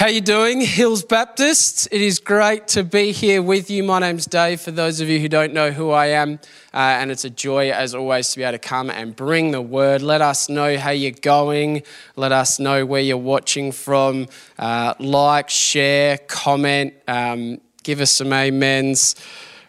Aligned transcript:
How 0.00 0.06
you 0.06 0.22
doing, 0.22 0.62
Hills 0.62 1.04
Baptist? 1.04 1.86
It 1.92 2.00
is 2.00 2.20
great 2.20 2.66
to 2.68 2.82
be 2.82 3.12
here 3.12 3.42
with 3.42 3.68
you. 3.68 3.82
My 3.82 3.98
name's 3.98 4.24
Dave. 4.24 4.62
For 4.62 4.70
those 4.70 5.02
of 5.02 5.10
you 5.10 5.20
who 5.20 5.28
don't 5.28 5.52
know 5.52 5.72
who 5.72 5.90
I 5.90 6.06
am, 6.06 6.40
uh, 6.72 6.78
and 6.78 7.10
it's 7.10 7.26
a 7.26 7.28
joy 7.28 7.70
as 7.70 7.94
always 7.94 8.30
to 8.30 8.38
be 8.38 8.42
able 8.42 8.52
to 8.52 8.58
come 8.58 8.88
and 8.88 9.14
bring 9.14 9.50
the 9.50 9.60
word. 9.60 10.00
Let 10.00 10.22
us 10.22 10.48
know 10.48 10.78
how 10.78 10.88
you're 10.88 11.10
going. 11.10 11.82
Let 12.16 12.32
us 12.32 12.58
know 12.58 12.86
where 12.86 13.02
you're 13.02 13.18
watching 13.18 13.72
from. 13.72 14.28
Uh, 14.58 14.94
like, 14.98 15.50
share, 15.50 16.16
comment, 16.16 16.94
um, 17.06 17.60
give 17.82 18.00
us 18.00 18.10
some 18.10 18.32
amens. 18.32 19.16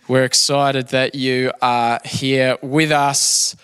We're 0.07 0.23
excited 0.23 0.88
that 0.91 1.13
you 1.13 1.52
are 1.61 2.00
here 2.05 2.57
with 2.61 2.93
us 2.93 3.57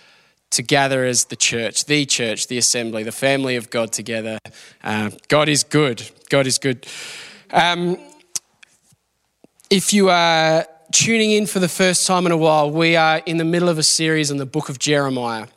to 0.52 0.64
gather 0.64 1.04
as 1.04 1.26
the 1.26 1.36
church, 1.36 1.86
the 1.86 2.06
church, 2.06 2.48
the 2.48 2.58
assembly, 2.58 3.04
the 3.04 3.12
family 3.12 3.56
of 3.56 3.70
God 3.70 3.92
together. 3.92 4.40
Uh, 4.84 5.12
God 5.28 5.50
is 5.50 5.64
good. 5.64 6.10
God 6.30 6.48
is 6.48 6.58
good. 6.58 6.88
Um, 7.52 7.98
if 9.70 9.94
you 9.94 10.10
are 10.10 10.66
tuning 10.92 11.32
in 11.32 11.46
for 11.46 11.60
the 11.60 11.68
first 11.68 12.08
time 12.08 12.26
in 12.26 12.32
a 12.32 12.38
while, 12.38 12.72
we 12.72 12.96
are 12.96 13.22
in 13.26 13.38
the 13.38 13.46
middle 13.46 13.70
of 13.70 13.78
a 13.78 13.84
series 13.84 14.32
on 14.32 14.38
the 14.38 14.46
book 14.46 14.70
of 14.70 14.80
Jeremiah. 14.80 15.48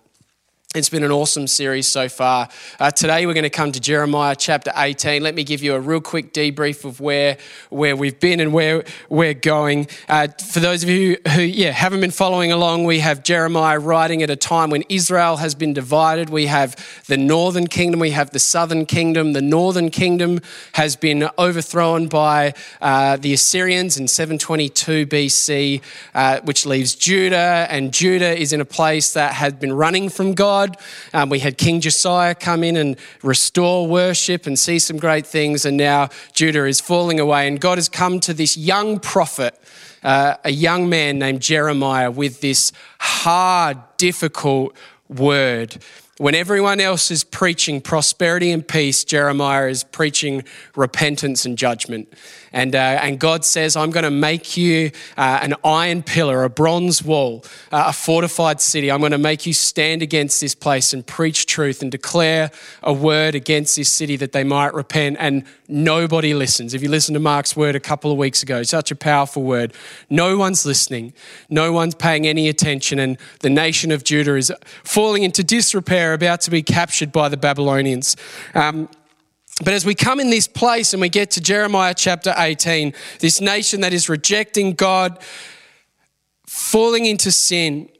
It's 0.72 0.88
been 0.88 1.02
an 1.02 1.10
awesome 1.10 1.48
series 1.48 1.88
so 1.88 2.08
far. 2.08 2.48
Uh, 2.78 2.92
today 2.92 3.26
we're 3.26 3.34
going 3.34 3.42
to 3.42 3.50
come 3.50 3.72
to 3.72 3.80
Jeremiah 3.80 4.36
chapter 4.36 4.70
18. 4.76 5.20
Let 5.20 5.34
me 5.34 5.42
give 5.42 5.64
you 5.64 5.74
a 5.74 5.80
real 5.80 6.00
quick 6.00 6.32
debrief 6.32 6.84
of 6.84 7.00
where, 7.00 7.38
where 7.70 7.96
we've 7.96 8.20
been 8.20 8.38
and 8.38 8.52
where 8.52 8.84
we're 9.08 9.34
going. 9.34 9.88
Uh, 10.08 10.28
for 10.28 10.60
those 10.60 10.84
of 10.84 10.88
you 10.88 11.16
who 11.34 11.42
yeah, 11.42 11.72
haven't 11.72 12.00
been 12.00 12.12
following 12.12 12.52
along, 12.52 12.84
we 12.84 13.00
have 13.00 13.24
Jeremiah 13.24 13.80
writing 13.80 14.22
at 14.22 14.30
a 14.30 14.36
time 14.36 14.70
when 14.70 14.84
Israel 14.88 15.38
has 15.38 15.56
been 15.56 15.72
divided. 15.72 16.30
We 16.30 16.46
have 16.46 16.76
the 17.08 17.16
northern 17.16 17.66
kingdom, 17.66 17.98
we 17.98 18.12
have 18.12 18.30
the 18.30 18.38
southern 18.38 18.86
kingdom. 18.86 19.32
The 19.32 19.42
northern 19.42 19.90
kingdom 19.90 20.38
has 20.74 20.94
been 20.94 21.28
overthrown 21.36 22.06
by 22.06 22.54
uh, 22.80 23.16
the 23.16 23.32
Assyrians 23.32 23.98
in 23.98 24.06
722 24.06 25.04
BC, 25.08 25.82
uh, 26.14 26.40
which 26.44 26.64
leaves 26.64 26.94
Judah, 26.94 27.66
and 27.68 27.92
Judah 27.92 28.38
is 28.38 28.52
in 28.52 28.60
a 28.60 28.64
place 28.64 29.14
that 29.14 29.32
had 29.32 29.58
been 29.58 29.72
running 29.72 30.08
from 30.08 30.34
God. 30.34 30.59
God. 30.60 30.76
Um, 31.14 31.30
we 31.30 31.38
had 31.38 31.56
King 31.56 31.80
Josiah 31.80 32.34
come 32.34 32.62
in 32.62 32.76
and 32.76 32.96
restore 33.22 33.86
worship 33.86 34.46
and 34.46 34.58
see 34.58 34.78
some 34.78 34.98
great 34.98 35.26
things, 35.26 35.64
and 35.64 35.76
now 35.76 36.08
Judah 36.34 36.66
is 36.66 36.80
falling 36.80 37.18
away. 37.18 37.48
And 37.48 37.60
God 37.60 37.78
has 37.78 37.88
come 37.88 38.20
to 38.20 38.34
this 38.34 38.56
young 38.56 38.98
prophet, 38.98 39.58
uh, 40.02 40.36
a 40.44 40.50
young 40.50 40.88
man 40.88 41.18
named 41.18 41.40
Jeremiah, 41.40 42.10
with 42.10 42.40
this 42.40 42.72
hard, 42.98 43.78
difficult 43.96 44.76
word. 45.08 45.78
When 46.20 46.34
everyone 46.34 46.80
else 46.80 47.10
is 47.10 47.24
preaching 47.24 47.80
prosperity 47.80 48.50
and 48.50 48.68
peace, 48.68 49.04
Jeremiah 49.04 49.68
is 49.68 49.84
preaching 49.84 50.44
repentance 50.76 51.46
and 51.46 51.56
judgment. 51.56 52.12
And, 52.52 52.74
uh, 52.74 52.98
and 53.00 53.18
God 53.18 53.44
says, 53.44 53.74
I'm 53.74 53.90
going 53.90 54.04
to 54.04 54.10
make 54.10 54.56
you 54.56 54.90
uh, 55.16 55.38
an 55.40 55.54
iron 55.64 56.02
pillar, 56.02 56.42
a 56.42 56.50
bronze 56.50 57.02
wall, 57.02 57.44
uh, 57.72 57.84
a 57.86 57.92
fortified 57.94 58.60
city. 58.60 58.90
I'm 58.90 59.00
going 59.00 59.12
to 59.12 59.18
make 59.18 59.46
you 59.46 59.54
stand 59.54 60.02
against 60.02 60.42
this 60.42 60.54
place 60.54 60.92
and 60.92 61.06
preach 61.06 61.46
truth 61.46 61.80
and 61.80 61.90
declare 61.90 62.50
a 62.82 62.92
word 62.92 63.34
against 63.34 63.76
this 63.76 63.90
city 63.90 64.16
that 64.16 64.32
they 64.32 64.44
might 64.44 64.74
repent. 64.74 65.16
And 65.20 65.44
nobody 65.68 66.34
listens. 66.34 66.74
If 66.74 66.82
you 66.82 66.90
listen 66.90 67.14
to 67.14 67.20
Mark's 67.20 67.56
word 67.56 67.76
a 67.76 67.80
couple 67.80 68.10
of 68.10 68.18
weeks 68.18 68.42
ago, 68.42 68.62
such 68.62 68.90
a 68.90 68.96
powerful 68.96 69.42
word. 69.42 69.72
No 70.10 70.36
one's 70.36 70.66
listening, 70.66 71.12
no 71.48 71.72
one's 71.72 71.94
paying 71.94 72.26
any 72.26 72.48
attention. 72.48 72.98
And 72.98 73.16
the 73.40 73.50
nation 73.50 73.92
of 73.92 74.02
Judah 74.02 74.34
is 74.34 74.52
falling 74.82 75.22
into 75.22 75.44
disrepair, 75.44 76.09
about 76.14 76.40
to 76.42 76.50
be 76.50 76.62
captured 76.62 77.12
by 77.12 77.28
the 77.28 77.36
Babylonians. 77.36 78.16
Um, 78.54 78.88
but 79.62 79.74
as 79.74 79.84
we 79.84 79.94
come 79.94 80.20
in 80.20 80.30
this 80.30 80.48
place 80.48 80.94
and 80.94 81.00
we 81.00 81.08
get 81.08 81.32
to 81.32 81.40
Jeremiah 81.40 81.94
chapter 81.94 82.34
18, 82.36 82.94
this 83.18 83.40
nation 83.40 83.82
that 83.82 83.92
is 83.92 84.08
rejecting 84.08 84.72
God, 84.72 85.18
falling 86.46 87.04
into 87.04 87.30
sin, 87.30 87.90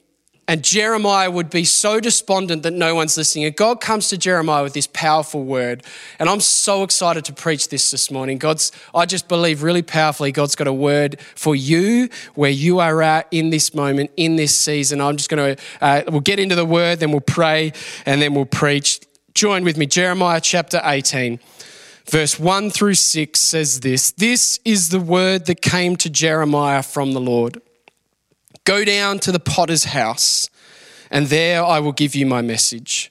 and 0.50 0.64
Jeremiah 0.64 1.30
would 1.30 1.48
be 1.48 1.62
so 1.62 2.00
despondent 2.00 2.64
that 2.64 2.72
no 2.72 2.96
one's 2.96 3.16
listening. 3.16 3.44
And 3.44 3.54
God 3.54 3.80
comes 3.80 4.08
to 4.08 4.18
Jeremiah 4.18 4.64
with 4.64 4.72
this 4.72 4.88
powerful 4.88 5.44
word. 5.44 5.84
And 6.18 6.28
I'm 6.28 6.40
so 6.40 6.82
excited 6.82 7.24
to 7.26 7.32
preach 7.32 7.68
this 7.68 7.92
this 7.92 8.10
morning. 8.10 8.36
God's, 8.36 8.72
I 8.92 9.06
just 9.06 9.28
believe 9.28 9.62
really 9.62 9.82
powerfully, 9.82 10.32
God's 10.32 10.56
got 10.56 10.66
a 10.66 10.72
word 10.72 11.20
for 11.36 11.54
you 11.54 12.08
where 12.34 12.50
you 12.50 12.80
are 12.80 13.00
at 13.00 13.28
in 13.30 13.50
this 13.50 13.74
moment, 13.74 14.10
in 14.16 14.34
this 14.34 14.56
season. 14.56 15.00
I'm 15.00 15.16
just 15.16 15.30
going 15.30 15.54
to, 15.54 15.62
uh, 15.80 16.02
we'll 16.08 16.18
get 16.18 16.40
into 16.40 16.56
the 16.56 16.66
word, 16.66 16.98
then 16.98 17.12
we'll 17.12 17.20
pray, 17.20 17.72
and 18.04 18.20
then 18.20 18.34
we'll 18.34 18.44
preach. 18.44 18.98
Join 19.34 19.62
with 19.62 19.76
me, 19.76 19.86
Jeremiah 19.86 20.40
chapter 20.40 20.80
18. 20.82 21.38
Verse 22.06 22.40
1 22.40 22.70
through 22.70 22.94
6 22.94 23.38
says 23.38 23.78
this 23.78 24.10
This 24.10 24.58
is 24.64 24.88
the 24.88 24.98
word 24.98 25.46
that 25.46 25.62
came 25.62 25.94
to 25.98 26.10
Jeremiah 26.10 26.82
from 26.82 27.12
the 27.12 27.20
Lord. 27.20 27.62
Go 28.70 28.84
down 28.84 29.18
to 29.18 29.32
the 29.32 29.40
potter's 29.40 29.82
house, 29.82 30.48
and 31.10 31.26
there 31.26 31.64
I 31.64 31.80
will 31.80 31.90
give 31.90 32.14
you 32.14 32.24
my 32.24 32.40
message. 32.40 33.10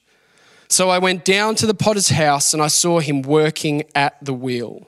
So 0.70 0.90
I 0.90 1.00
went 1.00 1.26
down 1.26 1.56
to 1.56 1.66
the 1.66 1.74
potter's 1.74 2.12
house, 2.12 2.54
and 2.54 2.64
I 2.64 2.68
saw 2.68 3.02
him 3.02 3.24
working 3.24 3.84
at 3.94 4.16
the 4.24 4.34
wheel. 4.34 4.88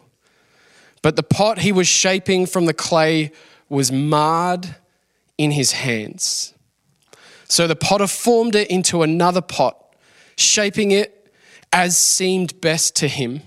But 1.02 1.18
the 1.18 1.24
pot 1.24 1.60
he 1.60 1.74
was 1.74 1.90
shaping 1.90 2.46
from 2.46 2.68
the 2.68 2.74
clay 2.74 3.34
was 3.68 3.92
marred 3.92 4.78
in 5.38 5.52
his 5.52 5.74
hands. 5.74 6.54
So 7.50 7.68
the 7.68 7.76
potter 7.76 8.08
formed 8.08 8.56
it 8.56 8.70
into 8.70 9.04
another 9.04 9.42
pot, 9.42 9.94
shaping 10.38 10.92
it 10.92 11.34
as 11.74 11.98
seemed 11.98 12.62
best 12.62 12.96
to 12.96 13.10
him. 13.10 13.42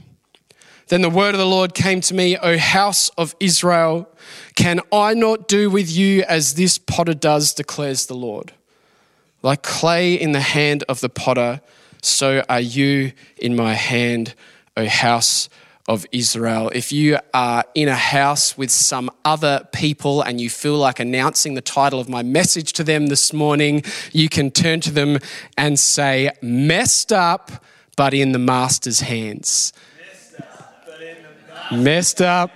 Then 0.89 1.01
the 1.01 1.09
word 1.09 1.35
of 1.35 1.39
the 1.39 1.47
Lord 1.47 1.73
came 1.73 2.03
to 2.03 2.13
me, 2.13 2.37
O 2.37 2.59
house 2.59 3.09
of 3.17 3.35
Israel, 3.41 4.11
can 4.57 4.81
I 4.93 5.15
not 5.15 5.49
do 5.49 5.69
with 5.71 5.91
you 5.91 6.23
as 6.23 6.55
this 6.55 6.79
potter 6.79 7.15
does, 7.15 7.53
declares 7.55 8.07
the 8.07 8.15
Lord? 8.15 8.53
Like 9.43 9.63
clay 9.63 10.15
in 10.15 10.33
the 10.33 10.41
hand 10.41 10.85
of 10.89 11.01
the 11.01 11.09
potter, 11.09 11.61
so 12.03 12.45
are 12.49 12.61
you 12.61 13.13
in 13.37 13.57
my 13.57 13.75
hand, 13.75 14.35
O 14.77 14.87
house 14.87 15.49
of 15.87 16.07
Israel. 16.13 16.71
If 16.75 16.93
you 16.93 17.19
are 17.35 17.65
in 17.75 17.89
a 17.89 17.95
house 17.95 18.57
with 18.57 18.71
some 18.71 19.11
other 19.25 19.69
people 19.73 20.23
and 20.23 20.41
you 20.41 20.49
feel 20.49 20.77
like 20.77 20.99
announcing 20.99 21.55
the 21.55 21.61
title 21.61 22.01
of 22.01 22.09
my 22.09 22.23
message 22.23 22.73
to 22.75 22.85
them 22.85 23.09
this 23.09 23.33
morning, 23.33 23.83
you 24.13 24.29
can 24.29 24.51
turn 24.51 24.81
to 24.81 24.91
them 24.91 25.19
and 25.59 25.79
say, 25.79 26.31
Messed 26.41 27.13
up, 27.13 27.51
but 27.97 28.15
in 28.15 28.33
the 28.33 28.39
master's 28.39 29.01
hands. 29.01 29.73
Messed 31.71 32.23
up 32.23 32.51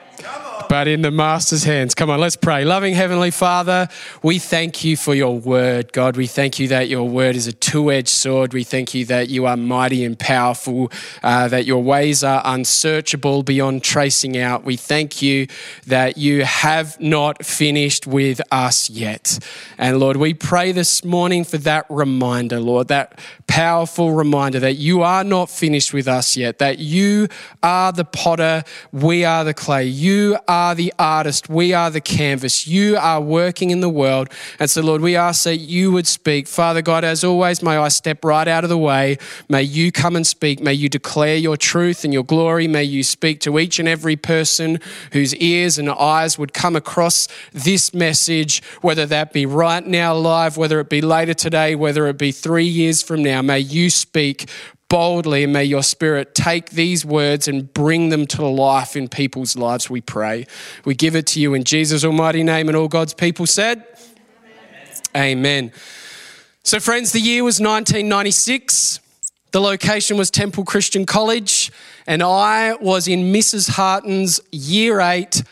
but 0.68 0.88
in 0.88 1.02
the 1.02 1.10
Master's 1.10 1.64
hands. 1.64 1.94
Come 1.94 2.10
on, 2.10 2.20
let's 2.20 2.36
pray. 2.36 2.64
Loving 2.64 2.94
Heavenly 2.94 3.30
Father, 3.30 3.88
we 4.22 4.38
thank 4.38 4.84
you 4.84 4.96
for 4.96 5.14
your 5.14 5.38
word, 5.38 5.92
God. 5.92 6.16
We 6.16 6.26
thank 6.26 6.58
you 6.58 6.68
that 6.68 6.88
your 6.88 7.08
word 7.08 7.36
is 7.36 7.46
a 7.46 7.52
two 7.52 7.90
edged 7.90 8.08
sword. 8.08 8.52
We 8.52 8.64
thank 8.64 8.94
you 8.94 9.04
that 9.06 9.28
you 9.28 9.46
are 9.46 9.56
mighty 9.56 10.04
and 10.04 10.18
powerful, 10.18 10.90
uh, 11.22 11.48
that 11.48 11.66
your 11.66 11.82
ways 11.82 12.24
are 12.24 12.42
unsearchable 12.44 13.42
beyond 13.42 13.82
tracing 13.82 14.36
out. 14.36 14.64
We 14.64 14.76
thank 14.76 15.22
you 15.22 15.46
that 15.86 16.18
you 16.18 16.44
have 16.44 17.00
not 17.00 17.44
finished 17.44 18.06
with 18.06 18.40
us 18.50 18.90
yet. 18.90 19.38
And 19.78 20.00
Lord, 20.00 20.16
we 20.16 20.34
pray 20.34 20.72
this 20.72 21.04
morning 21.04 21.44
for 21.44 21.58
that 21.58 21.86
reminder, 21.88 22.60
Lord, 22.60 22.88
that 22.88 23.20
powerful 23.46 24.12
reminder 24.12 24.60
that 24.60 24.74
you 24.74 25.02
are 25.02 25.24
not 25.24 25.50
finished 25.50 25.92
with 25.92 26.08
us 26.08 26.36
yet, 26.36 26.58
that 26.58 26.78
you 26.78 27.28
are 27.62 27.92
the 27.92 28.04
potter, 28.04 28.64
we 28.92 29.24
are 29.24 29.44
the 29.44 29.54
clay. 29.54 29.84
You 29.84 30.38
are 30.48 30.74
the 30.74 30.92
artist, 30.98 31.48
we 31.48 31.74
are 31.74 31.90
the 31.90 32.00
canvas. 32.00 32.66
You 32.66 32.96
are 32.96 33.20
working 33.20 33.70
in 33.70 33.80
the 33.80 33.88
world. 33.88 34.30
And 34.58 34.68
so, 34.68 34.80
Lord, 34.80 35.02
we 35.02 35.14
ask 35.14 35.44
that 35.44 35.58
you 35.58 35.92
would 35.92 36.06
speak. 36.06 36.48
Father 36.48 36.82
God, 36.82 37.04
as 37.04 37.22
always, 37.22 37.62
may 37.62 37.76
I 37.76 37.88
step 37.88 38.24
right 38.24 38.48
out 38.48 38.64
of 38.64 38.70
the 38.70 38.78
way. 38.78 39.18
May 39.48 39.62
you 39.62 39.92
come 39.92 40.16
and 40.16 40.26
speak. 40.26 40.60
May 40.60 40.72
you 40.72 40.88
declare 40.88 41.36
your 41.36 41.56
truth 41.56 42.02
and 42.02 42.12
your 42.12 42.24
glory. 42.24 42.66
May 42.66 42.84
you 42.84 43.02
speak 43.02 43.40
to 43.42 43.58
each 43.58 43.78
and 43.78 43.88
every 43.88 44.16
person 44.16 44.80
whose 45.12 45.34
ears 45.36 45.78
and 45.78 45.90
eyes 45.90 46.38
would 46.38 46.54
come 46.54 46.74
across 46.74 47.28
this 47.52 47.92
message, 47.92 48.62
whether 48.80 49.04
that 49.06 49.32
be 49.32 49.44
right 49.44 49.86
now 49.86 50.14
live, 50.14 50.56
whether 50.56 50.80
it 50.80 50.88
be 50.88 51.02
later 51.02 51.34
today, 51.34 51.74
whether 51.74 52.06
it 52.06 52.16
be 52.16 52.32
three 52.32 52.64
years 52.64 53.02
from 53.02 53.22
now. 53.22 53.42
May 53.42 53.60
you 53.60 53.90
speak 53.90 54.48
boldly, 54.88 55.44
and 55.44 55.52
may 55.52 55.64
your 55.64 55.82
spirit 55.82 56.34
take 56.34 56.70
these 56.70 57.04
words 57.04 57.46
and 57.48 57.72
bring 57.72 58.08
them 58.08 58.26
to 58.26 58.46
life 58.46 58.96
in 58.96 59.08
people's 59.08 59.56
lives, 59.56 59.90
we 59.90 60.00
pray. 60.00 60.46
We 60.84 60.94
give 60.94 61.14
it 61.14 61.26
to 61.28 61.40
you 61.40 61.54
in 61.54 61.64
Jesus' 61.64 62.04
almighty 62.04 62.42
name, 62.42 62.68
and 62.68 62.76
all 62.76 62.88
God's 62.88 63.14
people 63.14 63.46
said, 63.46 63.84
Amen. 65.14 65.38
Amen. 65.38 65.72
So, 66.62 66.80
friends, 66.80 67.12
the 67.12 67.20
year 67.20 67.44
was 67.44 67.60
1996. 67.60 69.00
The 69.50 69.60
location 69.60 70.18
was 70.18 70.30
Temple 70.30 70.64
Christian 70.64 71.06
College, 71.06 71.72
and 72.06 72.22
I 72.22 72.74
was 72.74 73.08
in 73.08 73.32
Mrs. 73.32 73.70
Harton's 73.70 74.40
year 74.52 75.00
eight 75.00 75.42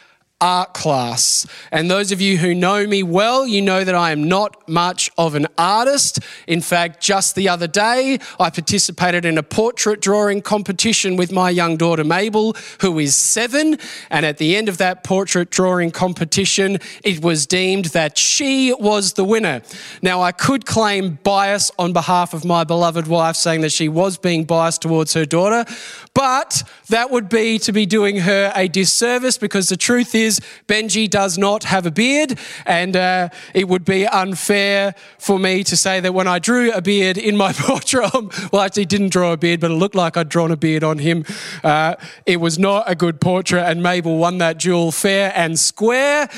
art 0.41 0.75
class. 0.75 1.47
And 1.73 1.91
those 1.91 2.13
of 2.13 2.21
you 2.21 2.37
who 2.37 2.55
know 2.55 2.87
me 2.87 3.03
well, 3.03 3.47
you 3.47 3.63
know 3.63 3.85
that 3.85 3.95
I 3.95 4.11
am 4.11 4.29
not 4.29 4.69
much 4.69 5.11
of 5.17 5.35
an 5.35 5.47
artist. 5.57 6.19
In 6.47 6.61
fact, 6.61 7.03
just 7.03 7.35
the 7.35 7.49
other 7.49 7.67
day, 7.67 8.19
I 8.39 8.51
participated 8.51 9.25
in 9.25 9.39
a 9.39 9.43
portrait 9.43 10.03
drawing 10.03 10.43
competition 10.43 11.17
with 11.17 11.33
my 11.33 11.49
young 11.49 11.79
daughter 11.79 12.05
Mabel, 12.05 12.55
who 12.83 12.99
is 12.99 13.17
seven. 13.17 13.79
And 14.11 14.27
at 14.27 14.37
the 14.37 14.57
end 14.57 14.69
of 14.69 14.77
that 14.77 15.05
portrait 15.05 15.49
drawing 15.49 15.91
competition, 15.91 16.81
it 17.03 17.23
was 17.23 17.47
deemed 17.47 17.87
that 17.87 18.19
she 18.19 18.75
was 18.75 19.15
the 19.15 19.25
winner. 19.25 19.63
Now, 20.03 20.21
I 20.21 20.33
could 20.33 20.67
claim 20.67 21.19
bias 21.23 21.71
on 21.79 21.95
behalf 21.95 22.35
of 22.35 22.45
my 22.45 22.65
beloved 22.65 23.07
wife, 23.07 23.37
saying 23.37 23.63
that 23.63 23.73
she 23.73 23.89
was 23.89 24.19
being 24.19 24.45
biased 24.45 24.83
towards 24.83 25.15
her 25.15 25.25
daughter, 25.25 25.65
but 26.13 26.63
that 26.89 27.11
would 27.11 27.31
be 27.31 27.59
to 27.61 27.73
be 27.73 27.87
doing 27.87 28.19
her 28.19 28.53
a 28.55 28.69
disservice 28.69 29.39
because 29.39 29.71
the 29.71 29.77
truth 29.79 30.15
is, 30.15 30.26
is 30.27 30.41
Benji 30.67 31.09
does 31.09 31.39
not 31.39 31.65
have 31.65 31.87
a 31.87 31.91
beard, 31.91 32.39
and 32.67 32.97
uh, 32.97 33.29
it 33.55 33.69
would 33.69 33.85
be 33.85 34.07
unfair 34.07 34.95
for 35.19 35.39
me 35.39 35.65
to 35.65 35.77
say 35.77 36.01
that 36.01 36.13
when 36.13 36.27
I 36.27 36.39
drew 36.39 36.73
a 36.73 36.83
beard 36.83 37.17
in 37.17 37.37
my 37.37 37.53
portrait, 37.57 38.13
well, 38.53 38.63
I 38.63 38.67
actually 38.67 38.87
didn't 38.87 39.11
draw 39.11 39.33
a 39.33 39.37
beard, 39.37 39.61
but 39.61 39.71
it 39.71 39.75
looked 39.75 39.95
like 39.95 40.17
I'd 40.17 40.29
drawn 40.29 40.51
a 40.51 40.57
beard 40.57 40.85
on 40.85 40.99
him. 40.99 41.25
Uh, 41.63 41.95
it 42.27 42.41
was 42.41 42.59
not 42.59 42.91
a 42.91 42.95
good 42.95 43.21
portrait, 43.21 43.63
and 43.63 43.83
Mabel 43.83 44.19
won 44.19 44.39
that 44.39 44.59
duel 44.59 44.93
fair 44.93 45.33
and 45.35 45.59
square. 45.59 46.29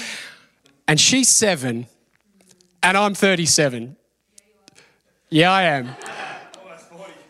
And 0.87 0.99
she's 0.99 1.29
seven, 1.29 1.87
and 2.83 2.97
I'm 2.97 3.15
37. 3.15 3.97
Yeah, 5.31 5.53
I 5.53 5.63
am. 5.65 5.95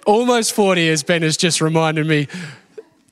Almost 0.06 0.52
40, 0.52 0.88
as 0.88 1.02
Ben 1.02 1.22
has 1.22 1.36
just 1.36 1.60
reminded 1.60 2.06
me. 2.06 2.28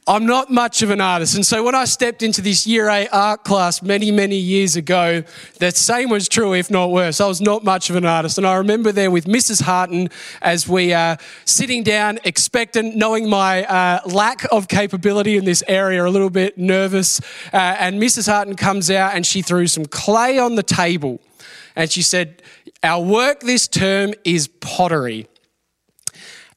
I'm 0.08 0.24
not 0.24 0.52
much 0.52 0.82
of 0.82 0.90
an 0.90 1.00
artist. 1.00 1.34
And 1.34 1.44
so 1.44 1.64
when 1.64 1.74
I 1.74 1.84
stepped 1.84 2.22
into 2.22 2.40
this 2.40 2.64
year 2.64 2.88
eight 2.88 3.08
art 3.10 3.42
class 3.42 3.82
many, 3.82 4.12
many 4.12 4.36
years 4.36 4.76
ago, 4.76 5.24
the 5.58 5.72
same 5.72 6.10
was 6.10 6.28
true, 6.28 6.54
if 6.54 6.70
not 6.70 6.92
worse. 6.92 7.20
I 7.20 7.26
was 7.26 7.40
not 7.40 7.64
much 7.64 7.90
of 7.90 7.96
an 7.96 8.04
artist. 8.04 8.38
And 8.38 8.46
I 8.46 8.54
remember 8.54 8.92
there 8.92 9.10
with 9.10 9.24
Mrs. 9.24 9.62
Harton 9.62 10.08
as 10.40 10.68
we 10.68 10.92
are 10.92 11.18
sitting 11.44 11.82
down, 11.82 12.20
expectant, 12.22 12.94
knowing 12.94 13.28
my 13.28 13.64
uh, 13.64 14.00
lack 14.06 14.44
of 14.52 14.68
capability 14.68 15.36
in 15.36 15.44
this 15.44 15.64
area, 15.66 16.06
a 16.06 16.08
little 16.08 16.30
bit 16.30 16.56
nervous. 16.56 17.20
Uh, 17.52 17.56
and 17.56 18.00
Mrs. 18.00 18.30
Harton 18.30 18.54
comes 18.54 18.92
out 18.92 19.16
and 19.16 19.26
she 19.26 19.42
threw 19.42 19.66
some 19.66 19.86
clay 19.86 20.38
on 20.38 20.54
the 20.54 20.62
table. 20.62 21.20
And 21.74 21.90
she 21.90 22.02
said, 22.02 22.42
Our 22.84 23.02
work 23.02 23.40
this 23.40 23.66
term 23.66 24.14
is 24.22 24.46
pottery. 24.46 25.26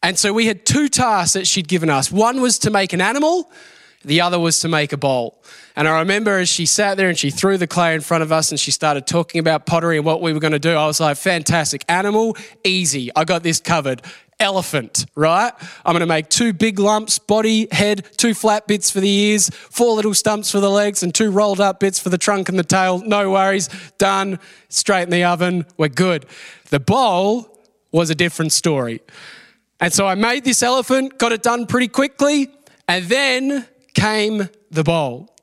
And 0.01 0.17
so 0.17 0.31
we 0.31 0.45
had 0.45 0.65
two 0.65 0.87
tasks 0.87 1.33
that 1.33 1.45
she'd 1.45 1.67
given 1.67 1.89
us. 1.89 2.11
One 2.11 2.41
was 2.41 2.59
to 2.59 2.71
make 2.71 2.93
an 2.93 3.01
animal, 3.01 3.51
the 4.03 4.21
other 4.21 4.39
was 4.39 4.59
to 4.61 4.69
make 4.69 4.93
a 4.93 4.97
bowl. 4.97 5.41
And 5.75 5.87
I 5.87 5.99
remember 5.99 6.37
as 6.39 6.47
she 6.47 6.65
sat 6.65 6.97
there 6.97 7.09
and 7.09 7.17
she 7.17 7.29
threw 7.29 7.57
the 7.57 7.67
clay 7.67 7.93
in 7.93 8.01
front 8.01 8.23
of 8.23 8.31
us 8.31 8.51
and 8.51 8.59
she 8.59 8.71
started 8.71 9.05
talking 9.07 9.39
about 9.39 9.65
pottery 9.65 9.97
and 9.97 10.05
what 10.05 10.21
we 10.21 10.31
were 10.31 10.39
going 10.39 10.53
to 10.53 10.59
do, 10.59 10.73
I 10.73 10.85
was 10.87 10.99
like, 10.99 11.17
fantastic. 11.17 11.83
Animal, 11.89 12.37
easy. 12.63 13.11
I 13.15 13.25
got 13.25 13.43
this 13.43 13.59
covered. 13.59 14.01
Elephant, 14.41 15.05
right? 15.15 15.51
I'm 15.85 15.91
going 15.91 15.99
to 15.99 16.05
make 16.05 16.29
two 16.29 16.53
big 16.53 16.79
lumps, 16.79 17.19
body, 17.19 17.67
head, 17.73 18.07
two 18.15 18.33
flat 18.33 18.67
bits 18.67 18.89
for 18.89 19.01
the 19.01 19.09
ears, 19.09 19.49
four 19.49 19.95
little 19.95 20.13
stumps 20.13 20.49
for 20.49 20.61
the 20.61 20.69
legs, 20.69 21.03
and 21.03 21.13
two 21.13 21.29
rolled 21.29 21.59
up 21.59 21.81
bits 21.81 21.99
for 21.99 22.07
the 22.07 22.17
trunk 22.17 22.47
and 22.47 22.57
the 22.57 22.63
tail. 22.63 22.99
No 22.99 23.31
worries. 23.31 23.67
Done. 23.97 24.39
Straight 24.69 25.03
in 25.03 25.09
the 25.09 25.25
oven. 25.25 25.65
We're 25.75 25.89
good. 25.89 26.25
The 26.69 26.79
bowl 26.79 27.59
was 27.91 28.09
a 28.09 28.15
different 28.15 28.53
story. 28.53 29.01
And 29.79 29.93
so 29.93 30.05
I 30.05 30.15
made 30.15 30.43
this 30.43 30.61
elephant, 30.61 31.17
got 31.17 31.31
it 31.31 31.41
done 31.41 31.65
pretty 31.65 31.87
quickly, 31.87 32.49
and 32.87 33.05
then 33.05 33.67
came 33.93 34.49
the 34.71 34.83
bowl. 34.83 35.33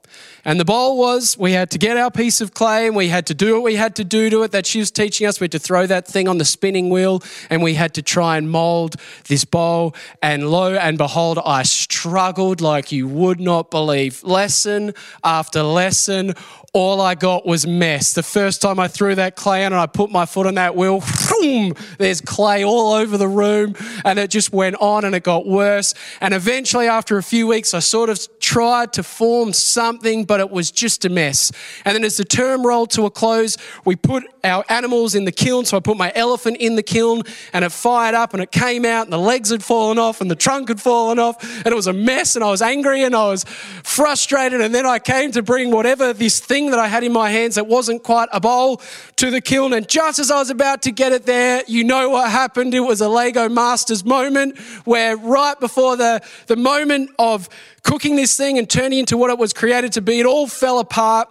And 0.46 0.60
the 0.60 0.64
bowl 0.64 0.96
was 0.96 1.36
we 1.36 1.50
had 1.50 1.72
to 1.72 1.78
get 1.78 1.96
our 1.96 2.08
piece 2.08 2.40
of 2.40 2.54
clay 2.54 2.86
and 2.86 2.94
we 2.94 3.08
had 3.08 3.26
to 3.26 3.34
do 3.34 3.54
what 3.54 3.64
we 3.64 3.74
had 3.74 3.96
to 3.96 4.04
do 4.04 4.30
to 4.30 4.44
it 4.44 4.52
that 4.52 4.64
she 4.64 4.78
was 4.78 4.92
teaching 4.92 5.26
us. 5.26 5.40
We 5.40 5.46
had 5.46 5.52
to 5.52 5.58
throw 5.58 5.86
that 5.86 6.06
thing 6.06 6.28
on 6.28 6.38
the 6.38 6.44
spinning 6.44 6.88
wheel 6.88 7.20
and 7.50 7.64
we 7.64 7.74
had 7.74 7.94
to 7.94 8.02
try 8.02 8.36
and 8.36 8.48
mold 8.48 8.94
this 9.26 9.44
bowl. 9.44 9.96
And 10.22 10.48
lo 10.48 10.72
and 10.74 10.98
behold, 10.98 11.40
I 11.44 11.64
struggled 11.64 12.60
like 12.60 12.92
you 12.92 13.08
would 13.08 13.40
not 13.40 13.72
believe. 13.72 14.22
Lesson 14.22 14.94
after 15.24 15.64
lesson, 15.64 16.34
all 16.72 17.00
I 17.00 17.16
got 17.16 17.46
was 17.46 17.66
mess. 17.66 18.12
The 18.12 18.22
first 18.22 18.60
time 18.62 18.78
I 18.78 18.86
threw 18.86 19.14
that 19.14 19.34
clay 19.34 19.64
in 19.64 19.72
and 19.72 19.80
I 19.80 19.86
put 19.86 20.10
my 20.10 20.26
foot 20.26 20.46
on 20.46 20.54
that 20.54 20.76
wheel, 20.76 21.02
boom, 21.40 21.74
there's 21.98 22.20
clay 22.20 22.64
all 22.64 22.92
over 22.92 23.16
the 23.16 23.26
room. 23.26 23.74
And 24.04 24.18
it 24.18 24.30
just 24.30 24.52
went 24.52 24.76
on 24.76 25.04
and 25.06 25.14
it 25.14 25.22
got 25.22 25.46
worse. 25.46 25.94
And 26.20 26.34
eventually, 26.34 26.86
after 26.86 27.16
a 27.16 27.22
few 27.22 27.46
weeks, 27.46 27.72
I 27.72 27.78
sort 27.78 28.10
of 28.10 28.35
tried 28.46 28.92
to 28.92 29.02
form 29.02 29.52
something, 29.52 30.22
but 30.22 30.38
it 30.38 30.48
was 30.52 30.70
just 30.70 31.04
a 31.04 31.08
mess. 31.08 31.50
And 31.84 31.96
then 31.96 32.04
as 32.04 32.16
the 32.16 32.24
term 32.24 32.64
rolled 32.64 32.90
to 32.90 33.04
a 33.04 33.10
close, 33.10 33.58
we 33.84 33.96
put 33.96 34.22
our 34.44 34.64
animals 34.68 35.16
in 35.16 35.24
the 35.24 35.32
kiln. 35.32 35.64
So 35.64 35.76
I 35.76 35.80
put 35.80 35.96
my 35.96 36.12
elephant 36.14 36.58
in 36.58 36.76
the 36.76 36.82
kiln 36.82 37.24
and 37.52 37.64
it 37.64 37.72
fired 37.72 38.14
up 38.14 38.34
and 38.34 38.42
it 38.42 38.52
came 38.52 38.84
out 38.84 39.02
and 39.02 39.12
the 39.12 39.18
legs 39.18 39.50
had 39.50 39.64
fallen 39.64 39.98
off 39.98 40.20
and 40.20 40.30
the 40.30 40.36
trunk 40.36 40.68
had 40.68 40.80
fallen 40.80 41.18
off 41.18 41.42
and 41.42 41.66
it 41.66 41.74
was 41.74 41.88
a 41.88 41.92
mess 41.92 42.36
and 42.36 42.44
I 42.44 42.50
was 42.50 42.62
angry 42.62 43.02
and 43.02 43.16
I 43.16 43.26
was 43.26 43.42
frustrated. 43.82 44.60
And 44.60 44.72
then 44.72 44.86
I 44.86 45.00
came 45.00 45.32
to 45.32 45.42
bring 45.42 45.72
whatever 45.72 46.12
this 46.12 46.38
thing 46.38 46.70
that 46.70 46.78
I 46.78 46.86
had 46.86 47.02
in 47.02 47.12
my 47.12 47.30
hands 47.30 47.56
that 47.56 47.66
wasn't 47.66 48.04
quite 48.04 48.28
a 48.32 48.38
bowl 48.38 48.80
to 49.16 49.28
the 49.28 49.40
kiln. 49.40 49.72
And 49.72 49.88
just 49.88 50.20
as 50.20 50.30
I 50.30 50.38
was 50.38 50.50
about 50.50 50.82
to 50.82 50.92
get 50.92 51.10
it 51.10 51.26
there, 51.26 51.64
you 51.66 51.82
know 51.82 52.10
what 52.10 52.30
happened. 52.30 52.74
It 52.74 52.80
was 52.80 53.00
a 53.00 53.08
Lego 53.08 53.48
Masters 53.48 54.04
moment 54.04 54.56
where 54.84 55.16
right 55.16 55.58
before 55.58 55.96
the, 55.96 56.22
the 56.46 56.54
moment 56.54 57.10
of 57.18 57.48
cooking 57.86 58.16
this 58.16 58.35
thing 58.36 58.58
and 58.58 58.68
turning 58.68 58.98
into 58.98 59.16
what 59.16 59.30
it 59.30 59.38
was 59.38 59.52
created 59.52 59.92
to 59.92 60.02
be, 60.02 60.20
it 60.20 60.26
all 60.26 60.46
fell 60.46 60.78
apart. 60.78 61.28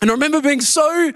And 0.00 0.10
I 0.10 0.14
remember 0.14 0.40
being 0.40 0.60
so 0.60 1.12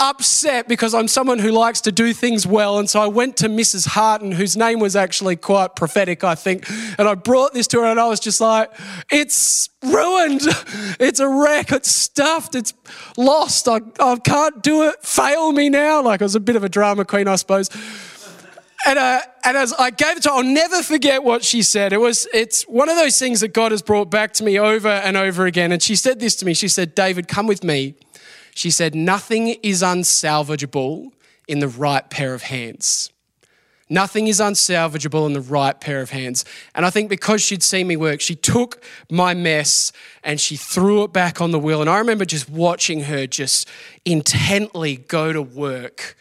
upset 0.00 0.68
because 0.68 0.92
I'm 0.92 1.08
someone 1.08 1.38
who 1.38 1.50
likes 1.50 1.80
to 1.82 1.92
do 1.92 2.12
things 2.12 2.46
well. 2.46 2.78
And 2.78 2.90
so 2.90 3.00
I 3.00 3.06
went 3.06 3.36
to 3.38 3.48
Mrs. 3.48 3.86
Harton, 3.86 4.32
whose 4.32 4.56
name 4.56 4.80
was 4.80 4.96
actually 4.96 5.36
quite 5.36 5.76
prophetic, 5.76 6.24
I 6.24 6.34
think. 6.34 6.68
And 6.98 7.08
I 7.08 7.14
brought 7.14 7.54
this 7.54 7.66
to 7.68 7.80
her 7.80 7.86
and 7.86 8.00
I 8.00 8.08
was 8.08 8.20
just 8.20 8.40
like, 8.40 8.70
it's 9.10 9.68
ruined. 9.82 10.42
It's 11.00 11.20
a 11.20 11.28
wreck. 11.28 11.72
It's 11.72 11.90
stuffed. 11.90 12.54
It's 12.54 12.72
lost. 13.16 13.68
I, 13.68 13.80
I 14.00 14.16
can't 14.16 14.62
do 14.62 14.88
it. 14.88 15.02
Fail 15.02 15.52
me 15.52 15.68
now. 15.68 16.02
Like 16.02 16.22
I 16.22 16.24
was 16.24 16.34
a 16.34 16.40
bit 16.40 16.56
of 16.56 16.64
a 16.64 16.68
drama 16.68 17.04
queen, 17.04 17.28
I 17.28 17.36
suppose. 17.36 17.68
And, 18.86 18.98
uh, 18.98 19.20
and 19.44 19.56
as 19.56 19.72
I 19.72 19.90
gave 19.90 20.18
it 20.18 20.22
to 20.24 20.28
her, 20.30 20.34
I'll 20.36 20.42
never 20.42 20.82
forget 20.82 21.24
what 21.24 21.42
she 21.42 21.62
said. 21.62 21.92
It 21.92 22.00
was, 22.00 22.26
it's 22.34 22.64
one 22.64 22.88
of 22.88 22.96
those 22.96 23.18
things 23.18 23.40
that 23.40 23.54
God 23.54 23.72
has 23.72 23.80
brought 23.80 24.10
back 24.10 24.32
to 24.34 24.44
me 24.44 24.58
over 24.58 24.88
and 24.88 25.16
over 25.16 25.46
again. 25.46 25.72
And 25.72 25.82
she 25.82 25.96
said 25.96 26.20
this 26.20 26.36
to 26.36 26.46
me. 26.46 26.54
She 26.54 26.68
said, 26.68 26.94
David, 26.94 27.28
come 27.28 27.46
with 27.46 27.64
me 27.64 27.94
she 28.54 28.70
said, 28.70 28.94
Nothing 28.94 29.48
is 29.62 29.82
unsalvageable 29.82 31.10
in 31.46 31.58
the 31.58 31.68
right 31.68 32.08
pair 32.08 32.32
of 32.32 32.44
hands. 32.44 33.10
Nothing 33.90 34.28
is 34.28 34.40
unsalvageable 34.40 35.26
in 35.26 35.34
the 35.34 35.40
right 35.40 35.78
pair 35.78 36.00
of 36.00 36.10
hands. 36.10 36.44
And 36.74 36.86
I 36.86 36.90
think 36.90 37.10
because 37.10 37.42
she'd 37.42 37.62
seen 37.62 37.86
me 37.86 37.96
work, 37.96 38.20
she 38.20 38.34
took 38.34 38.82
my 39.10 39.34
mess 39.34 39.92
and 40.22 40.40
she 40.40 40.56
threw 40.56 41.04
it 41.04 41.12
back 41.12 41.40
on 41.40 41.50
the 41.50 41.58
wheel. 41.58 41.82
And 41.82 41.90
I 41.90 41.98
remember 41.98 42.24
just 42.24 42.48
watching 42.48 43.02
her 43.02 43.26
just 43.26 43.68
intently 44.06 44.96
go 44.96 45.32
to 45.32 45.42
work 45.42 46.16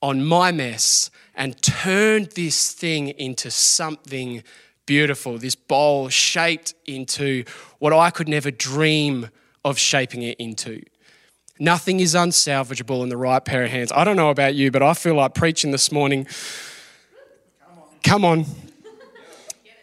on 0.00 0.24
my 0.24 0.52
mess 0.52 1.10
and 1.34 1.60
turned 1.62 2.32
this 2.32 2.72
thing 2.72 3.08
into 3.08 3.50
something 3.50 4.42
beautiful, 4.86 5.38
this 5.38 5.54
bowl 5.54 6.08
shaped 6.08 6.74
into 6.86 7.44
what 7.78 7.92
I 7.92 8.10
could 8.10 8.28
never 8.28 8.50
dream 8.50 9.30
of 9.64 9.78
shaping 9.78 10.22
it 10.22 10.36
into. 10.38 10.82
Nothing 11.58 12.00
is 12.00 12.14
unsalvageable 12.14 13.02
in 13.02 13.08
the 13.08 13.16
right 13.16 13.44
pair 13.44 13.64
of 13.64 13.70
hands. 13.70 13.92
I 13.92 14.04
don't 14.04 14.16
know 14.16 14.30
about 14.30 14.54
you, 14.54 14.70
but 14.70 14.82
I 14.82 14.92
feel 14.94 15.14
like 15.14 15.34
preaching 15.34 15.70
this 15.70 15.92
morning. 15.92 16.26
Come 18.02 18.24
on. 18.24 18.44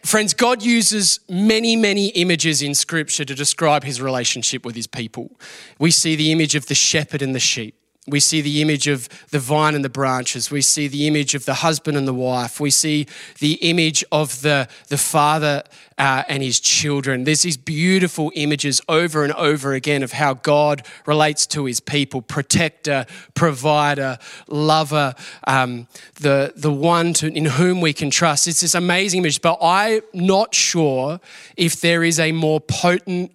Friends, 0.03 0.33
God 0.33 0.63
uses 0.63 1.19
many, 1.29 1.75
many 1.75 2.07
images 2.09 2.61
in 2.61 2.75
Scripture 2.75 3.23
to 3.23 3.35
describe 3.35 3.83
his 3.83 4.01
relationship 4.01 4.65
with 4.65 4.75
his 4.75 4.87
people. 4.87 5.39
We 5.79 5.91
see 5.91 6.15
the 6.15 6.31
image 6.31 6.55
of 6.55 6.67
the 6.67 6.75
shepherd 6.75 7.21
and 7.21 7.33
the 7.33 7.39
sheep. 7.39 7.75
We 8.11 8.19
see 8.19 8.41
the 8.41 8.61
image 8.61 8.87
of 8.87 9.09
the 9.29 9.39
vine 9.39 9.73
and 9.73 9.83
the 9.83 9.89
branches. 9.89 10.51
We 10.51 10.61
see 10.61 10.87
the 10.87 11.07
image 11.07 11.33
of 11.33 11.45
the 11.45 11.55
husband 11.55 11.97
and 11.97 12.07
the 12.07 12.13
wife. 12.13 12.59
We 12.59 12.69
see 12.69 13.07
the 13.39 13.53
image 13.53 14.03
of 14.11 14.41
the, 14.41 14.67
the 14.89 14.97
father 14.97 15.63
uh, 15.97 16.23
and 16.27 16.41
his 16.41 16.59
children. 16.59 17.25
There's 17.25 17.43
these 17.43 17.57
beautiful 17.57 18.31
images 18.35 18.81
over 18.89 19.23
and 19.23 19.33
over 19.33 19.73
again 19.73 20.01
of 20.01 20.13
how 20.13 20.33
God 20.33 20.83
relates 21.05 21.45
to 21.47 21.65
his 21.65 21.79
people 21.79 22.21
protector, 22.21 23.05
provider, 23.35 24.17
lover, 24.47 25.13
um, 25.45 25.87
the, 26.15 26.53
the 26.55 26.71
one 26.71 27.13
to, 27.13 27.27
in 27.31 27.45
whom 27.45 27.81
we 27.81 27.93
can 27.93 28.09
trust. 28.09 28.47
It's 28.47 28.61
this 28.61 28.73
amazing 28.75 29.19
image, 29.19 29.41
but 29.41 29.59
I'm 29.61 30.01
not 30.13 30.55
sure 30.55 31.19
if 31.55 31.81
there 31.81 32.03
is 32.03 32.19
a 32.19 32.31
more 32.31 32.59
potent, 32.59 33.31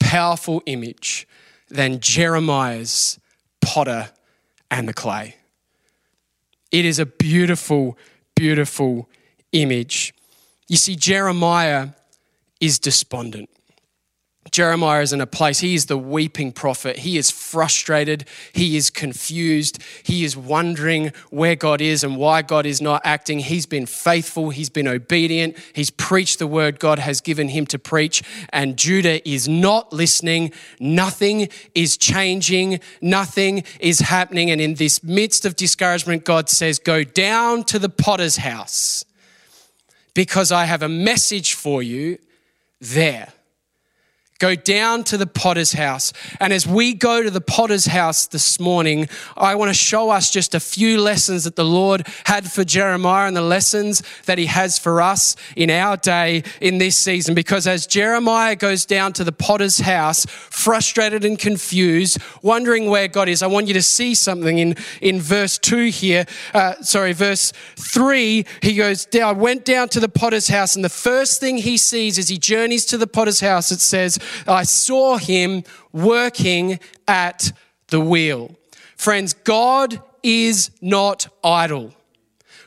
powerful 0.00 0.62
image 0.66 1.28
than 1.68 2.00
Jeremiah's 2.00 3.19
potter 3.60 4.10
and 4.70 4.88
the 4.88 4.94
clay. 4.94 5.36
It 6.70 6.84
is 6.84 6.98
a 6.98 7.06
beautiful, 7.06 7.98
beautiful 8.34 9.08
image. 9.52 10.14
You 10.68 10.76
see, 10.76 10.96
Jeremiah 10.96 11.88
is 12.60 12.78
despondent. 12.78 13.50
Jeremiah 14.50 15.02
is 15.02 15.12
in 15.12 15.20
a 15.20 15.26
place, 15.26 15.60
he 15.60 15.74
is 15.74 15.86
the 15.86 15.98
weeping 15.98 16.50
prophet. 16.50 17.00
He 17.00 17.18
is 17.18 17.30
frustrated. 17.30 18.24
He 18.52 18.76
is 18.78 18.88
confused. 18.88 19.78
He 20.02 20.24
is 20.24 20.34
wondering 20.34 21.12
where 21.28 21.54
God 21.54 21.82
is 21.82 22.02
and 22.02 22.16
why 22.16 22.40
God 22.40 22.64
is 22.64 22.80
not 22.80 23.02
acting. 23.04 23.40
He's 23.40 23.66
been 23.66 23.84
faithful. 23.84 24.48
He's 24.48 24.70
been 24.70 24.88
obedient. 24.88 25.58
He's 25.74 25.90
preached 25.90 26.38
the 26.38 26.46
word 26.46 26.80
God 26.80 26.98
has 26.98 27.20
given 27.20 27.50
him 27.50 27.66
to 27.66 27.78
preach. 27.78 28.22
And 28.48 28.78
Judah 28.78 29.26
is 29.28 29.46
not 29.46 29.92
listening. 29.92 30.52
Nothing 30.80 31.50
is 31.74 31.98
changing. 31.98 32.80
Nothing 33.02 33.62
is 33.78 34.00
happening. 34.00 34.50
And 34.50 34.60
in 34.60 34.74
this 34.74 35.04
midst 35.04 35.44
of 35.44 35.54
discouragement, 35.54 36.24
God 36.24 36.48
says, 36.48 36.78
Go 36.78 37.04
down 37.04 37.62
to 37.64 37.78
the 37.78 37.90
potter's 37.90 38.38
house 38.38 39.04
because 40.14 40.50
I 40.50 40.64
have 40.64 40.82
a 40.82 40.88
message 40.88 41.52
for 41.52 41.82
you 41.82 42.18
there. 42.80 43.34
Go 44.40 44.54
down 44.54 45.04
to 45.04 45.18
the 45.18 45.26
potter's 45.26 45.74
house. 45.74 46.14
And 46.40 46.50
as 46.50 46.66
we 46.66 46.94
go 46.94 47.22
to 47.22 47.30
the 47.30 47.42
potter's 47.42 47.84
house 47.84 48.26
this 48.26 48.58
morning, 48.58 49.06
I 49.36 49.54
want 49.54 49.68
to 49.68 49.74
show 49.74 50.08
us 50.08 50.30
just 50.30 50.54
a 50.54 50.60
few 50.60 50.98
lessons 50.98 51.44
that 51.44 51.56
the 51.56 51.64
Lord 51.64 52.06
had 52.24 52.50
for 52.50 52.64
Jeremiah 52.64 53.28
and 53.28 53.36
the 53.36 53.42
lessons 53.42 54.02
that 54.24 54.38
he 54.38 54.46
has 54.46 54.78
for 54.78 55.02
us 55.02 55.36
in 55.56 55.68
our 55.68 55.98
day 55.98 56.42
in 56.62 56.78
this 56.78 56.96
season. 56.96 57.34
Because 57.34 57.66
as 57.66 57.86
Jeremiah 57.86 58.56
goes 58.56 58.86
down 58.86 59.12
to 59.12 59.24
the 59.24 59.32
potter's 59.32 59.80
house, 59.80 60.24
frustrated 60.24 61.22
and 61.22 61.38
confused, 61.38 62.16
wondering 62.40 62.88
where 62.88 63.08
God 63.08 63.28
is, 63.28 63.42
I 63.42 63.46
want 63.46 63.68
you 63.68 63.74
to 63.74 63.82
see 63.82 64.14
something 64.14 64.56
in, 64.56 64.74
in 65.02 65.20
verse 65.20 65.58
2 65.58 65.90
here. 65.90 66.24
Uh, 66.54 66.80
sorry, 66.80 67.12
verse 67.12 67.52
3. 67.76 68.46
He 68.62 68.74
goes 68.74 69.06
I 69.14 69.32
went 69.32 69.66
down 69.66 69.90
to 69.90 70.00
the 70.00 70.08
potter's 70.08 70.48
house, 70.48 70.76
and 70.76 70.82
the 70.82 70.88
first 70.88 71.40
thing 71.40 71.58
he 71.58 71.76
sees 71.76 72.18
as 72.18 72.30
he 72.30 72.38
journeys 72.38 72.86
to 72.86 72.96
the 72.96 73.06
potter's 73.06 73.40
house, 73.40 73.70
it 73.70 73.80
says, 73.80 74.18
I 74.46 74.64
saw 74.64 75.16
him 75.16 75.64
working 75.92 76.80
at 77.06 77.52
the 77.88 78.00
wheel. 78.00 78.56
Friends, 78.96 79.32
God 79.32 80.02
is 80.22 80.70
not 80.80 81.28
idle. 81.42 81.94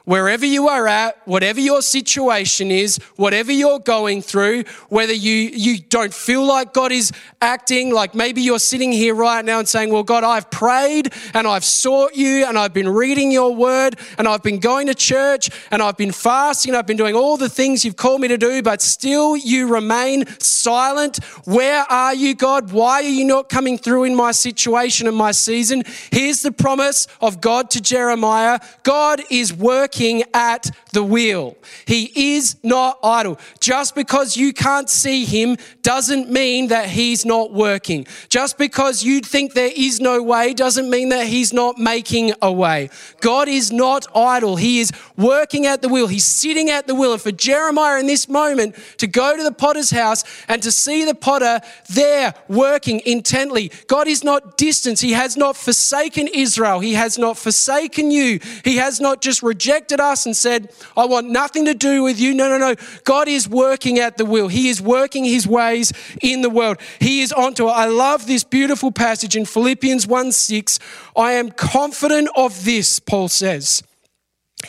Wherever 0.06 0.46
you 0.46 0.68
are 0.68 0.86
at, 0.86 1.26
whatever 1.26 1.62
your 1.62 1.82
situation 1.82 2.72
is, 2.72 2.98
whatever 3.16 3.54
you're 3.54 3.80
going 3.80 4.22
through, 4.22 4.66
whether 4.90 5.14
you, 5.14 5.32
you 5.32 5.80
don't 5.80 6.14
feel 6.14 6.44
like 6.44 6.74
God 6.74 6.92
is 6.92 7.14
acting, 7.42 7.94
like 7.94 8.14
maybe 8.14 8.42
you're 8.42 8.60
sitting 8.60 8.92
here 8.92 9.16
right 9.16 9.46
now 9.46 9.60
and 9.60 9.68
saying, 9.68 9.94
Well, 9.94 10.04
God, 10.04 10.26
I've 10.26 10.52
prayed 10.52 11.14
and 11.34 11.48
I've 11.48 11.64
sought 11.64 12.18
you 12.18 12.46
and 12.46 12.60
I've 12.60 12.74
been 12.74 12.90
reading 12.90 13.32
your 13.32 13.56
word 13.56 13.98
and 14.18 14.28
I've 14.28 14.44
been 14.44 14.60
going 14.60 14.88
to 14.88 14.94
church 14.94 15.50
and 15.72 15.82
I've 15.82 15.96
been 15.96 16.12
fasting, 16.12 16.72
and 16.72 16.78
I've 16.78 16.88
been 16.88 16.98
doing 16.98 17.16
all 17.16 17.38
the 17.38 17.48
things 17.48 17.86
you've 17.86 17.96
called 17.96 18.20
me 18.20 18.28
to 18.28 18.38
do, 18.38 18.62
but 18.62 18.82
still 18.82 19.38
you 19.38 19.68
remain 19.74 20.26
silent. 20.40 21.24
Where 21.46 21.86
are 21.90 22.14
you, 22.14 22.36
God? 22.36 22.74
Why 22.74 22.96
are 22.96 23.04
you 23.04 23.24
not 23.24 23.48
coming 23.48 23.78
through 23.78 24.04
in 24.04 24.16
my 24.16 24.34
situation 24.34 25.08
and 25.08 25.16
my 25.16 25.32
season? 25.32 25.84
Here's 26.12 26.42
the 26.42 26.52
promise 26.52 27.08
of 27.22 27.40
God 27.40 27.70
to 27.72 27.80
Jeremiah 27.82 28.60
God 28.84 29.22
is 29.30 29.54
working 29.54 29.93
working 29.94 30.24
at 30.34 30.72
the 30.92 31.04
wheel. 31.04 31.56
He 31.86 32.36
is 32.36 32.56
not 32.64 32.98
idle. 33.04 33.40
Just 33.60 33.96
because 33.96 34.36
you 34.36 34.54
can't 34.54 34.90
see 34.90 35.26
him 35.26 35.58
doesn't 35.82 36.30
mean 36.30 36.68
that 36.68 36.90
he's 36.90 37.26
not 37.26 37.54
working. 37.54 38.08
Just 38.30 38.58
because 38.58 39.04
you 39.04 39.22
think 39.22 39.54
there 39.54 39.72
is 39.76 40.00
no 40.00 40.22
way 40.22 40.54
doesn't 40.54 40.90
mean 40.90 41.10
that 41.10 41.28
he's 41.28 41.54
not 41.54 41.78
making 41.78 42.34
a 42.42 42.52
way. 42.52 42.90
God 43.22 43.48
is 43.48 43.72
not 43.72 44.08
idle. 44.16 44.56
He 44.56 44.80
is 44.80 44.92
working 45.18 45.66
at 45.68 45.82
the 45.82 45.90
wheel. 45.90 46.08
He's 46.08 46.26
sitting 46.26 46.70
at 46.70 46.88
the 46.88 46.96
wheel. 46.96 47.14
And 47.14 47.22
for 47.22 47.32
Jeremiah 47.32 48.00
in 48.00 48.08
this 48.08 48.28
moment 48.28 48.76
to 48.98 49.08
go 49.08 49.38
to 49.38 49.44
the 49.44 49.52
potter's 49.52 49.92
house 49.92 50.24
and 50.48 50.62
to 50.64 50.72
see 50.72 51.06
the 51.06 51.16
potter 51.16 51.60
there 51.90 52.34
working 52.48 53.02
intently, 53.06 53.72
God 53.88 54.08
is 54.08 54.24
not 54.24 54.58
distant. 54.58 55.00
He 55.00 55.12
has 55.14 55.38
not 55.38 55.56
forsaken 55.56 56.28
Israel. 56.34 56.80
He 56.80 56.94
has 56.94 57.18
not 57.18 57.38
forsaken 57.38 58.12
you. 58.12 58.40
He 58.64 58.78
has 58.78 59.00
not 59.00 59.22
just 59.22 59.44
rejected 59.44 59.83
rejected 59.84 60.00
us 60.00 60.26
and 60.26 60.36
said, 60.36 60.72
I 60.96 61.06
want 61.06 61.30
nothing 61.30 61.66
to 61.66 61.74
do 61.74 62.04
with 62.04 62.20
you. 62.20 62.34
No, 62.34 62.48
no, 62.48 62.58
no. 62.58 62.76
God 63.04 63.28
is 63.28 63.50
working 63.50 64.00
at 64.00 64.18
the 64.18 64.26
will. 64.26 64.48
He 64.48 64.70
is 64.70 64.82
working 64.82 65.26
his 65.26 65.46
ways 65.46 65.92
in 66.22 66.42
the 66.42 66.50
world. 66.50 66.78
He 67.00 67.22
is 67.22 67.34
onto 67.34 67.68
it. 67.68 67.72
I 67.72 67.86
love 67.86 68.26
this 68.26 68.46
beautiful 68.46 68.92
passage 68.92 69.36
in 69.36 69.46
Philippians 69.46 70.08
1 70.08 70.32
6. 70.32 70.80
I 71.18 71.34
am 71.34 71.52
confident 71.52 72.30
of 72.36 72.64
this, 72.64 73.00
Paul 73.00 73.28
says. 73.28 73.84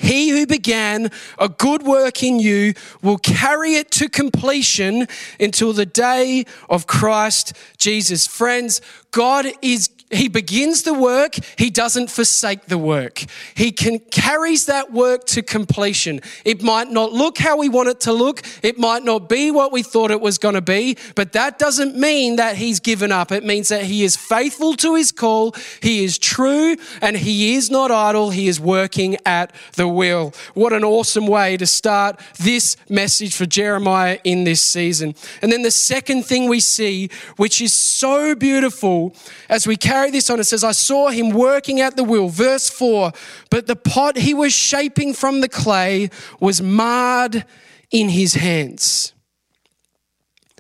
He 0.01 0.31
who 0.31 0.45
began 0.45 1.11
a 1.39 1.49
good 1.49 1.85
work 1.85 2.25
in 2.25 2.41
you 2.41 2.75
will 3.01 3.19
carry 3.19 3.75
it 3.75 3.93
to 3.93 4.09
completion 4.09 5.07
until 5.39 5.73
the 5.73 5.87
day 5.87 6.47
of 6.69 6.89
Christ 6.89 7.53
Jesus. 7.79 8.27
Friends, 8.27 8.81
God 9.13 9.47
is 9.63 9.89
he 10.15 10.29
begins 10.29 10.83
the 10.83 10.95
work, 10.95 11.37
he 11.57 11.71
doesn't 11.71 12.11
forsake 12.11 12.67
the 12.67 12.79
work. 12.79 13.25
He 13.55 13.73
can 13.73 13.99
carries 13.99 14.67
that 14.67 14.93
work 14.93 15.27
to 15.27 15.43
completion. 15.43 16.21
It 16.45 16.63
might 16.63 16.91
not 16.91 17.13
look 17.13 17.39
how 17.39 17.57
we 17.57 17.69
want 17.69 17.89
it 17.89 18.01
to 18.01 18.13
look, 18.13 18.43
it 18.63 18.79
might 18.79 19.05
not 19.05 19.29
be 19.29 19.51
what 19.51 19.73
we 19.73 19.83
thought 19.83 20.11
it 20.11 20.21
was 20.21 20.39
going 20.39 20.55
to 20.55 20.63
be, 20.63 20.97
but 21.15 21.33
that 21.33 21.59
doesn't 21.59 21.97
mean 21.97 22.37
that 22.37 22.57
he's 22.57 22.81
given 22.81 23.13
up. 23.13 23.33
It 23.33 23.45
means 23.45 23.69
that 23.69 23.83
he 23.83 24.05
is 24.05 24.17
faithful 24.17 24.75
to 24.77 24.95
his 24.95 25.13
call, 25.13 25.55
he 25.81 26.05
is 26.05 26.19
true, 26.19 26.77
and 27.01 27.17
he 27.17 27.55
is 27.55 27.71
not 27.71 27.91
idle. 27.91 28.31
He 28.31 28.49
is 28.49 28.61
working 28.61 29.17
at 29.27 29.53
the 29.75 29.89
will. 29.89 30.33
What 30.55 30.73
an 30.73 30.85
awesome 30.85 31.27
way 31.27 31.57
to 31.57 31.67
start 31.67 32.21
this 32.39 32.77
message 32.89 33.35
for 33.35 33.47
Jeremiah 33.47 34.19
in 34.25 34.45
this 34.45 34.63
season. 34.63 35.15
And 35.43 35.53
then 35.53 35.63
the 35.63 35.71
second 35.71 36.25
thing 36.25 36.49
we 36.49 36.61
see, 36.61 37.11
which 37.37 37.61
is 37.61 37.73
so 37.73 38.35
beautiful 38.35 39.15
as 39.49 39.67
we 39.67 39.77
carry 39.77 40.04
carry 40.05 40.11
this 40.11 40.29
on. 40.29 40.39
It 40.39 40.45
says, 40.45 40.63
I 40.63 40.73
saw 40.73 41.09
him 41.09 41.31
working 41.31 41.81
at 41.81 41.97
the 41.97 42.05
wheel. 42.05 42.29
Verse 42.29 42.69
4 42.69 43.13
But 43.51 43.67
the 43.67 43.77
pot 43.77 44.19
he 44.19 44.35
was 44.35 44.53
shaping 44.53 45.15
from 45.15 45.41
the 45.41 45.49
clay 45.49 46.11
was 46.41 46.61
marred 46.61 47.45
in 47.91 48.11
his 48.11 48.35
hands. 48.35 49.15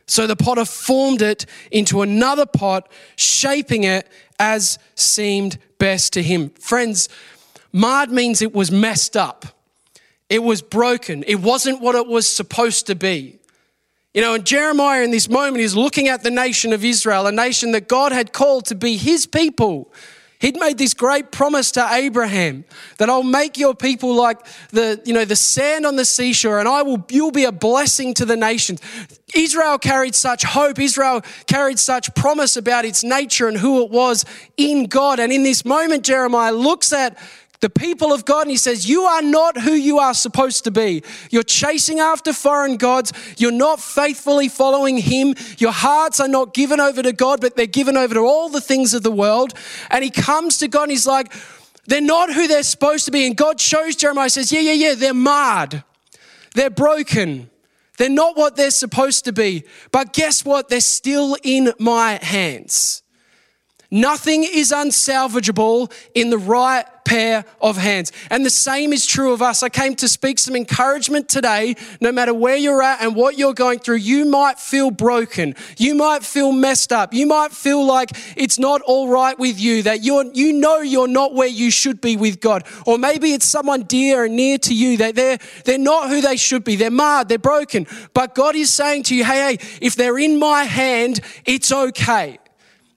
So 0.06 0.26
the 0.26 0.36
potter 0.36 0.64
formed 0.64 1.22
it 1.22 1.46
into 1.70 2.02
another 2.02 2.46
pot, 2.46 2.90
shaping 3.16 3.84
it 3.84 4.08
as 4.38 4.78
seemed 4.94 5.58
best 5.78 6.12
to 6.14 6.22
him. 6.22 6.50
Friends, 6.50 7.08
marred 7.72 8.10
means 8.10 8.40
it 8.40 8.54
was 8.54 8.70
messed 8.70 9.16
up, 9.16 9.46
it 10.28 10.42
was 10.42 10.62
broken, 10.62 11.22
it 11.26 11.40
wasn't 11.40 11.80
what 11.80 11.94
it 11.94 12.06
was 12.06 12.28
supposed 12.28 12.86
to 12.86 12.94
be. 12.94 13.38
You 14.14 14.20
know, 14.20 14.34
and 14.34 14.46
Jeremiah 14.46 15.02
in 15.02 15.10
this 15.10 15.28
moment 15.28 15.58
is 15.58 15.76
looking 15.76 16.06
at 16.06 16.22
the 16.22 16.30
nation 16.30 16.72
of 16.72 16.84
Israel, 16.84 17.26
a 17.26 17.32
nation 17.32 17.72
that 17.72 17.88
God 17.88 18.12
had 18.12 18.32
called 18.32 18.66
to 18.66 18.76
be 18.76 18.96
his 18.96 19.26
people. 19.26 19.92
He'd 20.38 20.56
made 20.56 20.78
this 20.78 20.94
great 20.94 21.32
promise 21.32 21.72
to 21.72 21.88
Abraham 21.90 22.64
that 22.98 23.10
I'll 23.10 23.22
make 23.24 23.58
your 23.58 23.74
people 23.74 24.14
like 24.14 24.38
the, 24.70 25.00
you 25.04 25.14
know, 25.14 25.24
the 25.24 25.34
sand 25.34 25.84
on 25.84 25.96
the 25.96 26.04
seashore 26.04 26.60
and 26.60 26.68
I 26.68 26.82
will, 26.82 27.04
you'll 27.10 27.32
be 27.32 27.44
a 27.44 27.50
blessing 27.50 28.14
to 28.14 28.24
the 28.24 28.36
nations. 28.36 28.80
Israel 29.34 29.78
carried 29.78 30.14
such 30.14 30.44
hope. 30.44 30.78
Israel 30.78 31.22
carried 31.46 31.78
such 31.78 32.14
promise 32.14 32.56
about 32.56 32.84
its 32.84 33.02
nature 33.02 33.48
and 33.48 33.56
who 33.56 33.82
it 33.82 33.90
was 33.90 34.24
in 34.56 34.84
God. 34.84 35.18
And 35.18 35.32
in 35.32 35.42
this 35.42 35.64
moment, 35.64 36.04
Jeremiah 36.04 36.52
looks 36.52 36.92
at 36.92 37.18
the 37.60 37.70
people 37.70 38.12
of 38.12 38.24
God, 38.24 38.42
and 38.42 38.50
he 38.50 38.56
says, 38.56 38.88
You 38.88 39.02
are 39.02 39.22
not 39.22 39.60
who 39.60 39.72
you 39.72 39.98
are 39.98 40.14
supposed 40.14 40.64
to 40.64 40.70
be. 40.70 41.02
You're 41.30 41.42
chasing 41.42 42.00
after 42.00 42.32
foreign 42.32 42.76
gods. 42.76 43.12
You're 43.38 43.52
not 43.52 43.80
faithfully 43.80 44.48
following 44.48 44.98
him. 44.98 45.34
Your 45.58 45.72
hearts 45.72 46.20
are 46.20 46.28
not 46.28 46.52
given 46.52 46.80
over 46.80 47.02
to 47.02 47.12
God, 47.12 47.40
but 47.40 47.56
they're 47.56 47.66
given 47.66 47.96
over 47.96 48.14
to 48.14 48.20
all 48.20 48.48
the 48.48 48.60
things 48.60 48.92
of 48.92 49.02
the 49.02 49.12
world. 49.12 49.54
And 49.90 50.04
he 50.04 50.10
comes 50.10 50.58
to 50.58 50.68
God 50.68 50.84
and 50.84 50.90
he's 50.92 51.06
like, 51.06 51.32
They're 51.86 52.00
not 52.00 52.32
who 52.32 52.46
they're 52.46 52.62
supposed 52.62 53.06
to 53.06 53.10
be. 53.10 53.26
And 53.26 53.36
God 53.36 53.60
shows 53.60 53.96
Jeremiah, 53.96 54.30
says, 54.30 54.52
Yeah, 54.52 54.60
yeah, 54.60 54.72
yeah, 54.72 54.94
they're 54.94 55.14
marred. 55.14 55.84
They're 56.54 56.70
broken. 56.70 57.50
They're 57.96 58.08
not 58.08 58.36
what 58.36 58.56
they're 58.56 58.70
supposed 58.70 59.24
to 59.26 59.32
be. 59.32 59.64
But 59.92 60.12
guess 60.12 60.44
what? 60.44 60.68
They're 60.68 60.80
still 60.80 61.36
in 61.42 61.72
my 61.78 62.18
hands. 62.22 63.02
Nothing 63.90 64.42
is 64.42 64.72
unsalvageable 64.72 65.92
in 66.14 66.30
the 66.30 66.38
right 66.38 66.84
pair 67.04 67.44
of 67.60 67.76
hands. 67.76 68.12
And 68.30 68.44
the 68.44 68.50
same 68.50 68.92
is 68.92 69.06
true 69.06 69.32
of 69.32 69.42
us. 69.42 69.62
I 69.62 69.68
came 69.68 69.94
to 69.96 70.08
speak 70.08 70.38
some 70.38 70.56
encouragement 70.56 71.28
today. 71.28 71.76
No 72.00 72.12
matter 72.12 72.34
where 72.34 72.56
you're 72.56 72.82
at 72.82 73.00
and 73.00 73.14
what 73.14 73.38
you're 73.38 73.54
going 73.54 73.78
through, 73.78 73.96
you 73.96 74.24
might 74.24 74.58
feel 74.58 74.90
broken. 74.90 75.54
You 75.78 75.94
might 75.94 76.24
feel 76.24 76.52
messed 76.52 76.92
up. 76.92 77.14
You 77.14 77.26
might 77.26 77.52
feel 77.52 77.84
like 77.84 78.10
it's 78.36 78.58
not 78.58 78.80
all 78.82 79.08
right 79.08 79.38
with 79.38 79.60
you, 79.60 79.82
that 79.84 80.02
you're, 80.02 80.24
you 80.34 80.52
know 80.52 80.80
you're 80.80 81.08
not 81.08 81.34
where 81.34 81.48
you 81.48 81.70
should 81.70 82.00
be 82.00 82.16
with 82.16 82.40
God. 82.40 82.64
Or 82.86 82.98
maybe 82.98 83.32
it's 83.32 83.46
someone 83.46 83.82
dear 83.82 84.24
and 84.24 84.36
near 84.36 84.58
to 84.58 84.74
you 84.74 84.96
that 84.98 85.14
they're, 85.14 85.38
they're 85.64 85.78
not 85.78 86.08
who 86.08 86.20
they 86.20 86.36
should 86.36 86.64
be. 86.64 86.76
They're 86.76 86.90
marred, 86.90 87.28
they're 87.28 87.38
broken. 87.38 87.86
But 88.12 88.34
God 88.34 88.56
is 88.56 88.72
saying 88.72 89.04
to 89.04 89.14
you, 89.14 89.24
hey, 89.24 89.56
hey, 89.56 89.58
if 89.80 89.96
they're 89.96 90.18
in 90.18 90.38
my 90.38 90.64
hand, 90.64 91.20
it's 91.44 91.72
okay. 91.72 92.38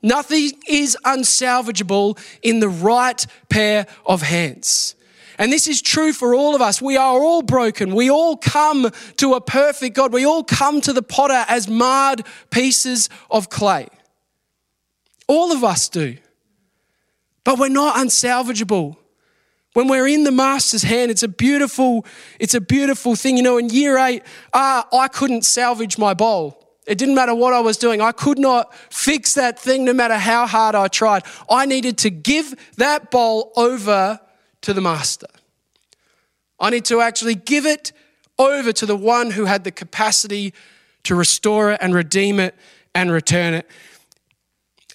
Nothing 0.01 0.51
is 0.67 0.97
unsalvageable 1.05 2.19
in 2.41 2.59
the 2.59 2.69
right 2.69 3.25
pair 3.49 3.87
of 4.05 4.21
hands. 4.21 4.95
And 5.39 5.51
this 5.51 5.67
is 5.67 5.81
true 5.81 6.13
for 6.13 6.33
all 6.33 6.55
of 6.55 6.61
us. 6.61 6.81
We 6.81 6.97
are 6.97 7.19
all 7.19 7.41
broken. 7.41 7.93
We 7.93 8.09
all 8.09 8.37
come 8.37 8.91
to 9.17 9.33
a 9.35 9.41
perfect 9.41 9.95
God. 9.95 10.11
We 10.11 10.25
all 10.25 10.43
come 10.43 10.81
to 10.81 10.93
the 10.93 11.03
potter 11.03 11.45
as 11.47 11.67
marred 11.67 12.25
pieces 12.49 13.09
of 13.29 13.49
clay. 13.49 13.87
All 15.27 15.51
of 15.51 15.63
us 15.63 15.89
do. 15.89 16.17
But 17.43 17.59
we're 17.59 17.69
not 17.69 17.95
unsalvageable. 17.97 18.97
When 19.73 19.87
we're 19.87 20.07
in 20.07 20.23
the 20.23 20.31
master's 20.31 20.81
hand, 20.81 21.11
it's 21.11 21.21
a 21.21 21.27
beautiful, 21.27 22.05
it's 22.39 22.55
a 22.55 22.61
beautiful 22.61 23.15
thing. 23.15 23.37
You 23.37 23.43
know, 23.43 23.59
in 23.59 23.69
year 23.69 23.97
eight, 23.99 24.23
uh, 24.53 24.83
I 24.91 25.07
couldn't 25.07 25.45
salvage 25.45 25.99
my 25.99 26.15
bowl. 26.15 26.66
It 26.87 26.97
didn't 26.97 27.15
matter 27.15 27.35
what 27.35 27.53
I 27.53 27.59
was 27.59 27.77
doing. 27.77 27.99
I 27.99 28.13
could 28.13 28.39
not 28.39 28.73
fix 28.91 29.33
that 29.33 29.59
thing 29.59 29.83
no 29.83 29.93
matter 29.93 30.17
how 30.17 30.47
hard 30.47 30.73
I 30.73 30.87
tried. 30.87 31.23
I 31.49 31.65
needed 31.65 31.97
to 31.99 32.09
give 32.09 32.55
that 32.77 33.11
bowl 33.11 33.51
over 33.57 34.19
to 34.61 34.73
the 34.73 34.81
master. 34.81 35.27
I 36.59 36.69
need 36.69 36.85
to 36.85 37.01
actually 37.01 37.35
give 37.35 37.65
it 37.65 37.91
over 38.39 38.71
to 38.71 38.85
the 38.85 38.95
one 38.95 39.31
who 39.31 39.45
had 39.45 39.65
the 39.65 39.71
capacity 39.71 40.53
to 41.03 41.13
restore 41.13 41.71
it 41.73 41.79
and 41.81 41.93
redeem 41.93 42.39
it 42.39 42.55
and 42.95 43.11
return 43.11 43.53
it. 43.53 43.69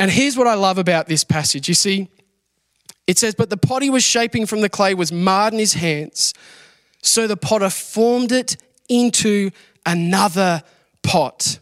And 0.00 0.10
here's 0.10 0.36
what 0.36 0.46
I 0.46 0.54
love 0.54 0.78
about 0.78 1.06
this 1.06 1.24
passage. 1.24 1.68
You 1.68 1.74
see, 1.74 2.08
it 3.06 3.18
says, 3.18 3.34
But 3.34 3.50
the 3.50 3.56
pot 3.58 3.82
he 3.82 3.90
was 3.90 4.02
shaping 4.02 4.46
from 4.46 4.62
the 4.62 4.68
clay 4.70 4.94
was 4.94 5.12
marred 5.12 5.52
in 5.52 5.58
his 5.58 5.74
hands. 5.74 6.32
So 7.02 7.26
the 7.26 7.36
potter 7.36 7.68
formed 7.68 8.32
it 8.32 8.56
into 8.88 9.50
another 9.84 10.62
pot. 11.02 11.58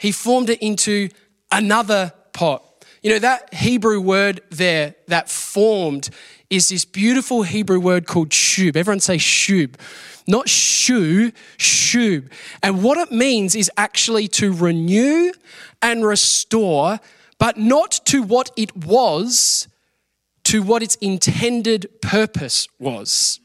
He 0.00 0.12
formed 0.12 0.48
it 0.48 0.60
into 0.62 1.10
another 1.52 2.12
pot. 2.32 2.64
You 3.02 3.12
know, 3.12 3.18
that 3.18 3.52
Hebrew 3.52 4.00
word 4.00 4.40
there, 4.50 4.94
that 5.08 5.28
formed, 5.28 6.08
is 6.48 6.70
this 6.70 6.84
beautiful 6.84 7.42
Hebrew 7.42 7.78
word 7.78 8.06
called 8.06 8.30
shub. 8.30 8.76
Everyone 8.76 9.00
say 9.00 9.16
shub. 9.16 9.74
Not 10.26 10.48
shu, 10.48 11.32
shub. 11.58 12.30
And 12.62 12.82
what 12.82 12.96
it 12.96 13.12
means 13.12 13.54
is 13.54 13.70
actually 13.76 14.26
to 14.28 14.52
renew 14.52 15.32
and 15.82 16.04
restore, 16.04 16.98
but 17.38 17.58
not 17.58 18.00
to 18.06 18.22
what 18.22 18.50
it 18.56 18.74
was, 18.76 19.68
to 20.44 20.62
what 20.62 20.82
its 20.82 20.94
intended 20.96 21.88
purpose 22.00 22.68
was. 22.78 23.38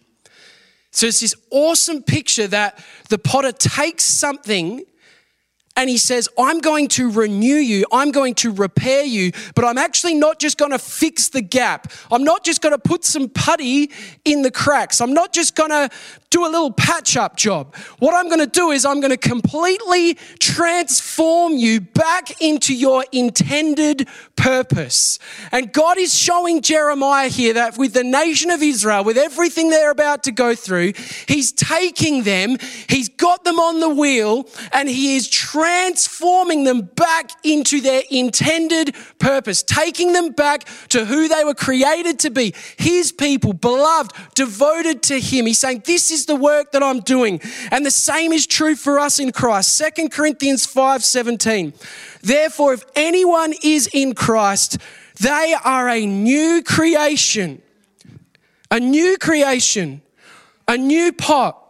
So 0.92 1.08
it's 1.08 1.20
this 1.20 1.36
awesome 1.52 2.02
picture 2.02 2.48
that 2.48 2.82
the 3.10 3.18
potter 3.18 3.52
takes 3.52 4.06
something 4.06 4.86
and 5.76 5.90
he 5.90 5.98
says, 5.98 6.30
I'm 6.38 6.60
going 6.60 6.88
to 6.90 7.12
renew 7.12 7.56
you, 7.56 7.86
I'm 7.92 8.12
going 8.12 8.36
to 8.36 8.52
repair 8.52 9.04
you, 9.04 9.32
but 9.56 9.66
I'm 9.66 9.78
actually 9.78 10.14
not 10.14 10.40
just 10.40 10.58
going 10.58 10.72
to 10.72 10.80
fix 10.80 11.30
the 11.30 11.42
gap. 11.42 11.92
I'm 12.12 12.24
not 12.24 12.44
just 12.44 12.62
going 12.62 12.74
to 12.74 12.80
put 12.80 13.04
some 13.04 13.30
putty 13.30 13.92
in 14.24 14.42
the 14.42 14.52
cracks. 14.52 15.02
I'm 15.02 15.14
not 15.14 15.34
just 15.34 15.56
going 15.56 15.72
to 15.72 15.90
do 16.36 16.46
a 16.46 16.52
little 16.52 16.72
patch 16.72 17.16
up 17.16 17.38
job. 17.38 17.74
What 18.00 18.14
I'm 18.14 18.28
going 18.28 18.42
to 18.42 18.46
do 18.46 18.72
is 18.72 18.84
I'm 18.84 19.00
going 19.00 19.12
to 19.12 19.18
completely 19.18 20.16
transform 20.38 21.54
you 21.54 21.80
back 21.80 22.42
into 22.42 22.76
your 22.76 23.06
intended 23.14 24.10
purpose. 24.36 25.18
And 25.54 25.72
God 25.72 25.98
is 25.98 26.14
showing 26.14 26.62
Jeremiah 26.62 27.30
here 27.30 27.54
that 27.54 27.78
with 27.78 27.94
the 27.94 28.04
nation 28.04 28.52
of 28.52 28.62
Israel, 28.62 29.06
with 29.06 29.18
everything 29.18 29.70
they're 29.70 29.92
about 29.92 30.24
to 30.24 30.34
go 30.34 30.56
through, 30.56 30.92
He's 31.26 31.54
taking 31.54 32.24
them, 32.24 32.58
He's 32.90 33.08
got 33.08 33.46
them 33.46 33.58
on 33.58 33.80
the 33.80 33.90
wheel, 33.90 34.50
and 34.74 34.90
He 34.90 35.16
is 35.16 35.30
transforming 35.30 36.66
them 36.66 36.82
back 36.82 37.32
into 37.46 37.80
their 37.80 38.04
intended 38.12 38.94
purpose, 39.20 39.64
taking 39.64 40.12
them 40.12 40.34
back 40.34 40.68
to 40.90 41.06
who 41.06 41.30
they 41.30 41.46
were 41.46 41.54
created 41.54 42.20
to 42.20 42.30
be, 42.30 42.54
His 42.78 43.14
people, 43.14 43.54
beloved, 43.54 44.12
devoted 44.36 45.02
to 45.04 45.18
Him. 45.18 45.46
He's 45.46 45.60
saying, 45.60 45.84
This 45.86 46.12
is 46.12 46.25
the 46.26 46.36
work 46.36 46.72
that 46.72 46.84
I'm 46.84 47.00
doing. 47.00 47.42
And 47.72 47.86
the 47.86 47.92
same 47.92 48.32
is 48.32 48.46
true 48.48 48.76
for 48.76 49.00
us 49.00 49.20
in 49.20 49.32
Christ. 49.32 49.76
Second 49.76 50.12
Corinthians 50.12 50.66
5 50.66 51.04
17. 51.04 51.74
Therefore, 52.22 52.74
if 52.74 52.84
anyone 52.96 53.54
is 53.64 53.90
in 53.94 54.14
Christ, 54.16 54.78
they 55.20 55.56
are 55.64 55.90
a 55.90 56.06
new 56.06 56.62
creation. 56.64 57.62
A 58.72 58.80
new 58.80 59.18
creation. 59.18 60.02
A 60.68 60.78
new 60.78 61.14
pot. 61.14 61.62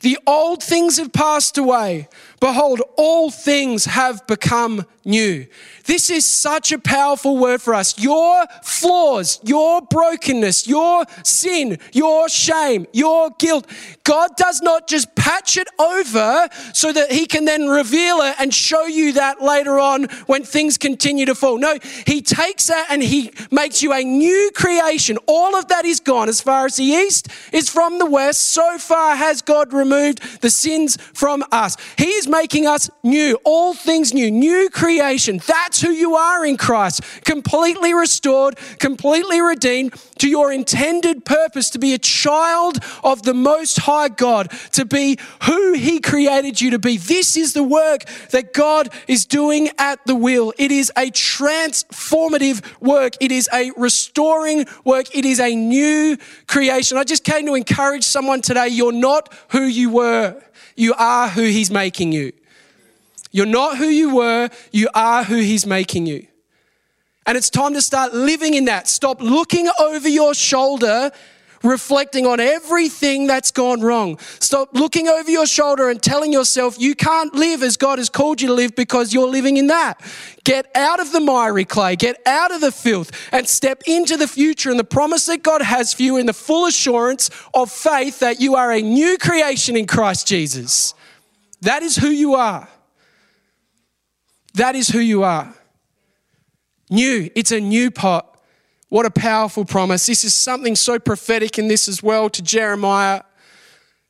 The 0.00 0.18
old 0.26 0.62
things 0.62 0.98
have 0.98 1.12
passed 1.12 1.56
away. 1.56 2.08
Behold, 2.40 2.82
all 2.96 3.30
things 3.30 3.84
have 3.86 4.26
become 4.26 4.86
new. 5.04 5.46
This 5.86 6.08
is 6.08 6.24
such 6.24 6.72
a 6.72 6.78
powerful 6.78 7.36
word 7.36 7.60
for 7.60 7.74
us. 7.74 7.98
Your 7.98 8.46
flaws, 8.62 9.38
your 9.42 9.82
brokenness, 9.82 10.66
your 10.66 11.04
sin, 11.22 11.78
your 11.92 12.28
shame, 12.28 12.86
your 12.92 13.30
guilt, 13.38 13.66
God 14.02 14.30
does 14.36 14.62
not 14.62 14.86
just 14.86 15.14
patch 15.14 15.56
it 15.56 15.68
over 15.78 16.48
so 16.72 16.92
that 16.92 17.12
He 17.12 17.26
can 17.26 17.44
then 17.44 17.68
reveal 17.68 18.20
it 18.22 18.36
and 18.38 18.52
show 18.52 18.84
you 18.84 19.12
that 19.14 19.42
later 19.42 19.78
on 19.78 20.04
when 20.26 20.42
things 20.42 20.78
continue 20.78 21.26
to 21.26 21.34
fall. 21.34 21.58
No, 21.58 21.78
He 22.06 22.22
takes 22.22 22.66
that 22.68 22.86
and 22.90 23.02
He 23.02 23.30
makes 23.50 23.82
you 23.82 23.92
a 23.92 24.02
new 24.02 24.50
creation. 24.54 25.18
All 25.26 25.54
of 25.54 25.68
that 25.68 25.84
is 25.84 26.00
gone. 26.00 26.28
As 26.28 26.40
far 26.40 26.66
as 26.66 26.76
the 26.76 26.84
east 26.84 27.28
is 27.52 27.68
from 27.68 27.98
the 27.98 28.06
west, 28.06 28.40
so 28.40 28.78
far 28.78 29.16
has 29.16 29.42
God 29.42 29.72
removed 29.72 30.40
the 30.40 30.50
sins 30.50 30.96
from 31.12 31.44
us. 31.52 31.76
He 31.98 32.08
is 32.08 32.26
making 32.34 32.66
us 32.66 32.90
new, 33.04 33.38
all 33.44 33.74
things 33.74 34.12
new, 34.12 34.28
new 34.28 34.68
creation. 34.68 35.40
That's 35.46 35.80
who 35.80 35.90
you 35.90 36.16
are 36.16 36.44
in 36.44 36.56
Christ. 36.56 37.00
Completely 37.24 37.94
restored, 37.94 38.56
completely 38.80 39.40
redeemed 39.40 39.94
to 40.18 40.28
your 40.28 40.52
intended 40.52 41.24
purpose 41.24 41.70
to 41.70 41.78
be 41.78 41.94
a 41.94 41.98
child 41.98 42.78
of 43.04 43.22
the 43.22 43.34
Most 43.34 43.78
High 43.78 44.08
God, 44.08 44.50
to 44.72 44.84
be 44.84 45.16
who 45.44 45.74
He 45.74 46.00
created 46.00 46.60
you 46.60 46.70
to 46.70 46.78
be. 46.80 46.96
This 46.96 47.36
is 47.36 47.52
the 47.52 47.62
work 47.62 48.04
that 48.30 48.52
God 48.52 48.88
is 49.06 49.26
doing 49.26 49.70
at 49.78 50.04
the 50.04 50.16
wheel. 50.16 50.52
It 50.58 50.72
is 50.72 50.90
a 50.96 51.12
transformative 51.12 52.64
work, 52.80 53.12
it 53.20 53.30
is 53.30 53.48
a 53.52 53.70
restoring 53.76 54.66
work, 54.84 55.14
it 55.14 55.24
is 55.24 55.38
a 55.38 55.54
new 55.54 56.16
creation. 56.48 56.98
I 56.98 57.04
just 57.04 57.22
came 57.22 57.46
to 57.46 57.54
encourage 57.54 58.02
someone 58.02 58.40
today 58.40 58.68
you're 58.68 58.92
not 58.92 59.32
who 59.50 59.62
you 59.62 59.90
were, 59.90 60.42
you 60.76 60.94
are 60.94 61.28
who 61.28 61.42
He's 61.42 61.70
making 61.70 62.12
you. 62.12 62.32
You're 63.30 63.46
not 63.46 63.78
who 63.78 63.86
you 63.86 64.14
were, 64.14 64.48
you 64.70 64.88
are 64.94 65.24
who 65.24 65.36
He's 65.36 65.66
making 65.66 66.06
you. 66.06 66.26
And 67.26 67.36
it's 67.36 67.50
time 67.50 67.72
to 67.74 67.82
start 67.82 68.12
living 68.12 68.54
in 68.54 68.66
that. 68.66 68.86
Stop 68.86 69.20
looking 69.20 69.68
over 69.80 70.08
your 70.08 70.34
shoulder, 70.34 71.10
reflecting 71.64 72.26
on 72.26 72.38
everything 72.40 73.26
that's 73.26 73.50
gone 73.50 73.80
wrong. 73.80 74.18
Stop 74.38 74.74
looking 74.74 75.08
over 75.08 75.30
your 75.30 75.46
shoulder 75.46 75.88
and 75.88 76.02
telling 76.02 76.32
yourself 76.32 76.78
you 76.78 76.94
can't 76.94 77.34
live 77.34 77.62
as 77.62 77.76
God 77.76 77.98
has 77.98 78.08
called 78.08 78.40
you 78.40 78.48
to 78.48 78.54
live 78.54 78.76
because 78.76 79.12
you're 79.12 79.28
living 79.28 79.56
in 79.56 79.68
that. 79.68 80.00
Get 80.44 80.70
out 80.76 81.00
of 81.00 81.10
the 81.10 81.20
miry 81.20 81.64
clay, 81.64 81.96
get 81.96 82.20
out 82.26 82.52
of 82.52 82.60
the 82.60 82.70
filth, 82.70 83.10
and 83.32 83.48
step 83.48 83.82
into 83.86 84.16
the 84.16 84.28
future 84.28 84.70
and 84.70 84.78
the 84.78 84.84
promise 84.84 85.26
that 85.26 85.42
God 85.42 85.62
has 85.62 85.94
for 85.94 86.02
you 86.02 86.18
in 86.18 86.26
the 86.26 86.34
full 86.34 86.66
assurance 86.66 87.30
of 87.54 87.70
faith 87.70 88.20
that 88.20 88.40
you 88.40 88.54
are 88.54 88.70
a 88.70 88.82
new 88.82 89.16
creation 89.18 89.76
in 89.76 89.86
Christ 89.86 90.28
Jesus. 90.28 90.94
That 91.62 91.82
is 91.82 91.96
who 91.96 92.08
you 92.08 92.34
are. 92.34 92.68
That 94.54 94.76
is 94.76 94.88
who 94.88 95.00
you 95.00 95.22
are. 95.22 95.52
New, 96.90 97.30
it's 97.34 97.50
a 97.50 97.60
new 97.60 97.90
pot. 97.90 98.33
What 98.94 99.06
a 99.06 99.10
powerful 99.10 99.64
promise. 99.64 100.06
This 100.06 100.22
is 100.22 100.34
something 100.34 100.76
so 100.76 101.00
prophetic 101.00 101.58
in 101.58 101.66
this 101.66 101.88
as 101.88 102.00
well 102.00 102.30
to 102.30 102.40
Jeremiah 102.40 103.22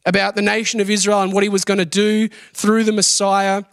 about 0.05 0.35
the 0.35 0.43
nation 0.43 0.79
of 0.79 0.91
Israel 0.91 1.23
and 1.23 1.33
what 1.33 1.43
he 1.43 1.49
was 1.49 1.65
going 1.65 1.79
to 1.79 1.87
do 1.87 2.29
through 2.53 2.85
the 2.85 2.93
Messiah 2.93 3.65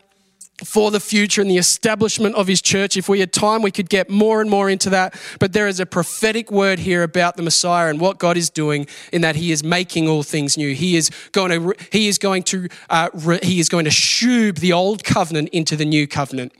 for 0.63 0.89
the 0.89 1.01
future 1.01 1.41
and 1.41 1.51
the 1.51 1.57
establishment 1.57 2.35
of 2.35 2.47
his 2.47 2.61
church. 2.61 2.95
If 2.95 3.09
we 3.09 3.19
had 3.19 3.33
time, 3.33 3.61
we 3.61 3.71
could 3.71 3.89
get 3.89 4.09
more 4.09 4.39
and 4.39 4.49
more 4.49 4.69
into 4.69 4.89
that. 4.91 5.19
But 5.37 5.51
there 5.51 5.67
is 5.67 5.81
a 5.81 5.85
prophetic 5.85 6.49
word 6.49 6.79
here 6.79 7.03
about 7.03 7.35
the 7.35 7.43
Messiah 7.43 7.89
and 7.89 7.99
what 7.99 8.17
God 8.17 8.37
is 8.37 8.49
doing 8.49 8.87
in 9.11 9.19
that 9.19 9.35
he 9.35 9.51
is 9.51 9.65
making 9.65 10.07
all 10.07 10.23
things 10.23 10.57
new. 10.57 10.73
He 10.73 10.95
is 10.95 11.09
going 11.33 11.51
to, 11.51 11.75
he 11.91 12.07
is 12.07 12.19
going 12.19 12.43
to, 12.43 12.69
uh, 12.89 13.09
he 13.43 13.59
is 13.59 13.67
going 13.67 13.83
to 13.83 13.91
shub 13.91 14.59
the 14.59 14.71
old 14.71 15.03
covenant 15.03 15.49
into 15.49 15.75
the 15.75 15.83
new 15.83 16.07
covenant. 16.07 16.53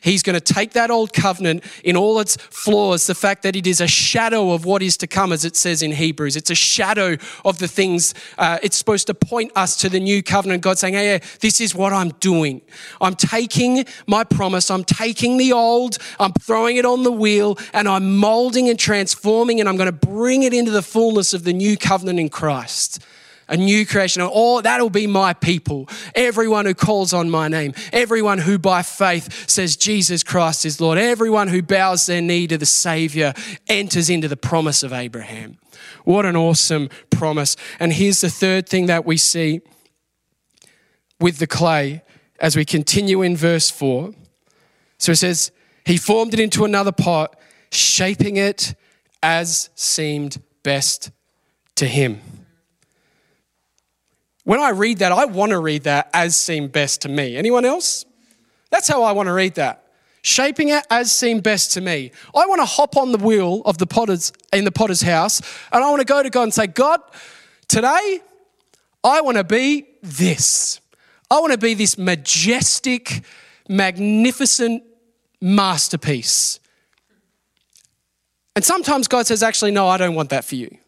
He's 0.00 0.22
going 0.22 0.38
to 0.38 0.54
take 0.54 0.72
that 0.72 0.90
old 0.90 1.12
covenant 1.12 1.64
in 1.84 1.96
all 1.96 2.20
its 2.20 2.36
flaws, 2.36 3.06
the 3.06 3.14
fact 3.14 3.42
that 3.42 3.56
it 3.56 3.66
is 3.66 3.80
a 3.80 3.86
shadow 3.86 4.52
of 4.52 4.64
what 4.64 4.82
is 4.82 4.96
to 4.98 5.06
come, 5.06 5.32
as 5.32 5.44
it 5.44 5.56
says 5.56 5.82
in 5.82 5.92
Hebrews. 5.92 6.36
It's 6.36 6.50
a 6.50 6.54
shadow 6.54 7.16
of 7.44 7.58
the 7.58 7.68
things. 7.68 8.14
Uh, 8.38 8.58
it's 8.62 8.76
supposed 8.76 9.06
to 9.08 9.14
point 9.14 9.52
us 9.56 9.76
to 9.76 9.88
the 9.88 10.00
new 10.00 10.22
covenant. 10.22 10.62
God 10.62 10.78
saying, 10.78 10.94
hey, 10.94 11.20
this 11.40 11.60
is 11.60 11.74
what 11.74 11.92
I'm 11.92 12.10
doing. 12.20 12.60
I'm 13.00 13.14
taking 13.14 13.84
my 14.06 14.24
promise, 14.24 14.70
I'm 14.70 14.84
taking 14.84 15.36
the 15.36 15.52
old, 15.52 15.98
I'm 16.20 16.32
throwing 16.32 16.76
it 16.76 16.84
on 16.84 17.02
the 17.02 17.12
wheel, 17.12 17.58
and 17.72 17.88
I'm 17.88 18.16
molding 18.16 18.68
and 18.68 18.78
transforming, 18.78 19.60
and 19.60 19.68
I'm 19.68 19.76
going 19.76 19.86
to 19.86 20.06
bring 20.06 20.42
it 20.42 20.52
into 20.52 20.70
the 20.70 20.82
fullness 20.82 21.34
of 21.34 21.44
the 21.44 21.52
new 21.52 21.76
covenant 21.76 22.18
in 22.18 22.28
Christ. 22.28 23.02
A 23.48 23.56
new 23.56 23.86
creation. 23.86 24.22
Oh, 24.24 24.60
that'll 24.60 24.90
be 24.90 25.06
my 25.06 25.32
people. 25.32 25.88
Everyone 26.14 26.66
who 26.66 26.74
calls 26.74 27.12
on 27.12 27.30
my 27.30 27.48
name, 27.48 27.74
everyone 27.92 28.38
who 28.38 28.58
by 28.58 28.82
faith 28.82 29.48
says 29.48 29.76
Jesus 29.76 30.22
Christ 30.22 30.64
is 30.64 30.80
Lord, 30.80 30.98
everyone 30.98 31.48
who 31.48 31.62
bows 31.62 32.06
their 32.06 32.20
knee 32.20 32.46
to 32.48 32.58
the 32.58 32.66
Savior 32.66 33.34
enters 33.68 34.10
into 34.10 34.28
the 34.28 34.36
promise 34.36 34.82
of 34.82 34.92
Abraham. 34.92 35.58
What 36.04 36.26
an 36.26 36.36
awesome 36.36 36.88
promise. 37.10 37.56
And 37.78 37.92
here's 37.92 38.20
the 38.20 38.30
third 38.30 38.68
thing 38.68 38.86
that 38.86 39.04
we 39.04 39.16
see 39.16 39.60
with 41.20 41.38
the 41.38 41.46
clay 41.46 42.02
as 42.40 42.56
we 42.56 42.64
continue 42.64 43.22
in 43.22 43.36
verse 43.36 43.70
4. 43.70 44.12
So 44.98 45.12
it 45.12 45.16
says, 45.16 45.52
He 45.84 45.96
formed 45.96 46.34
it 46.34 46.40
into 46.40 46.64
another 46.64 46.92
pot, 46.92 47.38
shaping 47.70 48.36
it 48.36 48.74
as 49.22 49.70
seemed 49.74 50.42
best 50.62 51.10
to 51.76 51.86
him. 51.86 52.20
When 54.46 54.60
I 54.60 54.70
read 54.70 54.98
that, 54.98 55.10
I 55.10 55.24
want 55.24 55.50
to 55.50 55.58
read 55.58 55.82
that 55.82 56.08
as 56.14 56.36
seemed 56.36 56.70
best 56.70 57.02
to 57.02 57.08
me. 57.08 57.36
Anyone 57.36 57.64
else? 57.64 58.04
That's 58.70 58.86
how 58.86 59.02
I 59.02 59.10
want 59.10 59.26
to 59.26 59.32
read 59.32 59.56
that. 59.56 59.82
Shaping 60.22 60.68
it 60.68 60.86
as 60.88 61.10
seemed 61.10 61.42
best 61.42 61.72
to 61.72 61.80
me. 61.80 62.12
I 62.32 62.46
want 62.46 62.60
to 62.60 62.64
hop 62.64 62.96
on 62.96 63.10
the 63.10 63.18
wheel 63.18 63.62
of 63.64 63.78
the 63.78 63.88
potter's 63.88 64.32
in 64.52 64.64
the 64.64 64.70
potter's 64.70 65.02
house 65.02 65.40
and 65.72 65.82
I 65.82 65.90
want 65.90 65.98
to 65.98 66.04
go 66.04 66.22
to 66.22 66.30
God 66.30 66.44
and 66.44 66.54
say, 66.54 66.68
God, 66.68 67.00
today 67.66 68.20
I 69.02 69.20
want 69.20 69.36
to 69.36 69.42
be 69.42 69.88
this. 70.00 70.80
I 71.28 71.40
want 71.40 71.52
to 71.52 71.58
be 71.58 71.74
this 71.74 71.98
majestic, 71.98 73.24
magnificent 73.68 74.84
masterpiece. 75.40 76.60
And 78.54 78.64
sometimes 78.64 79.08
God 79.08 79.26
says, 79.26 79.42
actually, 79.42 79.72
no, 79.72 79.88
I 79.88 79.96
don't 79.96 80.14
want 80.14 80.30
that 80.30 80.44
for 80.44 80.54
you. 80.54 80.78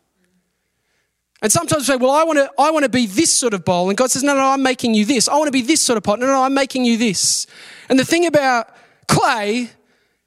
And 1.41 1.53
sometimes 1.53 1.83
we 1.89 1.95
say, 1.95 1.97
well, 1.97 2.11
I 2.11 2.25
want 2.25 2.39
to, 2.39 2.51
I 2.59 2.71
want 2.71 2.83
to 2.85 2.89
be 2.89 3.07
this 3.07 3.33
sort 3.33 3.55
of 3.55 3.65
bowl. 3.65 3.89
And 3.89 3.97
God 3.97 4.11
says, 4.11 4.25
no, 4.25 4.35
no, 4.35 4.43
I'm 4.43 4.63
making 4.63 4.95
you 4.95 5.05
this. 5.05 5.29
I 5.29 5.37
want 5.37 5.47
to 5.47 5.53
be 5.53 5.63
this 5.63 5.81
sort 5.81 5.97
of 5.97 6.03
pot. 6.03 6.19
No, 6.19 6.27
no, 6.27 6.43
I'm 6.43 6.55
making 6.55 6.85
you 6.85 6.97
this. 6.97 7.47
And 7.89 7.99
the 7.99 8.05
thing 8.05 8.27
about 8.27 8.75
clay 9.07 9.71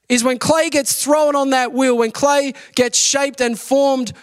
is 0.07 0.23
when 0.23 0.39
clay 0.39 0.69
gets 0.69 1.03
thrown 1.03 1.35
on 1.35 1.49
that 1.49 1.73
wheel, 1.73 1.97
when 1.97 2.11
clay 2.11 2.53
gets 2.75 2.97
shaped 2.97 3.41
and 3.41 3.59
formed 3.59 4.13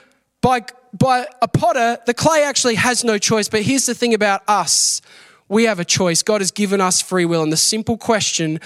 by, 0.40 0.64
by 0.92 1.26
a 1.42 1.48
potter, 1.48 1.98
the 2.06 2.14
clay 2.14 2.42
actually 2.44 2.76
has 2.76 3.04
no 3.04 3.18
choice. 3.18 3.48
But 3.48 3.62
here's 3.62 3.86
the 3.86 3.94
thing 3.94 4.14
about 4.14 4.42
us 4.48 5.02
we 5.48 5.64
have 5.64 5.80
a 5.80 5.84
choice. 5.84 6.22
God 6.22 6.42
has 6.42 6.50
given 6.50 6.80
us 6.80 7.00
free 7.00 7.24
will. 7.24 7.42
And 7.42 7.50
the 7.50 7.56
simple 7.56 7.96
question 7.96 8.60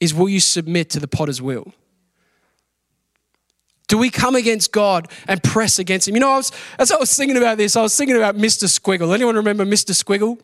is, 0.00 0.14
will 0.14 0.30
you 0.30 0.40
submit 0.40 0.88
to 0.90 1.00
the 1.00 1.08
potter's 1.08 1.42
will? 1.42 1.74
Do 3.88 3.98
we 3.98 4.10
come 4.10 4.34
against 4.34 4.72
God 4.72 5.08
and 5.28 5.42
press 5.42 5.78
against 5.78 6.08
Him? 6.08 6.14
You 6.14 6.20
know, 6.20 6.32
I 6.32 6.36
was, 6.36 6.52
as 6.78 6.90
I 6.90 6.96
was 6.96 7.16
thinking 7.16 7.36
about 7.36 7.56
this, 7.56 7.76
I 7.76 7.82
was 7.82 7.96
thinking 7.96 8.16
about 8.16 8.36
Mr. 8.36 8.64
Squiggle. 8.64 9.14
Anyone 9.14 9.36
remember 9.36 9.64
Mr. 9.64 9.90
Squiggle? 9.90 10.40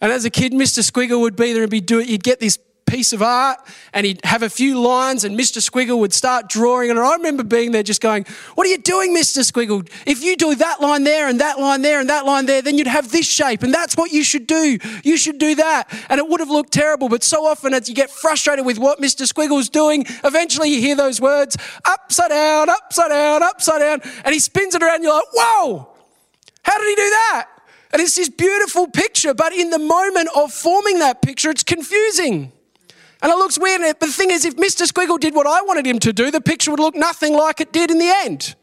And 0.00 0.12
as 0.12 0.24
a 0.24 0.30
kid, 0.30 0.52
Mr. 0.52 0.88
Squiggle 0.88 1.20
would 1.20 1.36
be 1.36 1.52
there 1.52 1.62
and 1.62 1.70
be 1.70 1.80
doing, 1.80 2.08
you'd 2.08 2.22
get 2.22 2.40
this 2.40 2.58
piece 2.88 3.12
of 3.12 3.22
art 3.22 3.58
and 3.92 4.06
he'd 4.06 4.24
have 4.24 4.42
a 4.42 4.48
few 4.48 4.80
lines 4.80 5.24
and 5.24 5.38
Mr. 5.38 5.58
Squiggle 5.58 5.98
would 5.98 6.12
start 6.12 6.48
drawing. 6.48 6.90
And 6.90 6.98
I 6.98 7.14
remember 7.14 7.44
being 7.44 7.72
there 7.72 7.82
just 7.82 8.00
going, 8.00 8.24
What 8.54 8.66
are 8.66 8.70
you 8.70 8.78
doing, 8.78 9.14
Mr. 9.14 9.44
Squiggle? 9.48 9.88
If 10.06 10.22
you 10.22 10.36
do 10.36 10.54
that 10.54 10.80
line 10.80 11.04
there 11.04 11.28
and 11.28 11.40
that 11.40 11.60
line 11.60 11.82
there 11.82 12.00
and 12.00 12.08
that 12.08 12.24
line 12.24 12.46
there, 12.46 12.62
then 12.62 12.78
you'd 12.78 12.86
have 12.86 13.12
this 13.12 13.26
shape. 13.26 13.62
And 13.62 13.72
that's 13.72 13.96
what 13.96 14.10
you 14.10 14.24
should 14.24 14.46
do. 14.46 14.78
You 15.04 15.16
should 15.16 15.38
do 15.38 15.54
that. 15.56 15.88
And 16.08 16.18
it 16.18 16.28
would 16.28 16.40
have 16.40 16.50
looked 16.50 16.72
terrible. 16.72 17.08
But 17.08 17.22
so 17.22 17.46
often, 17.46 17.74
as 17.74 17.88
you 17.88 17.94
get 17.94 18.10
frustrated 18.10 18.64
with 18.64 18.78
what 18.78 19.00
Mr. 19.00 19.30
Squiggle's 19.30 19.68
doing, 19.68 20.04
eventually 20.24 20.70
you 20.70 20.80
hear 20.80 20.96
those 20.96 21.20
words 21.20 21.56
upside 21.84 22.30
down, 22.30 22.68
upside 22.68 23.10
down, 23.10 23.42
upside 23.42 23.80
down. 23.80 24.00
And 24.24 24.32
he 24.32 24.40
spins 24.40 24.74
it 24.74 24.82
around. 24.82 24.96
And 24.96 25.04
you're 25.04 25.14
like, 25.14 25.32
Whoa, 25.32 25.88
how 26.62 26.78
did 26.78 26.88
he 26.88 26.94
do 26.94 27.10
that? 27.10 27.48
And 27.90 28.02
it's 28.02 28.16
this 28.16 28.28
beautiful 28.28 28.86
picture, 28.86 29.32
but 29.32 29.52
in 29.52 29.70
the 29.70 29.78
moment 29.78 30.28
of 30.36 30.52
forming 30.52 30.98
that 30.98 31.22
picture, 31.22 31.50
it's 31.50 31.64
confusing. 31.64 32.52
And 33.20 33.32
it 33.32 33.36
looks 33.36 33.58
weird, 33.58 33.80
but 33.80 34.00
the 34.00 34.12
thing 34.12 34.30
is, 34.30 34.44
if 34.44 34.56
Mr. 34.56 34.86
Squiggle 34.86 35.18
did 35.18 35.34
what 35.34 35.46
I 35.46 35.62
wanted 35.62 35.86
him 35.86 35.98
to 36.00 36.12
do, 36.12 36.30
the 36.30 36.40
picture 36.40 36.70
would 36.70 36.80
look 36.80 36.94
nothing 36.94 37.34
like 37.34 37.60
it 37.60 37.72
did 37.72 37.90
in 37.90 37.98
the 37.98 38.12
end. 38.24 38.54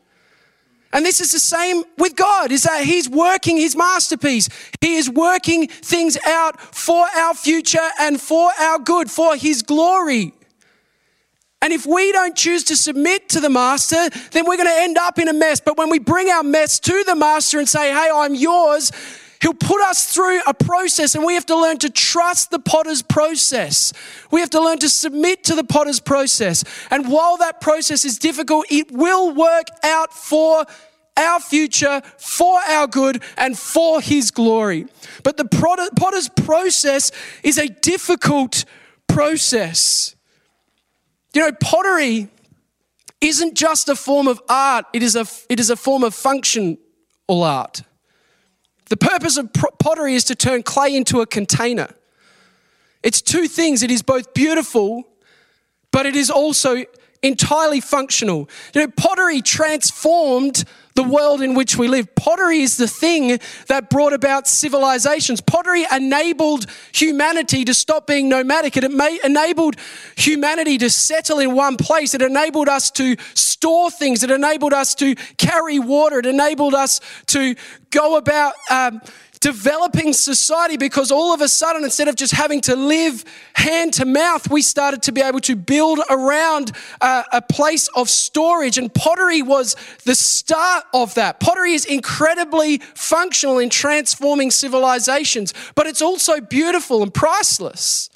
And 0.94 1.06
this 1.06 1.20
is 1.20 1.34
the 1.34 1.40
same 1.40 1.84
with 1.98 2.16
God, 2.16 2.54
is 2.54 2.64
that 2.64 2.86
He's 2.86 3.10
working 3.10 3.58
His 3.58 3.76
masterpiece. 3.76 4.48
He 4.80 4.96
is 4.96 5.10
working 5.10 5.68
things 5.68 6.18
out 6.26 6.58
for 6.62 7.06
our 7.18 7.34
future 7.34 7.90
and 8.00 8.20
for 8.20 8.50
our 8.58 8.80
good, 8.80 9.12
for 9.12 9.36
His 9.36 9.62
glory. 9.62 10.32
And 11.62 11.74
if 11.74 11.86
we 11.86 12.14
don't 12.14 12.36
choose 12.36 12.64
to 12.66 12.78
submit 12.78 13.28
to 13.30 13.42
the 13.42 13.50
master, 13.50 14.10
then 14.32 14.46
we're 14.46 14.56
going 14.56 14.70
to 14.70 14.82
end 14.84 14.98
up 14.98 15.20
in 15.20 15.28
a 15.28 15.34
mess. 15.34 15.60
But 15.60 15.78
when 15.78 15.90
we 15.90 16.00
bring 16.00 16.30
our 16.30 16.44
mess 16.44 16.80
to 16.80 17.04
the 17.06 17.16
master 17.16 17.60
and 17.60 17.68
say, 17.68 17.92
hey, 17.92 18.10
I'm 18.14 18.34
yours, 18.34 18.92
He'll 19.42 19.54
put 19.54 19.82
us 19.82 20.14
through 20.14 20.42
a 20.48 20.54
process, 20.54 21.16
and 21.16 21.24
we 21.24 21.34
have 21.34 21.46
to 21.48 21.60
learn 21.60 21.78
to 21.80 21.90
trust 21.90 22.52
the 22.52 22.60
potter's 22.60 23.02
process. 23.02 23.94
We 24.32 24.40
have 24.40 24.50
to 24.52 24.62
learn 24.62 24.80
to 24.80 24.90
submit 24.90 25.44
to 25.46 25.56
the 25.56 25.64
potter's 25.64 26.00
process. 26.00 26.64
And 26.90 27.10
while 27.10 27.38
that 27.38 27.62
process 27.62 28.06
is 28.06 28.18
difficult, 28.18 28.66
it 28.70 28.92
will 28.92 29.34
work 29.34 29.68
out 29.84 30.14
for 30.14 30.66
our 31.18 31.40
future, 31.40 32.02
for 32.18 32.60
our 32.62 32.88
good, 32.88 33.24
and 33.38 33.58
for 33.58 34.02
His 34.02 34.32
glory. 34.32 34.88
But 35.24 35.38
the 35.38 35.46
potter's 35.46 36.30
process 36.30 37.12
is 37.44 37.58
a 37.58 37.68
difficult 37.68 38.66
process. 39.08 40.16
You 41.34 41.42
know, 41.42 41.52
pottery 41.62 42.30
isn't 43.22 43.56
just 43.56 43.90
a 43.90 43.96
form 43.96 44.28
of 44.28 44.42
art, 44.50 44.86
it 44.94 45.04
is 45.04 45.16
a, 45.16 45.26
it 45.50 45.60
is 45.60 45.70
a 45.70 45.76
form 45.76 46.04
of 46.04 46.14
functional 46.14 46.78
art. 47.30 47.82
The 48.90 48.98
purpose 48.98 49.38
of 49.38 49.52
pottery 49.54 50.16
is 50.16 50.24
to 50.26 50.36
turn 50.36 50.64
clay 50.64 50.96
into 50.96 51.22
a 51.22 51.26
container. 51.26 51.90
It's 53.02 53.22
two 53.22 53.48
things 53.48 53.84
it 53.84 53.92
is 53.92 54.02
both 54.02 54.34
beautiful, 54.34 55.04
but 55.92 56.06
it 56.06 56.16
is 56.16 56.30
also 56.30 56.86
entirely 57.24 57.82
functional. 57.82 58.50
You 58.74 58.82
know, 58.82 58.88
pottery 58.96 59.42
transformed 59.42 60.66
the 60.96 61.04
world 61.04 61.42
in 61.42 61.54
which 61.54 61.78
we 61.78 61.88
live. 61.88 62.16
Pottery 62.16 62.62
is 62.62 62.78
the 62.78 62.88
thing 62.88 63.40
that 63.68 63.90
brought 63.90 64.14
about 64.14 64.48
civilizations. 64.48 65.42
Pottery 65.42 65.86
enabled 65.92 66.66
humanity 66.94 67.66
to 67.66 67.74
stop 67.74 68.08
being 68.08 68.30
nomadic. 68.30 68.78
It 68.78 68.86
enabled 68.86 69.76
humanity 70.16 70.78
to 70.78 70.90
settle 70.90 71.40
in 71.40 71.54
one 71.54 71.76
place. 71.76 72.14
It 72.14 72.22
enabled 72.22 72.70
us 72.70 72.92
to 72.92 73.18
store 73.34 73.92
things. 73.92 74.24
It 74.24 74.32
enabled 74.32 74.74
us 74.74 74.96
to 74.96 75.16
carry 75.38 75.80
water. 75.80 76.20
It 76.20 76.26
enabled 76.26 76.74
us 76.74 77.02
to 77.28 77.56
go 77.92 78.16
about. 78.16 78.54
Um, 78.72 79.02
developing 79.46 80.12
society 80.12 80.76
because 80.76 81.12
all 81.12 81.32
of 81.32 81.40
a 81.40 81.48
sudden, 81.48 81.84
instead 81.84 82.08
of 82.08 82.16
just 82.16 82.34
having 82.34 82.62
to 82.62 82.76
live 82.76 83.24
hand 83.54 83.94
to 83.94 84.04
mouth, 84.04 84.50
we 84.50 84.60
started 84.60 85.04
to 85.04 85.12
be 85.12 85.22
able 85.22 85.40
to 85.40 85.56
build 85.56 86.00
around 86.10 86.72
a, 87.00 87.24
a 87.32 87.42
place 87.44 87.88
of 87.90 88.10
storage. 88.10 88.80
And 88.80 88.92
pottery 88.92 89.44
was 89.44 89.76
the 90.04 90.16
start 90.16 90.86
of 90.96 91.14
that. 91.14 91.40
Pottery 91.40 91.74
is 91.74 91.86
incredibly 91.86 92.80
functional 92.96 93.60
in 93.60 93.70
transforming 93.70 94.50
civilizations, 94.50 95.54
but 95.76 95.86
it's 95.86 96.02
also 96.02 96.42
beautiful 96.42 97.04
and 97.04 97.14
priceless. 97.14 98.10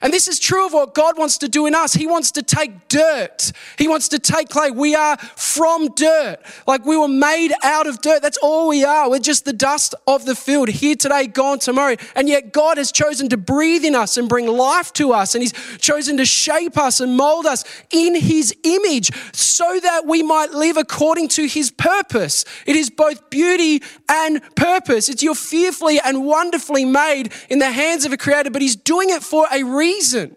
And 0.00 0.12
this 0.12 0.28
is 0.28 0.38
true 0.38 0.66
of 0.66 0.72
what 0.72 0.94
God 0.94 1.18
wants 1.18 1.38
to 1.38 1.48
do 1.48 1.66
in 1.66 1.74
us. 1.74 1.92
He 1.92 2.06
wants 2.06 2.30
to 2.32 2.42
take 2.42 2.88
dirt. 2.88 3.52
He 3.76 3.88
wants 3.88 4.08
to 4.08 4.18
take 4.18 4.48
clay. 4.48 4.70
We 4.70 4.94
are 4.94 5.16
from 5.16 5.88
dirt. 5.94 6.38
Like 6.66 6.84
we 6.84 6.96
were 6.96 7.08
made 7.08 7.52
out 7.64 7.86
of 7.86 8.00
dirt. 8.00 8.22
That's 8.22 8.38
all 8.38 8.68
we 8.68 8.84
are. 8.84 9.10
We're 9.10 9.18
just 9.18 9.44
the 9.44 9.52
dust 9.52 9.94
of 10.06 10.24
the 10.24 10.36
field, 10.36 10.68
here 10.68 10.94
today, 10.94 11.26
gone 11.26 11.58
tomorrow. 11.58 11.96
And 12.14 12.28
yet 12.28 12.52
God 12.52 12.78
has 12.78 12.92
chosen 12.92 13.28
to 13.30 13.36
breathe 13.36 13.84
in 13.84 13.94
us 13.94 14.16
and 14.16 14.28
bring 14.28 14.46
life 14.46 14.92
to 14.94 15.12
us. 15.12 15.34
And 15.34 15.42
He's 15.42 15.52
chosen 15.78 16.16
to 16.18 16.24
shape 16.24 16.78
us 16.78 17.00
and 17.00 17.16
mold 17.16 17.46
us 17.46 17.64
in 17.90 18.14
His 18.14 18.54
image 18.62 19.10
so 19.32 19.80
that 19.80 20.06
we 20.06 20.22
might 20.22 20.52
live 20.52 20.76
according 20.76 21.28
to 21.28 21.46
His 21.48 21.72
purpose. 21.72 22.44
It 22.66 22.76
is 22.76 22.88
both 22.88 23.30
beauty 23.30 23.82
and 24.08 24.42
purpose. 24.54 25.08
It's 25.08 25.22
you're 25.22 25.34
fearfully 25.34 25.98
and 26.04 26.24
wonderfully 26.24 26.84
made 26.84 27.32
in 27.50 27.58
the 27.58 27.70
hands 27.70 28.04
of 28.04 28.12
a 28.12 28.16
creator, 28.16 28.50
but 28.50 28.62
He's 28.62 28.76
doing 28.76 29.10
it 29.10 29.24
for 29.24 29.46
a 29.50 29.64
reason 29.64 29.87
reason. 29.88 30.36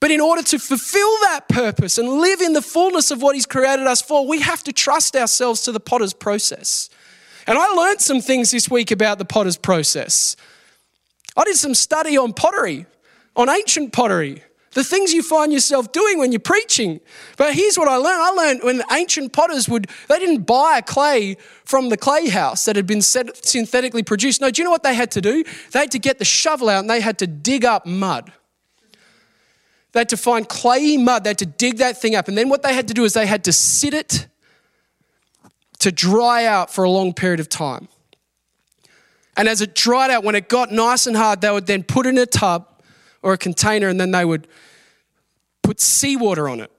But 0.00 0.10
in 0.10 0.20
order 0.20 0.42
to 0.42 0.58
fulfill 0.58 1.12
that 1.22 1.48
purpose 1.48 1.98
and 1.98 2.08
live 2.08 2.40
in 2.40 2.52
the 2.52 2.62
fullness 2.62 3.10
of 3.10 3.20
what 3.20 3.34
He's 3.34 3.46
created 3.46 3.86
us 3.86 4.00
for, 4.00 4.26
we 4.26 4.40
have 4.40 4.62
to 4.64 4.72
trust 4.72 5.16
ourselves 5.16 5.62
to 5.62 5.72
the 5.72 5.80
potter's 5.80 6.14
process. 6.14 6.88
And 7.46 7.58
I 7.58 7.66
learned 7.72 8.00
some 8.00 8.20
things 8.20 8.50
this 8.50 8.70
week 8.70 8.90
about 8.90 9.18
the 9.18 9.24
potter's 9.24 9.56
process. 9.56 10.36
I 11.36 11.44
did 11.44 11.56
some 11.56 11.74
study 11.74 12.16
on 12.16 12.32
pottery, 12.32 12.86
on 13.34 13.48
ancient 13.48 13.92
pottery 13.92 14.42
the 14.78 14.84
things 14.84 15.12
you 15.12 15.24
find 15.24 15.52
yourself 15.52 15.90
doing 15.90 16.20
when 16.20 16.30
you're 16.30 16.38
preaching. 16.38 17.00
But 17.36 17.52
here's 17.52 17.76
what 17.76 17.88
I 17.88 17.96
learned. 17.96 18.22
I 18.22 18.30
learned 18.30 18.60
when 18.62 18.78
the 18.78 18.86
ancient 18.92 19.32
potters 19.32 19.68
would, 19.68 19.88
they 20.08 20.20
didn't 20.20 20.44
buy 20.44 20.80
clay 20.82 21.36
from 21.64 21.88
the 21.88 21.96
clay 21.96 22.28
house 22.28 22.64
that 22.66 22.76
had 22.76 22.86
been 22.86 23.02
synthetically 23.02 24.04
produced. 24.04 24.40
No, 24.40 24.52
do 24.52 24.62
you 24.62 24.64
know 24.64 24.70
what 24.70 24.84
they 24.84 24.94
had 24.94 25.10
to 25.12 25.20
do? 25.20 25.42
They 25.72 25.80
had 25.80 25.90
to 25.90 25.98
get 25.98 26.20
the 26.20 26.24
shovel 26.24 26.68
out 26.68 26.78
and 26.78 26.88
they 26.88 27.00
had 27.00 27.18
to 27.18 27.26
dig 27.26 27.64
up 27.64 27.86
mud. 27.86 28.32
They 29.90 30.00
had 30.00 30.10
to 30.10 30.16
find 30.16 30.48
clayey 30.48 31.02
mud. 31.02 31.24
They 31.24 31.30
had 31.30 31.38
to 31.38 31.46
dig 31.46 31.78
that 31.78 32.00
thing 32.00 32.14
up. 32.14 32.28
And 32.28 32.38
then 32.38 32.48
what 32.48 32.62
they 32.62 32.72
had 32.72 32.86
to 32.86 32.94
do 32.94 33.02
is 33.02 33.14
they 33.14 33.26
had 33.26 33.42
to 33.44 33.52
sit 33.52 33.94
it 33.94 34.28
to 35.80 35.90
dry 35.90 36.44
out 36.44 36.72
for 36.72 36.84
a 36.84 36.90
long 36.90 37.14
period 37.14 37.40
of 37.40 37.48
time. 37.48 37.88
And 39.36 39.48
as 39.48 39.60
it 39.60 39.74
dried 39.74 40.12
out, 40.12 40.22
when 40.22 40.36
it 40.36 40.48
got 40.48 40.70
nice 40.70 41.08
and 41.08 41.16
hard, 41.16 41.40
they 41.40 41.50
would 41.50 41.66
then 41.66 41.82
put 41.82 42.06
it 42.06 42.10
in 42.10 42.18
a 42.18 42.26
tub 42.26 42.68
or 43.22 43.32
a 43.32 43.38
container 43.38 43.88
and 43.88 44.00
then 44.00 44.12
they 44.12 44.24
would 44.24 44.46
put 45.68 45.80
seawater 45.82 46.48
on 46.48 46.60
it. 46.60 46.70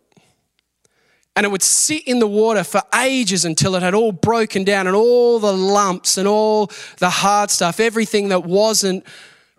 And 1.35 1.45
it 1.45 1.49
would 1.49 1.61
sit 1.61 2.07
in 2.07 2.17
the 2.17 2.27
water 2.27 2.63
for 2.63 2.81
ages 2.95 3.45
until 3.45 3.75
it 3.75 3.83
had 3.83 3.93
all 3.93 4.11
broken 4.11 4.63
down 4.63 4.87
and 4.87 4.95
all 4.95 5.37
the 5.37 5.53
lumps 5.53 6.17
and 6.17 6.27
all 6.27 6.71
the 6.97 7.11
hard 7.11 7.51
stuff, 7.51 7.79
everything 7.79 8.29
that 8.29 8.45
wasn't 8.45 9.05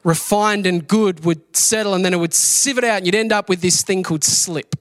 refined 0.02 0.66
and 0.66 0.88
good 0.88 1.24
would 1.24 1.56
settle 1.56 1.94
and 1.94 2.04
then 2.04 2.12
it 2.12 2.16
would 2.16 2.34
sieve 2.34 2.76
it 2.76 2.82
out 2.82 2.96
and 2.96 3.06
you'd 3.06 3.14
end 3.14 3.30
up 3.32 3.48
with 3.48 3.60
this 3.60 3.82
thing 3.82 4.02
called 4.02 4.24
slip. 4.24 4.74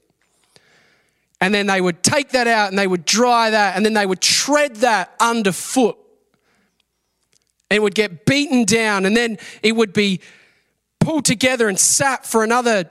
And 1.40 1.54
then 1.54 1.68
they 1.68 1.80
would 1.80 2.02
take 2.02 2.30
that 2.30 2.48
out 2.48 2.70
and 2.70 2.78
they 2.78 2.88
would 2.88 3.04
dry 3.04 3.50
that 3.50 3.76
and 3.76 3.86
then 3.86 3.94
they 3.94 4.04
would 4.04 4.20
tread 4.20 4.74
that 4.76 5.14
underfoot. 5.20 5.96
And 7.70 7.76
it 7.76 7.82
would 7.82 7.94
get 7.94 8.26
beaten 8.26 8.64
down 8.64 9.06
and 9.06 9.16
then 9.16 9.38
it 9.62 9.76
would 9.76 9.92
be 9.92 10.20
pulled 10.98 11.24
together 11.24 11.68
and 11.68 11.78
sat 11.78 12.26
for 12.26 12.42
another 12.42 12.90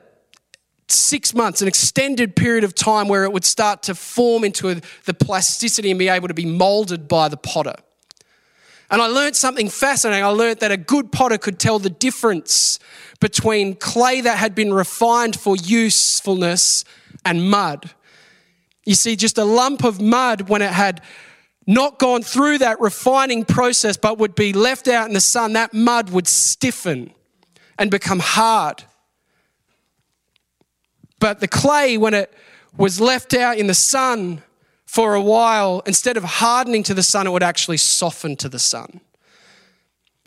six 0.91 1.33
months, 1.33 1.61
an 1.61 1.67
extended 1.67 2.35
period 2.35 2.63
of 2.63 2.73
time 2.75 3.07
where 3.07 3.23
it 3.23 3.31
would 3.31 3.45
start 3.45 3.83
to 3.83 3.95
form 3.95 4.43
into 4.43 4.69
a, 4.69 4.81
the 5.05 5.13
plasticity 5.13 5.89
and 5.89 5.99
be 5.99 6.09
able 6.09 6.27
to 6.27 6.33
be 6.33 6.45
molded 6.45 7.07
by 7.07 7.27
the 7.27 7.37
potter. 7.37 7.75
And 8.91 9.01
I 9.01 9.07
learned 9.07 9.35
something 9.35 9.69
fascinating. 9.69 10.23
I 10.23 10.29
learned 10.29 10.61
that 10.61 10.71
a 10.71 10.77
good 10.77 11.11
potter 11.11 11.37
could 11.37 11.59
tell 11.59 11.77
the 11.77 11.89
difference 11.89 12.79
between 13.19 13.75
clay 13.75 14.21
that 14.21 14.37
had 14.37 14.55
been 14.55 14.73
refined 14.73 15.39
for 15.39 15.55
usefulness 15.55 16.85
and 17.23 17.49
mud. 17.49 17.91
You 18.85 18.95
see, 18.95 19.15
just 19.15 19.37
a 19.37 19.43
lump 19.43 19.83
of 19.83 20.01
mud 20.01 20.49
when 20.49 20.61
it 20.61 20.71
had 20.71 21.01
not 21.67 21.99
gone 21.99 22.23
through 22.23 22.57
that 22.57 22.81
refining 22.81 23.45
process 23.45 23.95
but 23.95 24.17
would 24.17 24.33
be 24.33 24.53
left 24.53 24.87
out 24.87 25.07
in 25.07 25.13
the 25.13 25.21
sun, 25.21 25.53
that 25.53 25.71
mud 25.71 26.09
would 26.09 26.27
stiffen 26.27 27.13
and 27.77 27.91
become 27.91 28.19
hard. 28.19 28.83
But 31.19 31.39
the 31.39 31.47
clay, 31.47 31.97
when 31.97 32.13
it 32.13 32.33
was 32.77 32.99
left 32.99 33.33
out 33.33 33.57
in 33.57 33.67
the 33.67 33.73
sun 33.73 34.41
for 34.85 35.13
a 35.13 35.21
while, 35.21 35.81
instead 35.85 36.17
of 36.17 36.23
hardening 36.23 36.83
to 36.83 36.93
the 36.93 37.03
sun, 37.03 37.27
it 37.27 37.31
would 37.31 37.43
actually 37.43 37.77
soften 37.77 38.35
to 38.37 38.49
the 38.49 38.59
sun. 38.59 39.01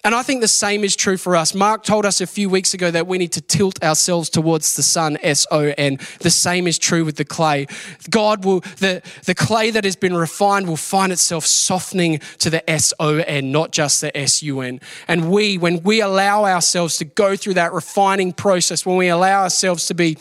And 0.04 0.16
I 0.16 0.22
think 0.22 0.40
the 0.40 0.48
same 0.48 0.82
is 0.82 0.96
true 0.96 1.16
for 1.16 1.36
us. 1.36 1.54
Mark 1.54 1.84
told 1.84 2.04
us 2.04 2.20
a 2.20 2.26
few 2.26 2.50
weeks 2.50 2.74
ago 2.74 2.90
that 2.90 3.06
we 3.06 3.18
need 3.18 3.30
to 3.32 3.40
tilt 3.40 3.82
ourselves 3.84 4.28
towards 4.28 4.74
the 4.74 4.82
sun, 4.82 5.16
S 5.22 5.46
O 5.52 5.72
N. 5.78 5.98
The 6.20 6.30
same 6.30 6.66
is 6.66 6.76
true 6.76 7.04
with 7.04 7.16
the 7.16 7.24
clay. 7.24 7.68
God 8.10 8.44
will, 8.44 8.60
the, 8.78 9.00
the 9.26 9.34
clay 9.34 9.70
that 9.70 9.84
has 9.84 9.94
been 9.94 10.16
refined 10.16 10.66
will 10.66 10.76
find 10.76 11.12
itself 11.12 11.46
softening 11.46 12.18
to 12.38 12.50
the 12.50 12.68
S 12.68 12.92
O 12.98 13.18
N, 13.18 13.52
not 13.52 13.70
just 13.70 14.00
the 14.00 14.16
S 14.16 14.42
U 14.42 14.60
N. 14.60 14.80
And 15.06 15.30
we, 15.30 15.56
when 15.56 15.82
we 15.84 16.00
allow 16.00 16.46
ourselves 16.46 16.98
to 16.98 17.04
go 17.04 17.36
through 17.36 17.54
that 17.54 17.72
refining 17.72 18.32
process, 18.32 18.84
when 18.84 18.96
we 18.96 19.06
allow 19.06 19.42
ourselves 19.42 19.86
to 19.86 19.94
be, 19.94 20.18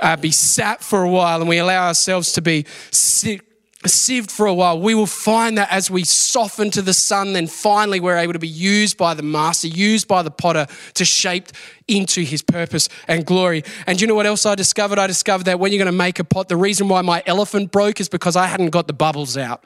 uh, 0.00 0.16
be 0.16 0.30
sat 0.30 0.84
for 0.84 1.02
a 1.02 1.10
while 1.10 1.40
and 1.40 1.48
we 1.48 1.58
allow 1.58 1.88
ourselves 1.88 2.32
to 2.34 2.42
be 2.42 2.64
sit, 2.92 3.40
sieved 3.88 4.30
for 4.30 4.46
a 4.46 4.54
while, 4.54 4.80
we 4.80 4.94
will 4.94 5.06
find 5.06 5.58
that 5.58 5.70
as 5.70 5.90
we 5.90 6.04
soften 6.04 6.70
to 6.72 6.82
the 6.82 6.92
sun, 6.92 7.32
then 7.32 7.46
finally 7.46 8.00
we're 8.00 8.16
able 8.16 8.32
to 8.32 8.38
be 8.38 8.48
used 8.48 8.96
by 8.96 9.14
the 9.14 9.22
master, 9.22 9.68
used 9.68 10.08
by 10.08 10.22
the 10.22 10.30
potter 10.30 10.66
to 10.94 11.04
shape 11.04 11.48
into 11.88 12.22
his 12.22 12.42
purpose 12.42 12.88
and 13.08 13.24
glory. 13.26 13.64
And 13.86 14.00
you 14.00 14.06
know 14.06 14.14
what 14.14 14.26
else 14.26 14.46
I 14.46 14.54
discovered? 14.54 14.98
I 14.98 15.06
discovered 15.06 15.44
that 15.44 15.60
when 15.60 15.72
you're 15.72 15.82
going 15.82 15.92
to 15.92 15.96
make 15.96 16.18
a 16.18 16.24
pot, 16.24 16.48
the 16.48 16.56
reason 16.56 16.88
why 16.88 17.02
my 17.02 17.22
elephant 17.26 17.70
broke 17.70 18.00
is 18.00 18.08
because 18.08 18.36
I 18.36 18.46
hadn't 18.46 18.70
got 18.70 18.86
the 18.86 18.92
bubbles 18.92 19.36
out. 19.36 19.64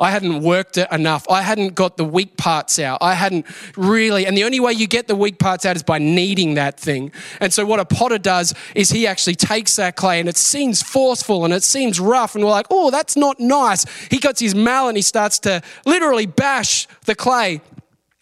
I 0.00 0.10
hadn't 0.10 0.42
worked 0.42 0.78
it 0.78 0.88
enough. 0.90 1.26
I 1.30 1.42
hadn't 1.42 1.74
got 1.74 1.98
the 1.98 2.04
weak 2.04 2.36
parts 2.38 2.78
out. 2.78 2.98
I 3.02 3.14
hadn't 3.14 3.46
really, 3.76 4.26
and 4.26 4.36
the 4.36 4.44
only 4.44 4.58
way 4.58 4.72
you 4.72 4.86
get 4.86 5.06
the 5.06 5.14
weak 5.14 5.38
parts 5.38 5.66
out 5.66 5.76
is 5.76 5.82
by 5.82 5.98
kneading 5.98 6.54
that 6.54 6.80
thing. 6.80 7.12
And 7.38 7.52
so, 7.52 7.66
what 7.66 7.78
a 7.78 7.84
potter 7.84 8.18
does 8.18 8.54
is 8.74 8.90
he 8.90 9.06
actually 9.06 9.34
takes 9.34 9.76
that 9.76 9.96
clay 9.96 10.18
and 10.18 10.28
it 10.28 10.38
seems 10.38 10.82
forceful 10.82 11.44
and 11.44 11.52
it 11.52 11.62
seems 11.62 12.00
rough, 12.00 12.34
and 12.34 12.42
we're 12.42 12.50
like, 12.50 12.66
oh, 12.70 12.90
that's 12.90 13.16
not 13.16 13.38
nice. 13.38 13.84
He 14.10 14.18
gets 14.18 14.40
his 14.40 14.54
mallet 14.54 14.90
and 14.90 14.98
he 14.98 15.02
starts 15.02 15.38
to 15.40 15.62
literally 15.84 16.26
bash 16.26 16.88
the 17.04 17.14
clay 17.14 17.60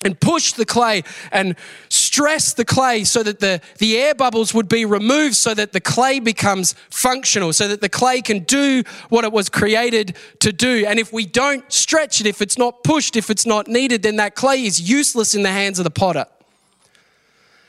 and 0.04 0.18
push 0.20 0.52
the 0.52 0.64
clay 0.64 1.02
and 1.32 1.56
stress 1.88 2.54
the 2.54 2.64
clay 2.64 3.02
so 3.02 3.22
that 3.22 3.40
the, 3.40 3.60
the 3.78 3.96
air 3.96 4.14
bubbles 4.14 4.54
would 4.54 4.68
be 4.68 4.84
removed 4.84 5.34
so 5.34 5.54
that 5.54 5.72
the 5.72 5.80
clay 5.80 6.20
becomes 6.20 6.74
functional, 6.90 7.52
so 7.52 7.66
that 7.66 7.80
the 7.80 7.88
clay 7.88 8.20
can 8.22 8.40
do 8.40 8.84
what 9.08 9.24
it 9.24 9.32
was 9.32 9.48
created 9.48 10.16
to 10.38 10.52
do. 10.52 10.84
And 10.86 10.98
if 10.98 11.12
we 11.12 11.26
don't 11.26 11.70
stretch 11.72 12.20
it, 12.20 12.26
if 12.26 12.40
it's 12.40 12.56
not 12.56 12.84
pushed, 12.84 13.16
if 13.16 13.28
it's 13.28 13.46
not 13.46 13.66
kneaded, 13.66 14.02
then 14.02 14.16
that 14.16 14.36
clay 14.36 14.64
is 14.64 14.88
useless 14.88 15.34
in 15.34 15.42
the 15.42 15.50
hands 15.50 15.78
of 15.80 15.84
the 15.84 15.90
potter. 15.90 16.26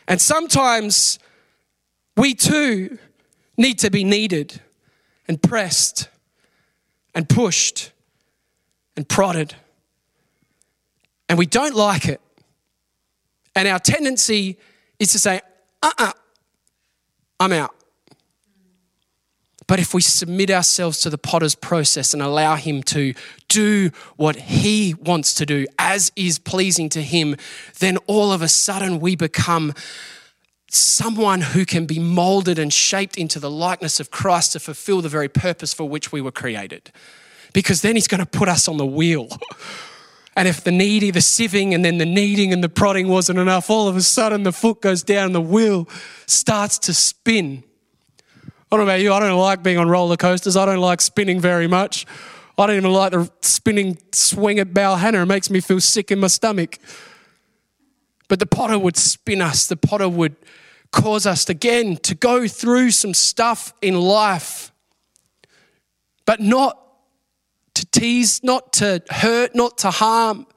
And 0.07 0.21
sometimes 0.21 1.17
we 2.15 2.35
too 2.35 2.99
need 3.57 3.79
to 3.79 3.89
be 3.89 4.03
kneaded 4.03 4.61
and 5.27 5.41
pressed 5.41 6.09
and 7.15 7.27
pushed 7.27 7.91
and 8.95 9.07
prodded 9.07 9.55
and 11.29 11.37
we 11.37 11.45
don't 11.45 11.75
like 11.75 12.07
it. 12.07 12.19
And 13.55 13.67
our 13.67 13.79
tendency 13.79 14.57
is 14.97 15.11
to 15.13 15.19
say, 15.19 15.41
uh 15.81 15.91
uh-uh, 15.97 16.07
uh, 16.07 16.13
i 17.39 17.45
am 17.45 17.53
out. 17.53 17.75
But 19.67 19.79
if 19.79 19.93
we 19.93 20.01
submit 20.01 20.49
ourselves 20.49 20.99
to 21.01 21.11
the 21.11 21.17
potter's 21.19 21.53
process 21.53 22.13
and 22.15 22.23
allow 22.23 22.55
him 22.55 22.81
to 22.83 23.13
do 23.47 23.91
what 24.15 24.35
he 24.35 24.95
wants 24.95 25.35
to 25.35 25.45
do 25.45 25.67
as 25.77 26.11
is 26.15 26.39
pleasing 26.39 26.89
to 26.89 27.03
him, 27.03 27.35
then 27.77 27.97
all 28.07 28.31
of 28.31 28.41
a 28.41 28.47
sudden 28.47 28.99
we 28.99 29.15
become 29.15 29.75
someone 30.71 31.41
who 31.41 31.65
can 31.65 31.85
be 31.85 31.99
molded 31.99 32.57
and 32.57 32.73
shaped 32.73 33.15
into 33.15 33.39
the 33.39 33.49
likeness 33.49 33.99
of 33.99 34.09
Christ 34.09 34.53
to 34.53 34.59
fulfill 34.59 35.01
the 35.01 35.09
very 35.09 35.29
purpose 35.29 35.71
for 35.71 35.87
which 35.87 36.11
we 36.11 36.19
were 36.19 36.31
created. 36.31 36.91
Because 37.53 37.83
then 37.83 37.95
he's 37.95 38.07
going 38.07 38.19
to 38.19 38.25
put 38.25 38.49
us 38.49 38.67
on 38.67 38.77
the 38.77 38.85
wheel. 38.85 39.29
And 40.39 40.47
if 40.47 40.63
the 40.63 40.71
needy, 40.71 41.11
the 41.11 41.19
sieving, 41.19 41.75
and 41.75 41.83
then 41.83 41.97
the 41.97 42.05
kneading 42.05 42.53
and 42.53 42.63
the 42.63 42.69
prodding 42.69 43.09
wasn't 43.09 43.39
enough, 43.39 43.69
all 43.69 43.89
of 43.89 43.97
a 43.97 44.01
sudden 44.01 44.43
the 44.43 44.53
foot 44.53 44.81
goes 44.81 45.03
down 45.03 45.25
and 45.25 45.35
the 45.35 45.41
wheel 45.41 45.85
starts 46.27 46.79
to 46.79 46.93
spin. 46.93 47.61
I 48.45 48.49
don't 48.71 48.79
know 48.79 48.83
about 48.83 49.01
you, 49.01 49.11
I 49.11 49.19
don't 49.19 49.37
like 49.37 49.63
being 49.63 49.77
on 49.77 49.89
roller 49.89 50.15
coasters. 50.15 50.55
I 50.55 50.65
don't 50.65 50.79
like 50.79 51.01
spinning 51.01 51.41
very 51.41 51.67
much. 51.67 52.05
I 52.57 52.67
don't 52.67 52.77
even 52.77 52.89
like 52.89 53.11
the 53.11 53.29
spinning 53.41 53.97
swing 54.13 54.59
at 54.59 54.69
Balhannah. 54.69 55.23
It 55.23 55.25
makes 55.25 55.49
me 55.49 55.59
feel 55.59 55.81
sick 55.81 56.09
in 56.09 56.21
my 56.21 56.27
stomach. 56.27 56.77
But 58.29 58.39
the 58.39 58.45
potter 58.45 58.79
would 58.79 58.95
spin 58.95 59.41
us, 59.41 59.67
the 59.67 59.75
potter 59.75 60.07
would 60.07 60.37
cause 60.93 61.25
us 61.25 61.49
again 61.49 61.97
to 61.97 62.15
go 62.15 62.47
through 62.47 62.91
some 62.91 63.13
stuff 63.13 63.73
in 63.81 63.99
life, 63.99 64.71
but 66.25 66.39
not 66.39 66.88
to 67.73 67.85
tease, 67.87 68.43
not 68.43 68.73
to 68.73 69.01
hurt, 69.09 69.55
not 69.55 69.77
to 69.79 69.91
harm, 69.91 70.47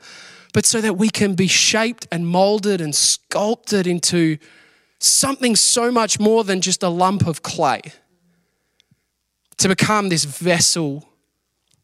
but 0.53 0.67
so 0.67 0.81
that 0.81 0.95
we 0.95 1.09
can 1.09 1.35
be 1.35 1.47
shaped 1.47 2.07
and 2.13 2.27
molded 2.27 2.81
and 2.81 2.95
sculpted 2.95 3.87
into 3.87 4.39
something 4.99 5.57
so 5.57 5.91
much 5.91 6.21
more 6.21 6.45
than 6.45 6.61
just 6.61 6.83
a 6.83 6.89
lump 6.89 7.27
of 7.27 7.43
clay. 7.43 7.81
To 9.59 9.69
become 9.69 10.09
this 10.09 10.25
vessel 10.25 11.09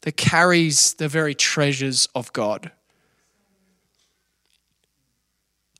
that 0.01 0.17
carries 0.17 0.93
the 0.93 1.07
very 1.07 1.35
treasures 1.35 2.07
of 2.15 2.31
God. 2.33 2.71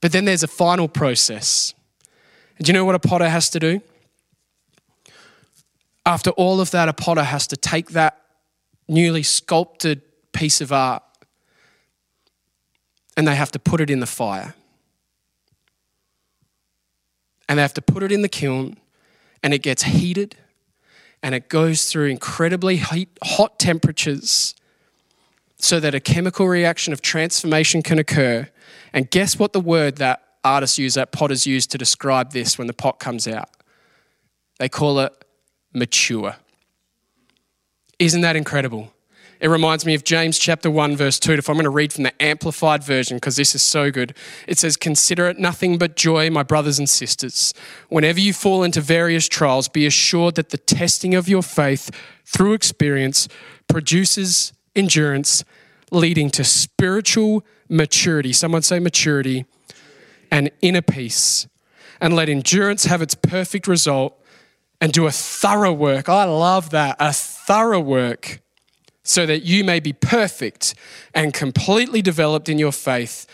But 0.02 0.12
then 0.12 0.26
there's 0.26 0.44
a 0.44 0.48
final 0.48 0.88
process. 0.88 1.74
And 2.58 2.66
do 2.66 2.70
you 2.70 2.74
know 2.74 2.86
what 2.86 2.96
a 2.96 3.00
potter 3.00 3.28
has 3.28 3.50
to 3.52 3.60
do? 3.60 3.82
After 6.06 6.32
all 6.32 6.62
of 6.62 6.72
that, 6.72 6.90
a 6.90 6.94
potter 6.94 7.24
has 7.24 7.48
to 7.48 7.58
take 7.58 7.92
that 7.92 8.19
newly 8.90 9.24
sculpted 9.24 10.02
piece 10.34 10.60
of 10.60 10.74
art 10.74 11.04
and 13.16 13.28
they 13.28 13.36
have 13.36 13.52
to 13.52 13.60
put 13.60 13.82
it 13.82 13.90
in 13.90 14.00
the 14.00 14.06
fire. 14.06 14.56
And 17.48 17.58
they 17.58 17.62
have 17.62 17.74
to 17.74 17.82
put 17.82 18.04
it 18.04 18.12
in 18.12 18.22
the 18.22 18.30
kiln 18.30 18.78
and 19.44 19.54
it 19.54 19.60
gets 19.60 19.84
heated 19.84 20.36
and 21.22 21.36
it 21.36 21.50
goes 21.50 21.92
through 21.92 22.06
incredibly 22.06 22.78
hot 22.78 23.60
temperatures 23.60 24.56
so 25.58 25.80
that 25.80 25.94
a 25.94 26.00
chemical 26.00 26.48
reaction 26.48 26.94
of 26.94 27.02
transformation 27.02 27.82
can 27.82 28.00
occur. 28.00 28.48
And 28.94 29.12
guess 29.12 29.38
what 29.38 29.52
the 29.52 29.60
word 29.60 29.98
that 29.98 30.24
artists 30.44 30.80
use, 30.80 30.94
that 30.94 31.12
potters 31.12 31.46
use 31.46 31.68
to 31.68 31.78
describe 31.78 32.32
this 32.32 32.58
when 32.58 32.68
the 32.68 32.74
pot 32.74 33.00
comes 33.00 33.28
out? 33.28 33.50
They 34.60 34.70
call 34.70 35.00
it 35.00 35.26
mature. 35.74 36.38
Isn't 38.00 38.22
that 38.22 38.38
incredible? 38.38 38.94
It 39.42 39.50
reminds 39.50 39.86
me 39.86 39.94
of 39.94 40.04
James 40.04 40.38
chapter 40.38 40.70
1, 40.70 40.98
verse 40.98 41.18
2. 41.20 41.34
If 41.34 41.50
I'm 41.50 41.56
going 41.56 41.64
to 41.64 41.70
read 41.70 41.94
from 41.94 42.04
the 42.04 42.22
Amplified 42.22 42.84
Version, 42.84 43.18
because 43.18 43.38
this 43.38 43.56
is 43.56 43.62
so 43.62 43.90
good, 43.90 44.14
it 44.48 44.58
says, 44.58 44.76
Consider 44.76 45.28
it 45.30 45.40
nothing 45.40 45.78
but 45.78 45.96
joy, 45.96 46.30
my 46.30 46.44
brothers 46.44 46.78
and 46.78 46.90
sisters. 46.90 47.54
Whenever 47.88 48.20
you 48.20 48.34
fall 48.34 48.64
into 48.64 48.82
various 48.82 49.30
trials, 49.30 49.70
be 49.70 49.86
assured 49.86 50.36
that 50.36 50.50
the 50.50 50.58
testing 50.58 51.16
of 51.16 51.30
your 51.30 51.42
faith 51.42 51.90
through 52.26 52.54
experience 52.54 53.28
produces 53.68 54.52
endurance. 54.76 55.44
leading 55.92 56.30
to 56.30 56.44
spiritual 56.44 57.44
maturity. 57.68 58.32
Someone 58.32 58.62
say 58.62 58.78
maturity 58.78 59.46
and 60.30 60.52
inner 60.62 60.84
peace. 60.84 61.48
And 62.00 62.16
let 62.16 62.30
endurance 62.30 62.86
have 62.86 63.02
its 63.02 63.16
perfect 63.16 63.68
result 63.68 64.19
and 64.82 64.94
do 64.94 65.08
a 65.08 65.12
thorough 65.12 65.74
work. 65.74 66.10
I 66.10 66.24
love 66.26 66.70
that. 66.72 66.96
A 67.00 67.14
thorough 67.14 67.80
work 67.80 68.42
so 69.04 69.26
that 69.26 69.44
you 69.44 69.64
may 69.64 69.80
be 69.80 69.94
perfect 69.94 70.76
and 71.14 71.34
completely 71.34 72.02
developed 72.02 72.48
in 72.48 72.60
your 72.60 72.72
faith, 72.72 73.26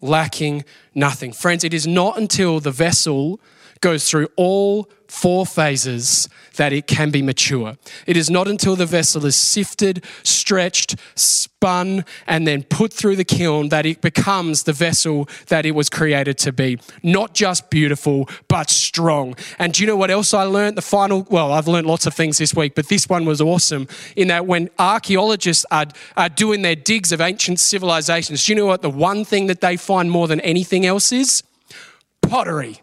lacking 0.00 0.64
nothing. 0.94 1.32
Friends, 1.32 1.64
it 1.64 1.74
is 1.74 1.86
not 1.86 2.16
until 2.16 2.60
the 2.60 2.70
vessel 2.70 3.40
goes 3.84 4.08
through 4.08 4.26
all 4.36 4.88
four 5.08 5.44
phases 5.44 6.26
that 6.56 6.72
it 6.72 6.86
can 6.86 7.10
be 7.10 7.20
mature. 7.20 7.76
It 8.06 8.16
is 8.16 8.30
not 8.30 8.48
until 8.48 8.76
the 8.76 8.86
vessel 8.86 9.26
is 9.26 9.36
sifted, 9.36 10.02
stretched, 10.22 10.96
spun, 11.14 12.06
and 12.26 12.46
then 12.46 12.62
put 12.62 12.94
through 12.94 13.16
the 13.16 13.26
kiln 13.26 13.68
that 13.68 13.84
it 13.84 14.00
becomes 14.00 14.62
the 14.62 14.72
vessel 14.72 15.28
that 15.48 15.66
it 15.66 15.72
was 15.72 15.90
created 15.90 16.38
to 16.38 16.50
be. 16.50 16.78
Not 17.02 17.34
just 17.34 17.68
beautiful, 17.68 18.26
but 18.48 18.70
strong. 18.70 19.34
And 19.58 19.74
do 19.74 19.82
you 19.82 19.86
know 19.86 19.96
what 19.96 20.10
else 20.10 20.32
I 20.32 20.44
learned? 20.44 20.78
The 20.78 20.82
final, 20.82 21.26
well, 21.28 21.52
I've 21.52 21.68
learned 21.68 21.86
lots 21.86 22.06
of 22.06 22.14
things 22.14 22.38
this 22.38 22.54
week, 22.54 22.74
but 22.74 22.88
this 22.88 23.06
one 23.06 23.26
was 23.26 23.42
awesome 23.42 23.86
in 24.16 24.28
that 24.28 24.46
when 24.46 24.70
archaeologists 24.78 25.66
are, 25.70 25.88
are 26.16 26.30
doing 26.30 26.62
their 26.62 26.76
digs 26.76 27.12
of 27.12 27.20
ancient 27.20 27.60
civilizations, 27.60 28.46
do 28.46 28.52
you 28.52 28.56
know 28.56 28.66
what 28.66 28.80
the 28.80 28.88
one 28.88 29.26
thing 29.26 29.46
that 29.48 29.60
they 29.60 29.76
find 29.76 30.10
more 30.10 30.26
than 30.26 30.40
anything 30.40 30.86
else 30.86 31.12
is? 31.12 31.42
Pottery. 32.22 32.80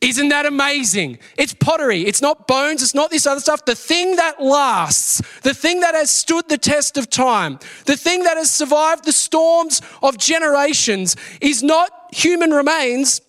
Isn't 0.00 0.28
that 0.28 0.46
amazing? 0.46 1.18
It's 1.36 1.52
pottery. 1.52 2.02
It's 2.02 2.22
not 2.22 2.46
bones. 2.46 2.82
It's 2.82 2.94
not 2.94 3.10
this 3.10 3.26
other 3.26 3.40
stuff. 3.40 3.64
The 3.64 3.74
thing 3.74 4.14
that 4.16 4.40
lasts, 4.40 5.20
the 5.42 5.54
thing 5.54 5.80
that 5.80 5.94
has 5.94 6.10
stood 6.10 6.48
the 6.48 6.58
test 6.58 6.96
of 6.96 7.10
time, 7.10 7.58
the 7.84 7.96
thing 7.96 8.22
that 8.22 8.36
has 8.36 8.50
survived 8.50 9.04
the 9.04 9.12
storms 9.12 9.82
of 10.02 10.16
generations 10.16 11.16
is 11.40 11.64
not 11.64 11.90
human 12.12 12.50
remains, 12.50 13.20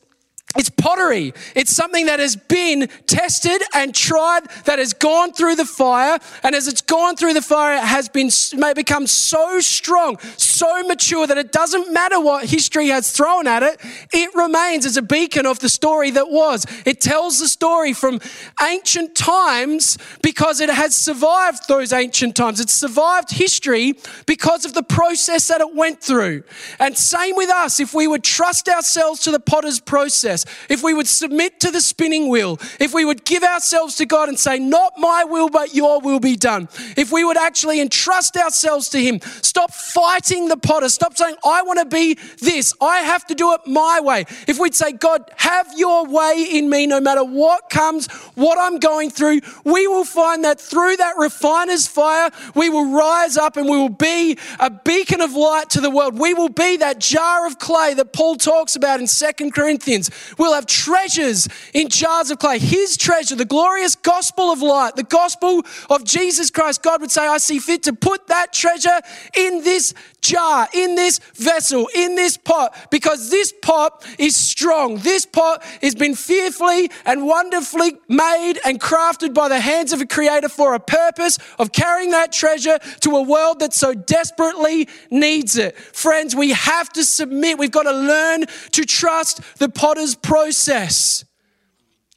it's 0.57 0.69
pottery. 0.69 1.31
It's 1.55 1.71
something 1.71 2.07
that 2.07 2.19
has 2.19 2.35
been 2.35 2.89
tested 3.05 3.61
and 3.75 3.93
tried, 3.93 4.49
that 4.65 4.79
has 4.79 4.93
gone 4.93 5.31
through 5.31 5.55
the 5.55 5.65
fire. 5.65 6.17
And 6.41 6.55
as 6.55 6.67
it's 6.67 6.81
gone 6.81 7.15
through 7.15 7.33
the 7.33 7.41
fire, 7.41 7.77
it 7.77 7.83
has 7.83 8.09
been, 8.09 8.31
may 8.57 8.73
become 8.73 9.05
so 9.05 9.59
strong, 9.59 10.17
so 10.37 10.81
mature 10.83 11.27
that 11.27 11.37
it 11.37 11.51
doesn't 11.51 11.93
matter 11.93 12.19
what 12.19 12.45
history 12.45 12.87
has 12.87 13.11
thrown 13.11 13.45
at 13.45 13.61
it. 13.61 13.79
It 14.11 14.33
remains 14.33 14.87
as 14.87 14.97
a 14.97 15.03
beacon 15.03 15.45
of 15.45 15.59
the 15.59 15.69
story 15.69 16.09
that 16.11 16.31
was. 16.31 16.65
It 16.83 16.99
tells 16.99 17.39
the 17.39 17.47
story 17.47 17.93
from 17.93 18.19
ancient 18.59 19.13
times 19.13 19.99
because 20.23 20.61
it 20.61 20.71
has 20.71 20.95
survived 20.95 21.67
those 21.67 21.93
ancient 21.93 22.35
times. 22.35 22.59
It's 22.59 22.73
survived 22.73 23.29
history 23.29 23.93
because 24.25 24.65
of 24.65 24.73
the 24.73 24.83
process 24.83 25.47
that 25.49 25.61
it 25.61 25.75
went 25.75 26.01
through. 26.01 26.41
And 26.79 26.97
same 26.97 27.35
with 27.35 27.51
us. 27.51 27.79
If 27.79 27.93
we 27.93 28.07
would 28.07 28.23
trust 28.23 28.67
ourselves 28.67 29.19
to 29.21 29.31
the 29.31 29.39
potter's 29.39 29.79
process, 29.79 30.38
if 30.69 30.83
we 30.83 30.93
would 30.93 31.07
submit 31.07 31.59
to 31.61 31.71
the 31.71 31.81
spinning 31.81 32.29
wheel, 32.29 32.59
if 32.79 32.93
we 32.93 33.05
would 33.05 33.25
give 33.25 33.43
ourselves 33.43 33.95
to 33.95 34.05
God 34.05 34.29
and 34.29 34.37
say, 34.37 34.59
Not 34.59 34.93
my 34.97 35.23
will, 35.23 35.49
but 35.49 35.73
your 35.73 35.99
will 36.01 36.19
be 36.19 36.35
done, 36.35 36.69
if 36.97 37.11
we 37.11 37.23
would 37.23 37.37
actually 37.37 37.81
entrust 37.81 38.37
ourselves 38.37 38.89
to 38.89 38.99
Him, 38.99 39.19
stop 39.41 39.73
fighting 39.73 40.47
the 40.47 40.57
potter, 40.57 40.89
stop 40.89 41.17
saying, 41.17 41.35
I 41.45 41.61
want 41.63 41.79
to 41.79 41.85
be 41.85 42.17
this, 42.39 42.73
I 42.81 42.99
have 42.99 43.25
to 43.27 43.35
do 43.35 43.53
it 43.53 43.61
my 43.65 43.99
way. 44.01 44.25
If 44.47 44.59
we'd 44.59 44.75
say, 44.75 44.91
God, 44.91 45.29
have 45.37 45.67
your 45.77 46.05
way 46.05 46.47
in 46.51 46.69
me, 46.69 46.87
no 46.87 46.99
matter 46.99 47.23
what 47.23 47.69
comes, 47.69 48.07
what 48.35 48.57
I'm 48.59 48.79
going 48.79 49.09
through, 49.09 49.41
we 49.63 49.87
will 49.87 50.05
find 50.05 50.43
that 50.43 50.59
through 50.59 50.97
that 50.97 51.15
refiner's 51.17 51.87
fire, 51.87 52.29
we 52.55 52.69
will 52.69 52.91
rise 52.91 53.37
up 53.37 53.57
and 53.57 53.67
we 53.67 53.77
will 53.77 53.89
be 53.89 54.37
a 54.59 54.69
beacon 54.69 55.21
of 55.21 55.33
light 55.33 55.69
to 55.71 55.81
the 55.81 55.89
world. 55.89 56.17
We 56.17 56.33
will 56.33 56.49
be 56.49 56.77
that 56.77 56.99
jar 56.99 57.45
of 57.47 57.59
clay 57.59 57.93
that 57.95 58.13
Paul 58.13 58.35
talks 58.35 58.75
about 58.75 58.99
in 58.99 59.07
Second 59.07 59.53
Corinthians. 59.53 60.09
We'll 60.37 60.53
have 60.53 60.65
treasures 60.65 61.47
in 61.73 61.89
jars 61.89 62.31
of 62.31 62.39
clay. 62.39 62.59
His 62.59 62.97
treasure, 62.97 63.35
the 63.35 63.45
glorious 63.45 63.95
gospel 63.95 64.51
of 64.51 64.61
light, 64.61 64.95
the 64.95 65.03
gospel 65.03 65.63
of 65.89 66.03
Jesus 66.03 66.49
Christ. 66.49 66.83
God 66.83 67.01
would 67.01 67.11
say, 67.11 67.25
I 67.25 67.37
see 67.37 67.59
fit 67.59 67.83
to 67.83 67.93
put 67.93 68.27
that 68.27 68.53
treasure 68.53 68.99
in 69.35 69.63
this 69.63 69.93
jar, 70.21 70.67
in 70.73 70.95
this 70.95 71.19
vessel, 71.35 71.89
in 71.95 72.15
this 72.15 72.37
pot, 72.37 72.75
because 72.91 73.29
this 73.29 73.53
pot 73.61 74.05
is 74.17 74.35
strong. 74.35 74.97
This 74.97 75.25
pot 75.25 75.63
has 75.81 75.95
been 75.95 76.15
fearfully 76.15 76.91
and 77.05 77.25
wonderfully 77.25 77.97
made 78.07 78.55
and 78.65 78.79
crafted 78.79 79.33
by 79.33 79.47
the 79.47 79.59
hands 79.59 79.93
of 79.93 80.01
a 80.01 80.05
creator 80.05 80.49
for 80.49 80.73
a 80.73 80.79
purpose 80.79 81.37
of 81.57 81.71
carrying 81.71 82.11
that 82.11 82.31
treasure 82.31 82.79
to 83.01 83.15
a 83.15 83.21
world 83.21 83.59
that 83.59 83.73
so 83.73 83.93
desperately 83.93 84.87
needs 85.09 85.57
it. 85.57 85.77
Friends, 85.77 86.35
we 86.35 86.51
have 86.51 86.89
to 86.93 87.03
submit. 87.03 87.57
We've 87.57 87.71
got 87.71 87.83
to 87.83 87.93
learn 87.93 88.45
to 88.71 88.85
trust 88.85 89.41
the 89.57 89.69
potter's 89.69 90.15
process. 90.21 91.25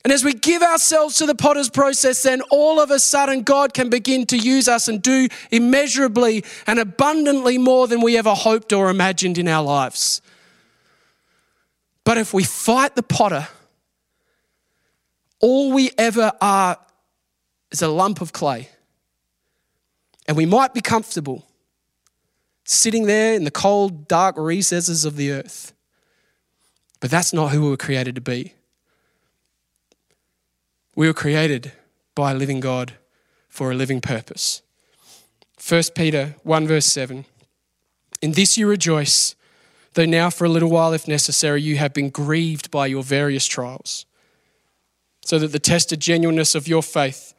And 0.04 0.12
as 0.12 0.24
we 0.24 0.34
give 0.34 0.62
ourselves 0.62 1.16
to 1.16 1.26
the 1.26 1.34
potter's 1.34 1.70
process, 1.70 2.22
then 2.22 2.42
all 2.50 2.80
of 2.80 2.90
a 2.90 2.98
sudden 2.98 3.42
God 3.42 3.72
can 3.72 3.88
begin 3.88 4.26
to 4.26 4.36
use 4.36 4.66
us 4.66 4.88
and 4.88 5.00
do 5.00 5.28
immeasurably 5.50 6.44
and 6.66 6.78
abundantly 6.78 7.56
more 7.56 7.86
than 7.86 8.00
we 8.00 8.18
ever 8.18 8.34
hoped 8.34 8.72
or 8.72 8.90
imagined 8.90 9.38
in 9.38 9.46
our 9.46 9.62
lives. 9.62 10.20
But 12.04 12.18
if 12.18 12.34
we 12.34 12.42
fight 12.42 12.96
the 12.96 13.02
potter, 13.02 13.46
all 15.40 15.72
we 15.72 15.92
ever 15.96 16.32
are 16.40 16.78
is 17.70 17.82
a 17.82 17.88
lump 17.88 18.20
of 18.20 18.32
clay. 18.32 18.68
And 20.26 20.36
we 20.36 20.46
might 20.46 20.74
be 20.74 20.80
comfortable 20.80 21.44
sitting 22.64 23.06
there 23.06 23.34
in 23.34 23.44
the 23.44 23.50
cold, 23.50 24.08
dark 24.08 24.36
recesses 24.36 25.04
of 25.04 25.16
the 25.16 25.32
earth. 25.32 25.72
But 27.02 27.10
that's 27.10 27.32
not 27.32 27.50
who 27.50 27.62
we 27.62 27.70
were 27.70 27.76
created 27.76 28.14
to 28.14 28.20
be. 28.20 28.54
We 30.94 31.08
were 31.08 31.12
created 31.12 31.72
by 32.14 32.30
a 32.30 32.34
living 32.34 32.60
God 32.60 32.92
for 33.48 33.72
a 33.72 33.74
living 33.74 34.00
purpose. 34.00 34.62
1 35.68 35.82
Peter 35.96 36.36
1, 36.44 36.68
verse 36.68 36.86
7. 36.86 37.24
In 38.22 38.32
this 38.32 38.56
you 38.56 38.68
rejoice, 38.68 39.34
though 39.94 40.04
now 40.04 40.30
for 40.30 40.44
a 40.44 40.48
little 40.48 40.70
while, 40.70 40.92
if 40.92 41.08
necessary, 41.08 41.60
you 41.60 41.76
have 41.76 41.92
been 41.92 42.08
grieved 42.08 42.70
by 42.70 42.86
your 42.86 43.02
various 43.02 43.46
trials, 43.46 44.06
so 45.24 45.40
that 45.40 45.48
the 45.48 45.58
tested 45.58 45.98
genuineness 45.98 46.54
of 46.54 46.68
your 46.68 46.84
faith, 46.84 47.34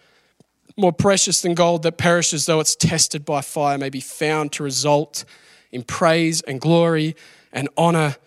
more 0.76 0.92
precious 0.92 1.42
than 1.42 1.54
gold 1.54 1.84
that 1.84 1.98
perishes 1.98 2.48
though 2.48 2.60
it's 2.60 2.76
tested 2.76 3.24
by 3.24 3.40
fire, 3.40 3.78
may 3.78 3.90
be 3.90 4.02
found 4.02 4.52
to 4.52 4.62
result 4.64 5.24
in 5.72 5.84
praise 5.84 6.42
and 6.42 6.60
glory 6.60 7.16
and 7.54 7.70
honor 7.78 8.18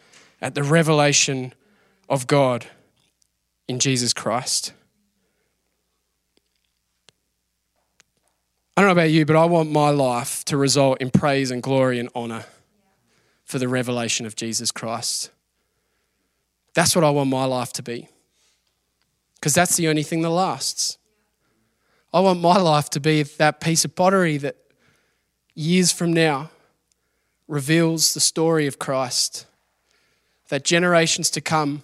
at 0.40 0.54
the 0.54 0.62
revelation 0.62 1.52
of 2.08 2.26
God 2.26 2.66
in 3.68 3.78
Jesus 3.78 4.12
Christ. 4.12 4.72
I 8.76 8.82
don't 8.82 8.88
know 8.88 8.92
about 8.92 9.10
you, 9.10 9.24
but 9.24 9.36
I 9.36 9.46
want 9.46 9.70
my 9.70 9.88
life 9.88 10.44
to 10.46 10.56
result 10.56 11.00
in 11.00 11.10
praise 11.10 11.50
and 11.50 11.62
glory 11.62 11.98
and 11.98 12.10
honor 12.14 12.44
for 13.44 13.58
the 13.58 13.68
revelation 13.68 14.26
of 14.26 14.36
Jesus 14.36 14.70
Christ. 14.70 15.30
That's 16.74 16.94
what 16.94 17.04
I 17.04 17.10
want 17.10 17.30
my 17.30 17.46
life 17.46 17.72
to 17.74 17.82
be. 17.82 18.08
Because 19.34 19.54
that's 19.54 19.76
the 19.76 19.88
only 19.88 20.02
thing 20.02 20.20
that 20.22 20.30
lasts. 20.30 20.98
I 22.12 22.20
want 22.20 22.40
my 22.40 22.58
life 22.58 22.90
to 22.90 23.00
be 23.00 23.22
that 23.22 23.60
piece 23.60 23.84
of 23.84 23.94
pottery 23.94 24.36
that 24.38 24.56
years 25.54 25.90
from 25.90 26.12
now 26.12 26.50
reveals 27.48 28.12
the 28.12 28.20
story 28.20 28.66
of 28.66 28.78
Christ. 28.78 29.46
That 30.48 30.64
generations 30.64 31.30
to 31.30 31.40
come 31.40 31.82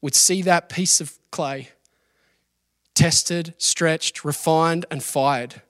would 0.00 0.14
see 0.14 0.42
that 0.42 0.68
piece 0.68 1.00
of 1.00 1.18
clay 1.30 1.68
tested, 2.94 3.54
stretched, 3.58 4.24
refined, 4.24 4.84
and 4.90 5.02
fired 5.02 5.62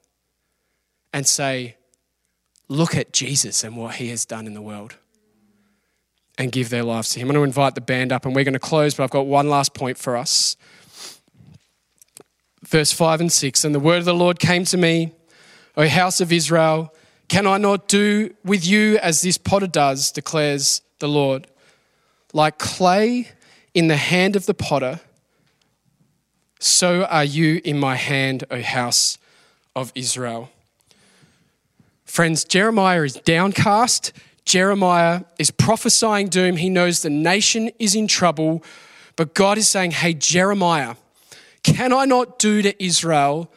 and 1.13 1.27
say, 1.27 1.77
Look 2.69 2.95
at 2.95 3.13
Jesus 3.13 3.65
and 3.65 3.77
what 3.77 3.95
he 3.95 4.09
has 4.09 4.25
done 4.25 4.47
in 4.47 4.53
the 4.53 4.61
world 4.61 4.97
and 6.39 6.53
give 6.53 6.71
their 6.71 6.85
lives 6.85 7.11
to 7.11 7.21
him. 7.21 7.29
I'm 7.29 7.35
going 7.35 7.45
to 7.45 7.49
invite 7.49 7.75
the 7.75 7.81
band 7.81 8.13
up 8.13 8.25
and 8.25 8.35
we're 8.35 8.45
going 8.45 8.53
to 8.53 8.59
close, 8.59 8.95
but 8.95 9.05
I've 9.05 9.11
got 9.11 9.27
one 9.27 9.49
last 9.49 9.75
point 9.75 9.99
for 9.99 10.17
us. 10.17 10.57
Verse 12.65 12.93
5 12.93 13.23
and 13.23 13.33
6 13.33 13.65
And 13.65 13.75
the 13.75 13.81
word 13.81 13.99
of 13.99 14.05
the 14.05 14.15
Lord 14.15 14.39
came 14.39 14.65
to 14.67 14.77
me, 14.77 15.13
O 15.77 15.87
house 15.89 16.21
of 16.21 16.33
Israel, 16.33 16.95
can 17.29 17.47
I 17.47 17.59
not 17.59 17.89
do 17.89 18.35
with 18.45 18.67
you 18.67 18.99
as 18.99 19.21
this 19.21 19.37
potter 19.37 19.67
does, 19.67 20.13
declares 20.13 20.83
the 20.99 21.09
Lord? 21.09 21.47
Like 22.33 22.59
clay 22.59 23.29
in 23.75 23.89
the 23.89 23.97
hand 23.97 24.37
of 24.37 24.47
the 24.47 24.55
potter, 24.55 25.01
so 26.61 27.05
are 27.05 27.25
you 27.25 27.61
in 27.65 27.79
my 27.79 27.95
hand, 27.95 28.45
O 28.51 28.61
house 28.61 29.19
of 29.77 29.93
Israel. 29.95 30.51
Friends, 32.05 32.45
Jeremiah 32.45 33.03
is 33.03 33.15
downcast. 33.15 34.13
Jeremiah 34.45 35.23
is 35.39 35.51
prophesying 35.51 36.29
doom. 36.29 36.57
He 36.57 36.69
knows 36.69 37.03
the 37.03 37.11
nation 37.11 37.71
is 37.79 37.95
in 37.95 38.09
trouble. 38.09 38.65
But 39.15 39.35
God 39.35 39.59
is 39.59 39.69
saying, 39.69 39.93
Hey, 39.93 40.15
Jeremiah, 40.15 40.97
can 41.63 41.93
I 41.93 42.07
not 42.07 42.39
do 42.39 42.63
to 42.63 42.83
Israel 42.83 43.53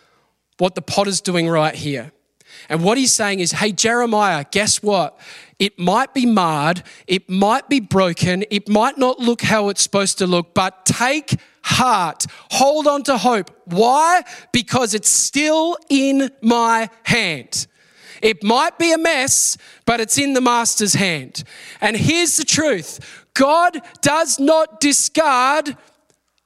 what 0.58 0.76
the 0.76 0.82
potter's 0.82 1.22
doing 1.22 1.50
right 1.50 1.74
here? 1.74 2.12
And 2.70 2.84
what 2.84 2.98
he's 2.98 3.14
saying 3.14 3.40
is, 3.40 3.52
hey, 3.52 3.72
Jeremiah, 3.72 4.46
guess 4.52 4.84
what? 4.84 5.18
It 5.62 5.78
might 5.78 6.16
be 6.16 6.26
marred, 6.26 6.82
it 7.06 7.30
might 7.30 7.70
be 7.70 7.80
broken, 7.80 8.44
it 8.50 8.68
might 8.68 8.98
not 8.98 9.20
look 9.20 9.44
how 9.44 9.70
it's 9.70 9.84
supposed 9.84 10.18
to 10.18 10.26
look, 10.26 10.56
but 10.56 10.88
take 10.88 11.40
heart. 11.62 12.26
Hold 12.50 12.88
on 12.88 13.04
to 13.04 13.20
hope. 13.20 13.52
Why? 13.66 14.24
Because 14.52 14.96
it's 14.96 15.08
still 15.08 15.78
in 15.88 16.32
my 16.42 16.90
hand. 17.04 17.68
It 18.24 18.44
might 18.44 18.80
be 18.80 18.92
a 18.92 18.98
mess, 18.98 19.56
but 19.86 20.00
it's 20.00 20.18
in 20.18 20.34
the 20.34 20.42
master's 20.42 20.96
hand. 20.96 21.44
And 21.80 21.96
here's 21.96 22.38
the 22.38 22.44
truth 22.44 23.28
God 23.36 23.82
does 24.02 24.40
not 24.40 24.80
discard 24.80 25.78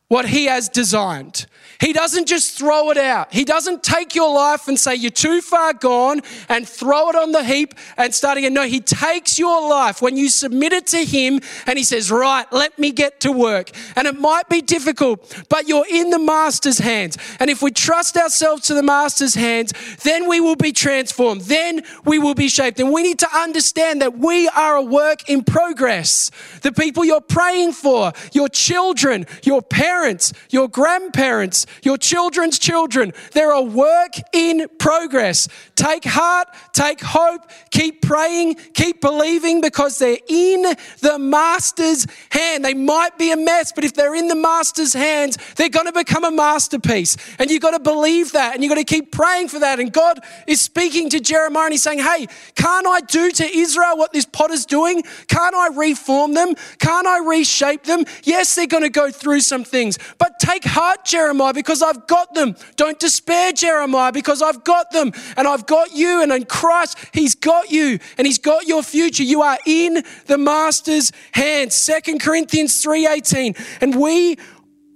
what 0.10 0.28
he 0.28 0.48
has 0.48 0.68
designed. 0.68 1.46
He 1.80 1.94
doesn't 1.94 2.28
just 2.28 2.58
throw 2.58 2.90
it 2.92 2.98
out. 2.98 3.34
He 3.34 3.44
doesn't 3.44 3.84
take 3.84 4.16
your 4.16 4.34
life 4.34 4.68
and 4.68 4.80
say, 4.80 4.96
You're 4.96 5.12
too 5.12 5.42
far 5.42 5.74
gone 5.74 6.22
and 6.50 6.68
throw 6.68 7.10
it 7.10 7.16
on 7.16 7.32
the 7.32 7.44
heap 7.44 7.74
and 7.98 8.14
start 8.14 8.38
again. 8.38 8.54
No, 8.54 8.64
He 8.64 8.80
takes 8.80 9.38
your 9.38 9.68
life 9.70 10.02
when 10.02 10.18
you 10.18 10.30
submit 10.30 10.74
it 10.74 10.88
to 10.88 11.04
Him 11.04 11.40
and 11.68 11.78
He 11.78 11.84
says, 11.84 12.12
Right, 12.12 12.46
let 12.52 12.78
me 12.80 12.92
get 12.92 13.20
to 13.22 13.32
work. 13.32 13.72
And 13.96 14.08
it 14.08 14.20
might 14.20 14.50
be 14.50 14.62
difficult, 14.62 15.44
but 15.50 15.68
you're 15.68 15.86
in 15.90 16.10
the 16.10 16.20
Master's 16.20 16.78
hands. 16.78 17.18
And 17.40 17.50
if 17.50 17.62
we 17.62 17.72
trust 17.72 18.18
ourselves 18.18 18.64
to 18.68 18.74
the 18.74 18.84
Master's 18.84 19.36
hands, 19.36 19.74
then 20.04 20.30
we 20.30 20.40
will 20.40 20.56
be 20.56 20.72
transformed. 20.72 21.42
Then 21.42 21.84
we 22.06 22.20
will 22.20 22.36
be 22.36 22.48
shaped. 22.48 22.80
And 22.80 22.92
we 22.92 23.04
need 23.04 23.20
to 23.20 23.36
understand 23.36 24.02
that 24.02 24.18
we 24.18 24.48
are 24.50 24.76
a 24.76 24.82
work 24.82 25.30
in 25.30 25.44
progress. 25.44 26.32
The 26.62 26.72
people 26.72 27.04
you're 27.04 27.22
praying 27.22 27.74
for, 27.74 28.14
your 28.32 28.50
children, 28.50 29.26
your 29.44 29.62
parents, 29.62 30.34
your 30.50 30.68
grandparents, 30.68 31.65
your 31.84 31.98
children's 31.98 32.60
children. 32.60 33.14
They're 33.34 33.52
a 33.52 33.62
work 33.62 34.14
in 34.34 34.68
progress. 34.80 35.48
Take 35.76 36.04
heart, 36.06 36.48
take 36.74 37.02
hope, 37.02 37.50
keep 37.72 38.02
praying, 38.02 38.56
keep 38.74 39.02
believing 39.02 39.62
because 39.62 39.98
they're 39.98 40.18
in 40.28 40.64
the 41.02 41.18
Master's 41.20 42.08
hand. 42.30 42.64
They 42.64 42.74
might 42.74 43.18
be 43.18 43.32
a 43.32 43.38
mess, 43.38 43.72
but 43.72 43.84
if 43.84 43.94
they're 43.94 44.16
in 44.16 44.28
the 44.28 44.36
Master's 44.36 44.94
hands, 44.94 45.38
they're 45.56 45.70
going 45.70 45.86
to 45.86 45.92
become 45.92 46.24
a 46.24 46.32
masterpiece. 46.32 47.18
And 47.40 47.50
you've 47.50 47.62
got 47.62 47.72
to 47.72 47.80
believe 47.80 48.32
that 48.34 48.54
and 48.54 48.64
you've 48.64 48.70
got 48.70 48.76
to 48.76 48.84
keep 48.84 49.12
praying 49.12 49.50
for 49.50 49.60
that. 49.60 49.80
And 49.80 49.92
God 49.92 50.20
is 50.48 50.62
speaking 50.62 51.10
to 51.10 51.20
Jeremiah 51.20 51.66
and 51.66 51.74
he's 51.74 51.84
saying, 51.84 52.00
Hey, 52.00 52.28
can't 52.56 52.88
I 52.88 53.02
do 53.02 53.32
to 53.32 53.46
Israel 53.46 53.98
what 53.98 54.14
this 54.14 54.26
potter's 54.26 54.66
doing? 54.66 55.04
Can't 55.28 55.56
I 55.56 55.70
reform 55.76 56.34
them? 56.34 56.56
Can't 56.80 57.08
I 57.08 57.20
reshape 57.20 57.84
them? 57.84 58.06
Yes, 58.24 58.56
they're 58.56 58.68
going 58.68 58.84
to 58.84 58.90
go 58.90 59.12
through 59.12 59.42
some 59.42 59.64
things, 59.64 59.98
but 60.18 60.40
take 60.40 60.64
heart, 60.64 61.06
Jeremiah 61.06 61.54
because 61.56 61.82
I've 61.82 62.06
got 62.06 62.34
them. 62.34 62.56
Don't 62.76 63.00
despair, 63.00 63.52
Jeremiah, 63.52 64.12
because 64.12 64.42
I've 64.42 64.64
got 64.64 64.92
them 64.92 65.12
and 65.36 65.48
I've 65.48 65.66
got 65.66 65.94
you. 65.94 66.22
And 66.22 66.32
in 66.32 66.46
Christ, 66.46 66.98
He's 67.14 67.34
got 67.34 67.72
you 67.72 68.00
and 68.18 68.28
He's 68.28 68.38
got 68.38 68.68
your 68.68 68.84
future. 68.84 69.24
You 69.24 69.42
are 69.42 69.58
in 69.66 70.04
the 70.28 70.38
Master's 70.38 71.12
hands. 71.32 71.74
Second 71.74 72.20
Corinthians 72.20 72.84
3:18. 72.84 73.56
And 73.82 74.00
we 74.00 74.38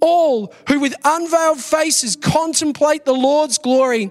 all 0.00 0.54
who 0.68 0.80
with 0.80 0.94
unveiled 1.04 1.60
faces 1.60 2.16
contemplate 2.16 3.04
the 3.04 3.14
Lord's 3.14 3.58
glory 3.58 4.10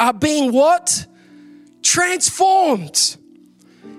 are 0.00 0.12
being 0.12 0.52
what? 0.52 1.06
Transformed 1.82 3.16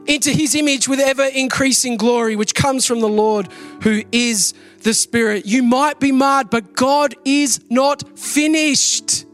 into 0.06 0.32
his 0.32 0.56
image 0.56 0.88
with 0.88 1.00
ever 1.00 1.26
increasing 1.26 1.98
glory, 1.98 2.36
which 2.36 2.56
comes 2.56 2.86
from 2.86 3.00
the 3.00 3.10
Lord 3.10 3.48
who 3.84 4.04
is 4.12 4.54
the 4.84 4.94
Spirit. 4.94 5.46
You 5.46 5.64
might 5.64 6.00
be 6.00 6.12
marred, 6.12 6.50
but 6.50 6.74
God 6.74 7.16
is 7.26 7.62
not 7.70 8.18
finished. 8.18 9.26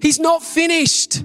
He's 0.00 0.18
not 0.18 0.42
finished. 0.42 1.22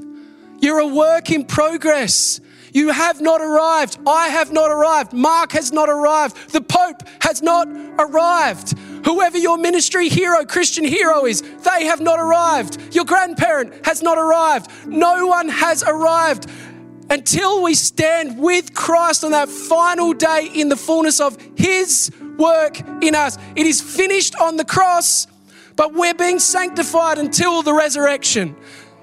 You're 0.59 0.79
a 0.79 0.87
work 0.87 1.31
in 1.31 1.45
progress. 1.45 2.39
You 2.73 2.89
have 2.89 3.19
not 3.19 3.41
arrived. 3.41 3.97
I 4.07 4.29
have 4.29 4.51
not 4.53 4.71
arrived. 4.71 5.13
Mark 5.13 5.51
has 5.51 5.71
not 5.71 5.89
arrived. 5.89 6.51
The 6.51 6.61
Pope 6.61 7.03
has 7.21 7.41
not 7.41 7.67
arrived. 7.99 8.77
Whoever 9.05 9.37
your 9.37 9.57
ministry 9.57 10.07
hero, 10.07 10.45
Christian 10.45 10.85
hero 10.85 11.25
is, 11.25 11.41
they 11.41 11.85
have 11.85 11.99
not 11.99 12.19
arrived. 12.19 12.95
Your 12.95 13.03
grandparent 13.03 13.85
has 13.85 14.01
not 14.01 14.17
arrived. 14.17 14.71
No 14.87 15.27
one 15.27 15.49
has 15.49 15.83
arrived 15.83 16.49
until 17.11 17.61
we 17.61 17.73
stand 17.73 18.39
with 18.39 18.73
Christ 18.73 19.25
on 19.25 19.31
that 19.31 19.49
final 19.49 20.13
day 20.13 20.49
in 20.55 20.69
the 20.69 20.77
fullness 20.77 21.19
of 21.19 21.37
His 21.57 22.09
work 22.37 22.79
in 23.03 23.15
us. 23.15 23.37
It 23.55 23.67
is 23.67 23.81
finished 23.81 24.33
on 24.37 24.55
the 24.55 24.63
cross, 24.63 25.27
but 25.75 25.93
we're 25.93 26.13
being 26.13 26.39
sanctified 26.39 27.17
until 27.17 27.63
the 27.63 27.73
resurrection. 27.73 28.55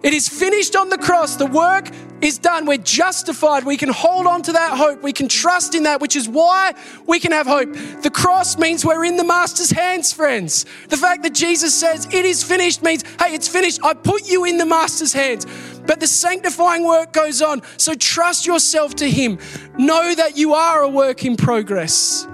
It 0.02 0.14
is 0.14 0.28
finished 0.28 0.76
on 0.76 0.88
the 0.90 0.98
cross. 0.98 1.36
The 1.36 1.46
work 1.46 1.90
is 2.20 2.38
done. 2.38 2.66
We're 2.66 2.78
justified. 2.78 3.64
We 3.64 3.76
can 3.76 3.88
hold 3.88 4.26
on 4.26 4.42
to 4.42 4.52
that 4.52 4.76
hope. 4.76 5.02
We 5.02 5.12
can 5.12 5.28
trust 5.28 5.74
in 5.74 5.84
that, 5.84 6.00
which 6.00 6.16
is 6.16 6.28
why 6.28 6.74
we 7.06 7.18
can 7.18 7.32
have 7.32 7.46
hope. 7.46 7.72
The 8.02 8.10
cross 8.10 8.58
means 8.58 8.84
we're 8.84 9.04
in 9.04 9.16
the 9.16 9.24
Master's 9.24 9.70
hands, 9.70 10.12
friends. 10.12 10.66
The 10.88 10.96
fact 10.96 11.22
that 11.24 11.34
Jesus 11.34 11.78
says 11.78 12.06
it 12.06 12.24
is 12.24 12.42
finished 12.42 12.82
means, 12.82 13.02
hey, 13.20 13.34
it's 13.34 13.48
finished. 13.48 13.80
I 13.84 13.94
put 13.94 14.28
you 14.28 14.44
in 14.44 14.58
the 14.58 14.66
Master's 14.66 15.12
hands. 15.12 15.46
But 15.86 16.00
the 16.00 16.06
sanctifying 16.06 16.84
work 16.84 17.12
goes 17.12 17.42
on. 17.42 17.62
So 17.76 17.94
trust 17.94 18.46
yourself 18.46 18.94
to 18.96 19.08
Him. 19.08 19.38
Know 19.78 20.14
that 20.14 20.36
you 20.36 20.54
are 20.54 20.82
a 20.82 20.88
work 20.88 21.24
in 21.24 21.36
progress. 21.36 22.26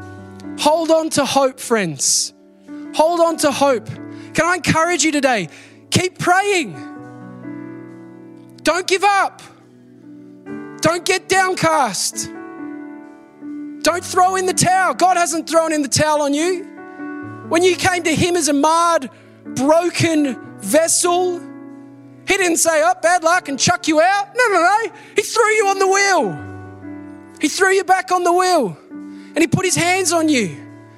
Hold 0.59 0.91
on 0.91 1.11
to 1.11 1.25
hope, 1.25 1.59
friends. 1.61 2.35
Hold 2.95 3.21
on 3.21 3.37
to 3.39 3.51
hope. 3.51 3.87
Can 4.35 4.45
I 4.45 4.57
encourage 4.57 5.05
you 5.05 5.13
today? 5.13 5.49
Keep 5.91 6.19
praying. 6.19 6.94
Don't 8.65 8.87
give 8.87 9.05
up. 9.05 9.43
Don't 10.81 11.05
get 11.05 11.29
downcast. 11.29 12.31
Don't 13.83 14.05
throw 14.05 14.37
in 14.37 14.47
the 14.47 14.55
towel. 14.55 14.95
God 14.95 15.17
hasn't 15.17 15.49
thrown 15.49 15.73
in 15.73 15.83
the 15.83 15.89
towel 15.89 16.23
on 16.23 16.35
you. 16.35 16.65
When 17.49 17.63
you 17.63 17.77
came 17.77 18.03
to 18.03 18.15
Him 18.15 18.37
as 18.37 18.49
a 18.49 18.53
marred, 18.53 19.11
broken 19.45 20.59
vessel, 20.59 21.41
he 22.27 22.37
didn't 22.39 22.57
say, 22.57 22.83
oh, 22.83 22.95
bad 23.03 23.23
luck 23.23 23.49
and 23.49 23.59
chuck 23.59 23.87
you 23.87 24.01
out. 24.01 24.35
No, 24.35 24.49
no, 24.49 24.61
no. 24.61 24.93
He 25.15 25.23
threw 25.23 25.51
you 25.51 25.69
on 25.69 25.79
the 25.79 25.87
wheel. 25.87 27.39
He 27.41 27.49
threw 27.49 27.71
you 27.71 27.85
back 27.85 28.11
on 28.11 28.25
the 28.25 28.33
wheel 28.33 28.77
and 28.91 29.39
he 29.39 29.47
put 29.47 29.67
his 29.67 29.75
hands 29.75 30.13
on 30.13 30.29
you 30.31 30.47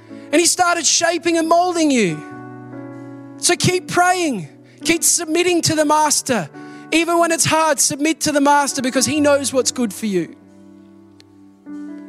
and 0.08 0.34
he 0.34 0.46
started 0.46 0.86
shaping 0.86 1.36
and 1.36 1.48
molding 1.48 1.90
you. 1.90 3.34
So 3.38 3.56
keep 3.56 3.88
praying, 3.88 4.48
keep 4.84 5.02
submitting 5.02 5.62
to 5.62 5.74
the 5.74 5.84
master. 5.84 6.48
Even 6.92 7.18
when 7.18 7.32
it's 7.32 7.44
hard, 7.44 7.80
submit 7.80 8.20
to 8.22 8.32
the 8.32 8.40
master 8.40 8.82
because 8.82 9.06
he 9.06 9.20
knows 9.20 9.52
what's 9.52 9.72
good 9.72 9.92
for 9.92 10.06
you. 10.06 10.36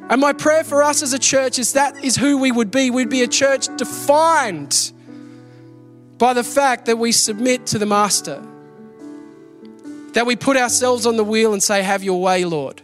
And 0.10 0.22
my 0.22 0.32
prayer 0.32 0.64
for 0.64 0.84
us 0.84 1.04
as 1.04 1.14
a 1.14 1.20
church 1.20 1.60
is 1.60 1.74
that 1.74 2.04
is 2.04 2.16
who 2.16 2.38
we 2.38 2.52
would 2.52 2.72
be. 2.72 2.92
We'd 2.92 3.10
be 3.10 3.24
a 3.24 3.28
church 3.28 3.68
defined 3.76 4.94
by 6.18 6.34
the 6.34 6.44
fact 6.44 6.86
that 6.86 6.98
we 6.98 7.12
submit 7.12 7.68
to 7.68 7.80
the 7.80 7.86
master. 7.86 8.42
That 10.14 10.26
we 10.26 10.36
put 10.36 10.56
ourselves 10.56 11.06
on 11.06 11.18
the 11.18 11.24
wheel 11.24 11.54
and 11.54 11.62
say, 11.62 11.82
Have 11.82 12.04
your 12.04 12.22
way, 12.22 12.46
Lord. 12.46 12.82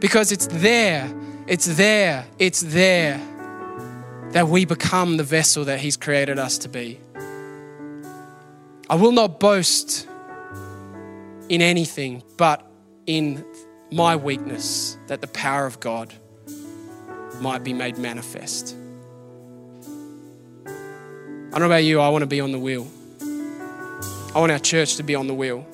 Because 0.00 0.32
it's 0.32 0.48
there, 0.48 1.12
it's 1.46 1.66
there, 1.66 2.26
it's 2.38 2.60
there 2.60 3.20
that 4.32 4.48
we 4.48 4.64
become 4.64 5.18
the 5.18 5.24
vessel 5.24 5.64
that 5.66 5.78
He's 5.78 5.96
created 5.96 6.38
us 6.38 6.58
to 6.58 6.68
be. 6.68 6.98
I 8.90 8.96
will 8.96 9.12
not 9.12 9.38
boast 9.38 10.08
in 11.48 11.62
anything 11.62 12.22
but 12.36 12.66
in 13.06 13.44
my 13.90 14.16
weakness, 14.16 14.96
that 15.08 15.20
the 15.20 15.26
power 15.26 15.66
of 15.66 15.80
God 15.80 16.12
might 17.40 17.62
be 17.64 17.72
made 17.72 17.98
manifest. 17.98 18.76
I 20.66 21.58
don't 21.58 21.60
know 21.60 21.66
about 21.66 21.84
you, 21.84 22.00
I 22.00 22.08
want 22.08 22.22
to 22.22 22.26
be 22.26 22.40
on 22.40 22.52
the 22.52 22.58
wheel. 22.58 22.86
I 24.34 24.40
want 24.40 24.50
our 24.50 24.58
church 24.58 24.96
to 24.96 25.02
be 25.02 25.14
on 25.14 25.26
the 25.26 25.34
wheel. 25.34 25.66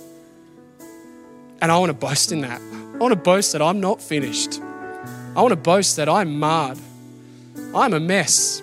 And 1.61 1.71
I 1.71 1.79
want 1.79 1.91
to 1.91 1.95
boast 1.95 2.33
in 2.33 2.41
that. 2.41 2.61
I 2.61 2.97
want 2.99 3.13
to 3.13 3.21
boast 3.21 3.53
that 3.53 3.63
I'm 3.63 3.81
not 3.81 4.03
finished. 4.03 4.61
I 4.61 5.43
want 5.43 5.51
to 5.51 5.57
boast 5.57 5.97
that 5.97 6.09
I'm 6.09 6.41
marred. 6.41 6.79
I'm 7.75 7.93
a 7.93 8.01
mess, 8.01 8.61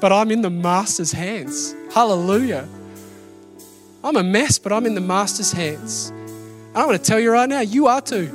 but 0.00 0.10
I'm 0.10 0.32
in 0.32 0.42
the 0.42 0.50
Master's 0.50 1.12
hands. 1.12 1.74
Hallelujah. 1.92 2.68
I'm 4.04 4.16
a 4.16 4.22
mess, 4.22 4.58
but 4.58 4.72
I'm 4.72 4.84
in 4.84 4.94
the 4.94 5.00
Master's 5.00 5.50
hands. 5.50 6.10
And 6.10 6.76
I 6.76 6.84
want 6.84 7.02
to 7.02 7.04
tell 7.04 7.18
you 7.18 7.30
right 7.30 7.48
now, 7.48 7.60
you 7.60 7.86
are 7.86 8.02
too. 8.02 8.30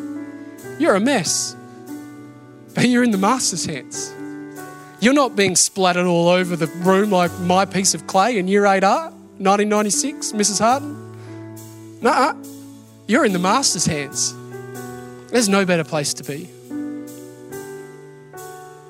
You're 0.79 0.95
a 0.95 0.99
mess, 0.99 1.55
but 2.73 2.85
you're 2.89 3.03
in 3.03 3.11
the 3.11 3.17
Master's 3.17 3.65
hands. 3.65 4.13
You're 4.99 5.13
not 5.13 5.35
being 5.35 5.55
splattered 5.55 6.07
all 6.07 6.27
over 6.27 6.55
the 6.55 6.67
room 6.67 7.11
like 7.11 7.31
my 7.39 7.65
piece 7.65 7.93
of 7.93 8.07
clay 8.07 8.37
in 8.37 8.47
year 8.47 8.65
8 8.65 8.83
art, 8.83 9.13
1996, 9.37 10.31
Mrs. 10.33 10.59
Harden. 10.59 12.01
Nuh 12.01 12.33
you're 13.09 13.25
in 13.25 13.33
the 13.33 13.39
Master's 13.39 13.87
hands. 13.87 14.35
There's 15.31 15.49
no 15.49 15.65
better 15.65 15.83
place 15.83 16.13
to 16.13 16.23
be. 16.23 16.45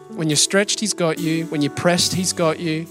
When 0.10 0.30
you're 0.30 0.36
stretched, 0.36 0.82
He's 0.82 0.94
got 0.94 1.20
you. 1.20 1.46
When 1.46 1.62
you're 1.62 1.72
pressed, 1.72 2.14
He's 2.14 2.34
got 2.34 2.60
you. 2.60 2.84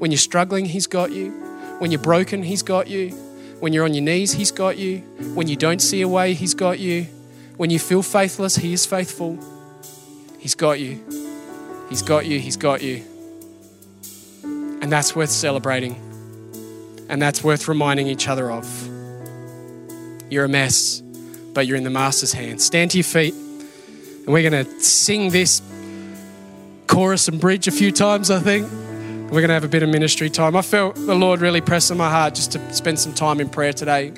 When 0.00 0.10
you're 0.10 0.18
struggling, 0.18 0.64
He's 0.64 0.88
got 0.88 1.12
you. 1.12 1.45
When 1.78 1.90
you're 1.90 2.00
broken, 2.00 2.42
He's 2.42 2.62
got 2.62 2.88
you. 2.88 3.10
When 3.60 3.72
you're 3.72 3.84
on 3.84 3.94
your 3.94 4.04
knees, 4.04 4.32
He's 4.32 4.50
got 4.50 4.78
you. 4.78 4.98
When 5.34 5.48
you 5.48 5.56
don't 5.56 5.80
see 5.80 6.02
a 6.02 6.08
way, 6.08 6.34
He's 6.34 6.54
got 6.54 6.78
you. 6.78 7.06
When 7.56 7.70
you 7.70 7.78
feel 7.78 8.02
faithless, 8.02 8.56
He 8.56 8.72
is 8.72 8.86
faithful. 8.86 9.38
He's 10.38 10.54
got 10.54 10.80
you. 10.80 11.02
He's 11.88 12.02
got 12.02 12.26
you. 12.26 12.38
He's 12.38 12.56
got 12.56 12.82
you. 12.82 13.02
And 14.44 14.92
that's 14.92 15.16
worth 15.16 15.30
celebrating. 15.30 15.94
And 17.08 17.20
that's 17.20 17.42
worth 17.42 17.68
reminding 17.68 18.06
each 18.08 18.28
other 18.28 18.50
of. 18.50 18.66
You're 20.30 20.44
a 20.44 20.48
mess, 20.48 21.00
but 21.54 21.66
you're 21.66 21.76
in 21.76 21.84
the 21.84 21.90
Master's 21.90 22.32
hands. 22.32 22.64
Stand 22.64 22.90
to 22.92 22.98
your 22.98 23.04
feet, 23.04 23.34
and 23.34 24.26
we're 24.26 24.48
going 24.48 24.64
to 24.64 24.80
sing 24.80 25.30
this 25.30 25.62
chorus 26.86 27.28
and 27.28 27.40
bridge 27.40 27.68
a 27.68 27.70
few 27.70 27.92
times, 27.92 28.30
I 28.30 28.40
think. 28.40 28.68
We're 29.26 29.40
going 29.40 29.48
to 29.48 29.54
have 29.54 29.64
a 29.64 29.68
bit 29.68 29.82
of 29.82 29.88
ministry 29.88 30.30
time. 30.30 30.54
I 30.54 30.62
felt 30.62 30.94
the 30.94 31.16
Lord 31.16 31.40
really 31.40 31.60
press 31.60 31.90
on 31.90 31.96
my 31.96 32.08
heart 32.08 32.36
just 32.36 32.52
to 32.52 32.72
spend 32.72 33.00
some 33.00 33.12
time 33.12 33.40
in 33.40 33.48
prayer 33.48 33.72
today. 33.72 34.12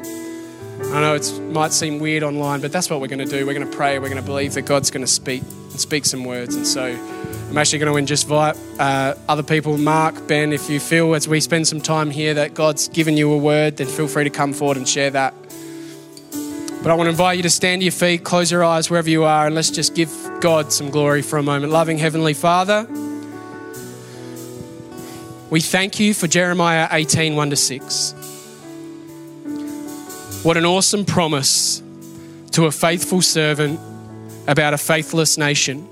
I 0.80 1.00
know 1.00 1.14
it 1.14 1.40
might 1.50 1.72
seem 1.72 1.98
weird 1.98 2.22
online, 2.22 2.60
but 2.60 2.72
that's 2.72 2.90
what 2.90 3.00
we're 3.00 3.08
going 3.08 3.18
to 3.20 3.24
do. 3.24 3.46
We're 3.46 3.54
going 3.54 3.68
to 3.68 3.76
pray. 3.76 3.98
We're 3.98 4.10
going 4.10 4.20
to 4.20 4.26
believe 4.26 4.52
that 4.52 4.62
God's 4.62 4.90
going 4.90 5.04
to 5.04 5.10
speak 5.10 5.42
and 5.42 5.80
speak 5.80 6.04
some 6.04 6.24
words. 6.24 6.54
And 6.54 6.66
so 6.66 6.84
I'm 6.84 7.56
actually 7.56 7.78
going 7.78 8.06
to 8.06 8.14
invite 8.14 8.58
uh, 8.78 9.14
other 9.30 9.42
people, 9.42 9.78
Mark, 9.78 10.26
Ben, 10.28 10.52
if 10.52 10.68
you 10.68 10.78
feel 10.78 11.14
as 11.14 11.26
we 11.26 11.40
spend 11.40 11.66
some 11.66 11.80
time 11.80 12.10
here 12.10 12.34
that 12.34 12.52
God's 12.52 12.88
given 12.88 13.16
you 13.16 13.32
a 13.32 13.38
word, 13.38 13.78
then 13.78 13.86
feel 13.86 14.08
free 14.08 14.24
to 14.24 14.30
come 14.30 14.52
forward 14.52 14.76
and 14.76 14.86
share 14.86 15.08
that. 15.10 15.32
But 16.82 16.90
I 16.90 16.94
want 16.94 17.06
to 17.06 17.10
invite 17.10 17.38
you 17.38 17.42
to 17.44 17.50
stand 17.50 17.80
to 17.80 17.86
your 17.86 17.92
feet, 17.92 18.24
close 18.24 18.50
your 18.52 18.62
eyes 18.62 18.90
wherever 18.90 19.08
you 19.08 19.24
are, 19.24 19.46
and 19.46 19.54
let's 19.54 19.70
just 19.70 19.94
give 19.94 20.10
God 20.40 20.70
some 20.70 20.90
glory 20.90 21.22
for 21.22 21.38
a 21.38 21.42
moment. 21.42 21.72
Loving 21.72 21.96
Heavenly 21.96 22.34
Father, 22.34 22.86
we 25.50 25.60
thank 25.60 25.98
you 25.98 26.12
for 26.12 26.26
Jeremiah 26.26 26.88
18 26.90 27.34
1 27.34 27.50
to 27.50 27.56
6. 27.56 28.12
What 30.42 30.56
an 30.56 30.64
awesome 30.64 31.04
promise 31.04 31.82
to 32.52 32.66
a 32.66 32.70
faithful 32.70 33.22
servant 33.22 33.80
about 34.46 34.74
a 34.74 34.78
faithless 34.78 35.38
nation. 35.38 35.88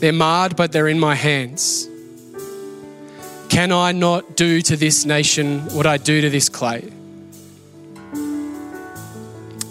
They're 0.00 0.12
marred, 0.12 0.56
but 0.56 0.72
they're 0.72 0.88
in 0.88 0.98
my 0.98 1.14
hands. 1.14 1.88
Can 3.48 3.70
I 3.70 3.92
not 3.92 4.36
do 4.36 4.60
to 4.62 4.76
this 4.76 5.04
nation 5.04 5.60
what 5.74 5.86
I 5.86 5.98
do 5.98 6.20
to 6.22 6.30
this 6.30 6.48
clay? 6.48 6.90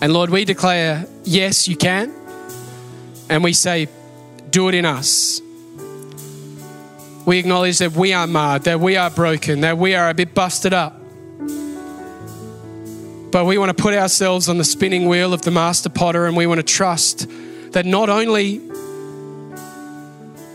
And 0.02 0.14
Lord, 0.14 0.30
we 0.30 0.46
declare, 0.46 1.06
yes, 1.24 1.68
you 1.68 1.76
can. 1.76 2.14
And 3.30 3.44
we 3.44 3.54
say, 3.54 3.88
do 4.50 4.70
it 4.70 4.76
in 4.76 4.86
us. 4.86 5.42
We 7.26 7.38
acknowledge 7.38 7.78
that 7.80 7.92
we 7.92 8.14
are 8.14 8.28
marred, 8.28 8.64
that 8.64 8.80
we 8.80 8.98
are 8.98 9.10
broken, 9.10 9.62
that 9.62 9.78
we 9.78 9.96
are 9.96 10.10
a 10.10 10.14
bit 10.14 10.34
busted 10.34 10.74
up. 10.74 11.00
But 13.32 13.46
we 13.46 13.58
want 13.58 13.76
to 13.76 13.82
put 13.82 13.94
ourselves 13.94 14.50
on 14.50 14.58
the 14.58 14.64
spinning 14.64 15.08
wheel 15.08 15.34
of 15.34 15.42
the 15.44 15.52
master 15.52 15.90
potter 15.90 16.26
and 16.26 16.36
we 16.36 16.48
want 16.48 16.60
to 16.60 16.66
trust 16.66 17.30
that 17.72 17.86
not 17.86 18.10
only 18.10 18.60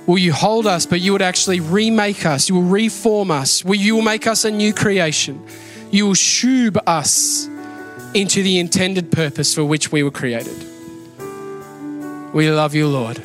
will 0.07 0.19
you 0.19 0.33
hold 0.33 0.67
us, 0.67 0.87
but 0.87 1.01
you 1.01 1.13
would 1.13 1.23
actually 1.23 1.61
remake 1.61 2.27
us, 2.27 2.49
you 2.49 2.57
will 2.57 2.63
reform 2.63 3.31
us, 3.31 3.65
you 3.65 3.95
will 3.95 4.03
make 4.03 4.27
us 4.27 4.45
a 4.45 4.51
new 4.51 4.75
creation. 4.75 5.45
You 5.91 6.07
will 6.07 6.15
shube 6.15 6.79
us 6.87 7.49
into 8.15 8.43
the 8.43 8.59
intended 8.59 9.11
purpose 9.11 9.55
for 9.55 9.65
which 9.65 9.93
we 9.93 10.03
were 10.03 10.11
created. 10.11 10.57
We 12.33 12.51
love 12.51 12.75
you, 12.75 12.89
Lord. 12.89 13.23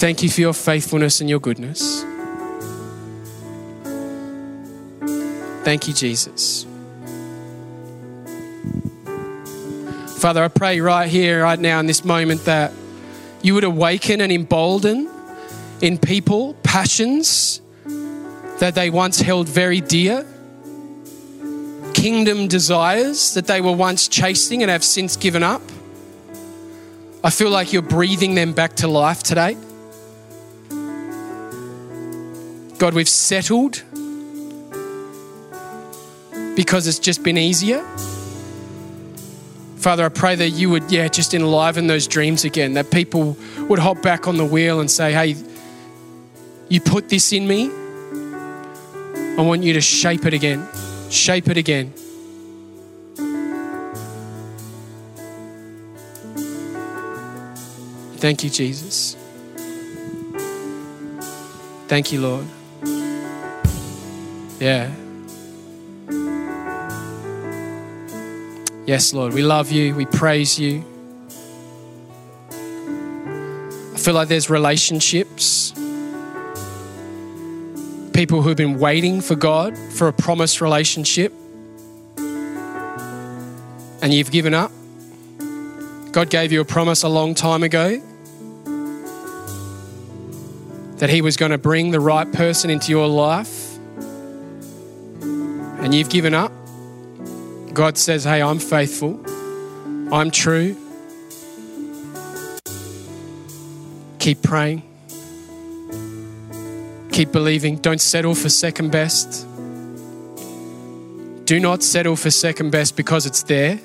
Thank 0.00 0.22
you 0.22 0.30
for 0.30 0.40
your 0.40 0.54
faithfulness 0.54 1.20
and 1.20 1.28
your 1.28 1.40
goodness. 1.40 2.06
Thank 5.62 5.88
you, 5.88 5.92
Jesus. 5.92 6.64
Father, 10.16 10.42
I 10.42 10.48
pray 10.48 10.80
right 10.80 11.06
here, 11.06 11.42
right 11.42 11.60
now, 11.60 11.80
in 11.80 11.86
this 11.86 12.02
moment, 12.02 12.46
that 12.46 12.72
you 13.42 13.52
would 13.52 13.64
awaken 13.64 14.22
and 14.22 14.32
embolden 14.32 15.10
in 15.82 15.98
people 15.98 16.54
passions 16.62 17.60
that 18.58 18.74
they 18.74 18.88
once 18.88 19.20
held 19.20 19.50
very 19.50 19.82
dear, 19.82 20.26
kingdom 21.92 22.48
desires 22.48 23.34
that 23.34 23.46
they 23.46 23.60
were 23.60 23.72
once 23.72 24.08
chasing 24.08 24.62
and 24.62 24.70
have 24.70 24.82
since 24.82 25.18
given 25.18 25.42
up. 25.42 25.60
I 27.22 27.28
feel 27.28 27.50
like 27.50 27.74
you're 27.74 27.82
breathing 27.82 28.34
them 28.34 28.54
back 28.54 28.76
to 28.76 28.88
life 28.88 29.22
today. 29.22 29.58
God, 32.80 32.94
we've 32.94 33.10
settled 33.10 33.82
because 36.56 36.86
it's 36.86 36.98
just 36.98 37.22
been 37.22 37.36
easier. 37.36 37.84
Father, 39.76 40.06
I 40.06 40.08
pray 40.08 40.34
that 40.34 40.48
you 40.48 40.70
would, 40.70 40.90
yeah, 40.90 41.06
just 41.08 41.34
enliven 41.34 41.88
those 41.88 42.06
dreams 42.06 42.46
again, 42.46 42.72
that 42.74 42.90
people 42.90 43.36
would 43.68 43.78
hop 43.78 44.00
back 44.00 44.26
on 44.26 44.38
the 44.38 44.46
wheel 44.46 44.80
and 44.80 44.90
say, 44.90 45.12
hey, 45.12 45.36
you 46.70 46.80
put 46.80 47.10
this 47.10 47.34
in 47.34 47.46
me. 47.46 47.70
I 49.36 49.42
want 49.42 49.62
you 49.62 49.74
to 49.74 49.82
shape 49.82 50.24
it 50.24 50.32
again. 50.32 50.66
Shape 51.10 51.48
it 51.48 51.58
again. 51.58 51.92
Thank 58.16 58.42
you, 58.42 58.48
Jesus. 58.48 59.16
Thank 61.88 62.10
you, 62.10 62.22
Lord. 62.22 62.46
Yeah. 64.60 64.92
Yes, 68.84 69.14
Lord, 69.14 69.32
we 69.32 69.40
love 69.40 69.72
you. 69.72 69.94
We 69.94 70.04
praise 70.04 70.58
you. 70.60 70.84
I 73.94 73.96
feel 73.96 74.12
like 74.12 74.28
there's 74.28 74.50
relationships, 74.50 75.72
people 78.12 78.42
who've 78.42 78.56
been 78.56 78.78
waiting 78.78 79.22
for 79.22 79.34
God 79.34 79.78
for 79.78 80.08
a 80.08 80.12
promised 80.12 80.60
relationship, 80.60 81.32
and 84.02 84.12
you've 84.12 84.30
given 84.30 84.52
up. 84.52 84.72
God 86.12 86.28
gave 86.28 86.52
you 86.52 86.60
a 86.60 86.66
promise 86.66 87.02
a 87.02 87.08
long 87.08 87.34
time 87.34 87.62
ago 87.62 87.98
that 90.96 91.08
He 91.08 91.22
was 91.22 91.38
going 91.38 91.52
to 91.52 91.58
bring 91.58 91.92
the 91.92 92.00
right 92.00 92.30
person 92.30 92.68
into 92.68 92.90
your 92.90 93.06
life 93.06 93.59
and 95.90 95.96
you've 95.96 96.08
given 96.08 96.34
up, 96.34 96.52
God 97.74 97.98
says, 97.98 98.22
Hey, 98.22 98.40
I'm 98.40 98.60
faithful, 98.60 99.20
I'm 100.14 100.30
true. 100.30 100.76
Keep 104.20 104.40
praying, 104.44 104.84
keep 107.10 107.32
believing. 107.32 107.78
Don't 107.78 108.00
settle 108.00 108.36
for 108.36 108.48
second 108.48 108.92
best. 108.92 109.44
Do 111.44 111.58
not 111.58 111.82
settle 111.82 112.14
for 112.14 112.30
second 112.30 112.70
best 112.70 112.96
because 112.96 113.26
it's 113.26 113.42
there. 113.42 113.80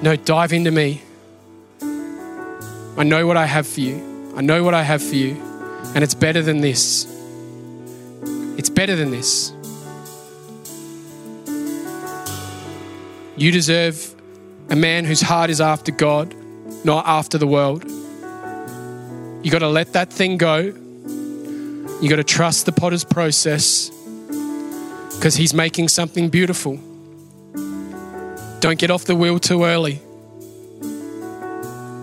No, 0.00 0.14
dive 0.14 0.52
into 0.52 0.70
me. 0.70 1.02
I 2.96 3.02
know 3.02 3.26
what 3.26 3.36
I 3.36 3.46
have 3.46 3.66
for 3.66 3.80
you. 3.80 4.32
I 4.36 4.42
know 4.42 4.62
what 4.62 4.74
I 4.74 4.84
have 4.84 5.02
for 5.02 5.16
you, 5.16 5.34
and 5.96 6.04
it's 6.04 6.14
better 6.14 6.40
than 6.40 6.60
this. 6.60 7.12
It's 8.58 8.70
better 8.70 8.96
than 8.96 9.10
this. 9.10 9.52
You 13.36 13.52
deserve 13.52 14.14
a 14.70 14.76
man 14.76 15.04
whose 15.04 15.20
heart 15.20 15.50
is 15.50 15.60
after 15.60 15.92
God, 15.92 16.34
not 16.84 17.06
after 17.06 17.38
the 17.38 17.46
world. 17.46 17.84
You 19.44 19.50
got 19.50 19.58
to 19.60 19.68
let 19.68 19.92
that 19.92 20.12
thing 20.12 20.38
go. 20.38 20.58
You 20.58 22.08
got 22.08 22.16
to 22.16 22.24
trust 22.24 22.66
the 22.66 22.72
potter's 22.72 23.04
process 23.04 23.90
because 25.14 25.34
he's 25.34 25.54
making 25.54 25.88
something 25.88 26.28
beautiful. 26.30 26.78
Don't 28.60 28.78
get 28.78 28.90
off 28.90 29.04
the 29.04 29.14
wheel 29.14 29.38
too 29.38 29.64
early. 29.64 30.00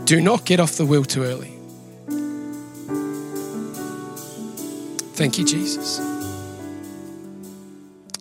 Do 0.05 0.21
not 0.21 0.45
get 0.45 0.59
off 0.59 0.73
the 0.73 0.85
wheel 0.85 1.03
too 1.03 1.23
early. 1.23 1.49
Thank 5.15 5.37
you, 5.37 5.45
Jesus. 5.45 5.99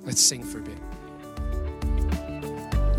Let's 0.05 0.21
sing 0.21 0.43
for 0.45 0.59
a 0.59 0.63
bit. 0.63 0.72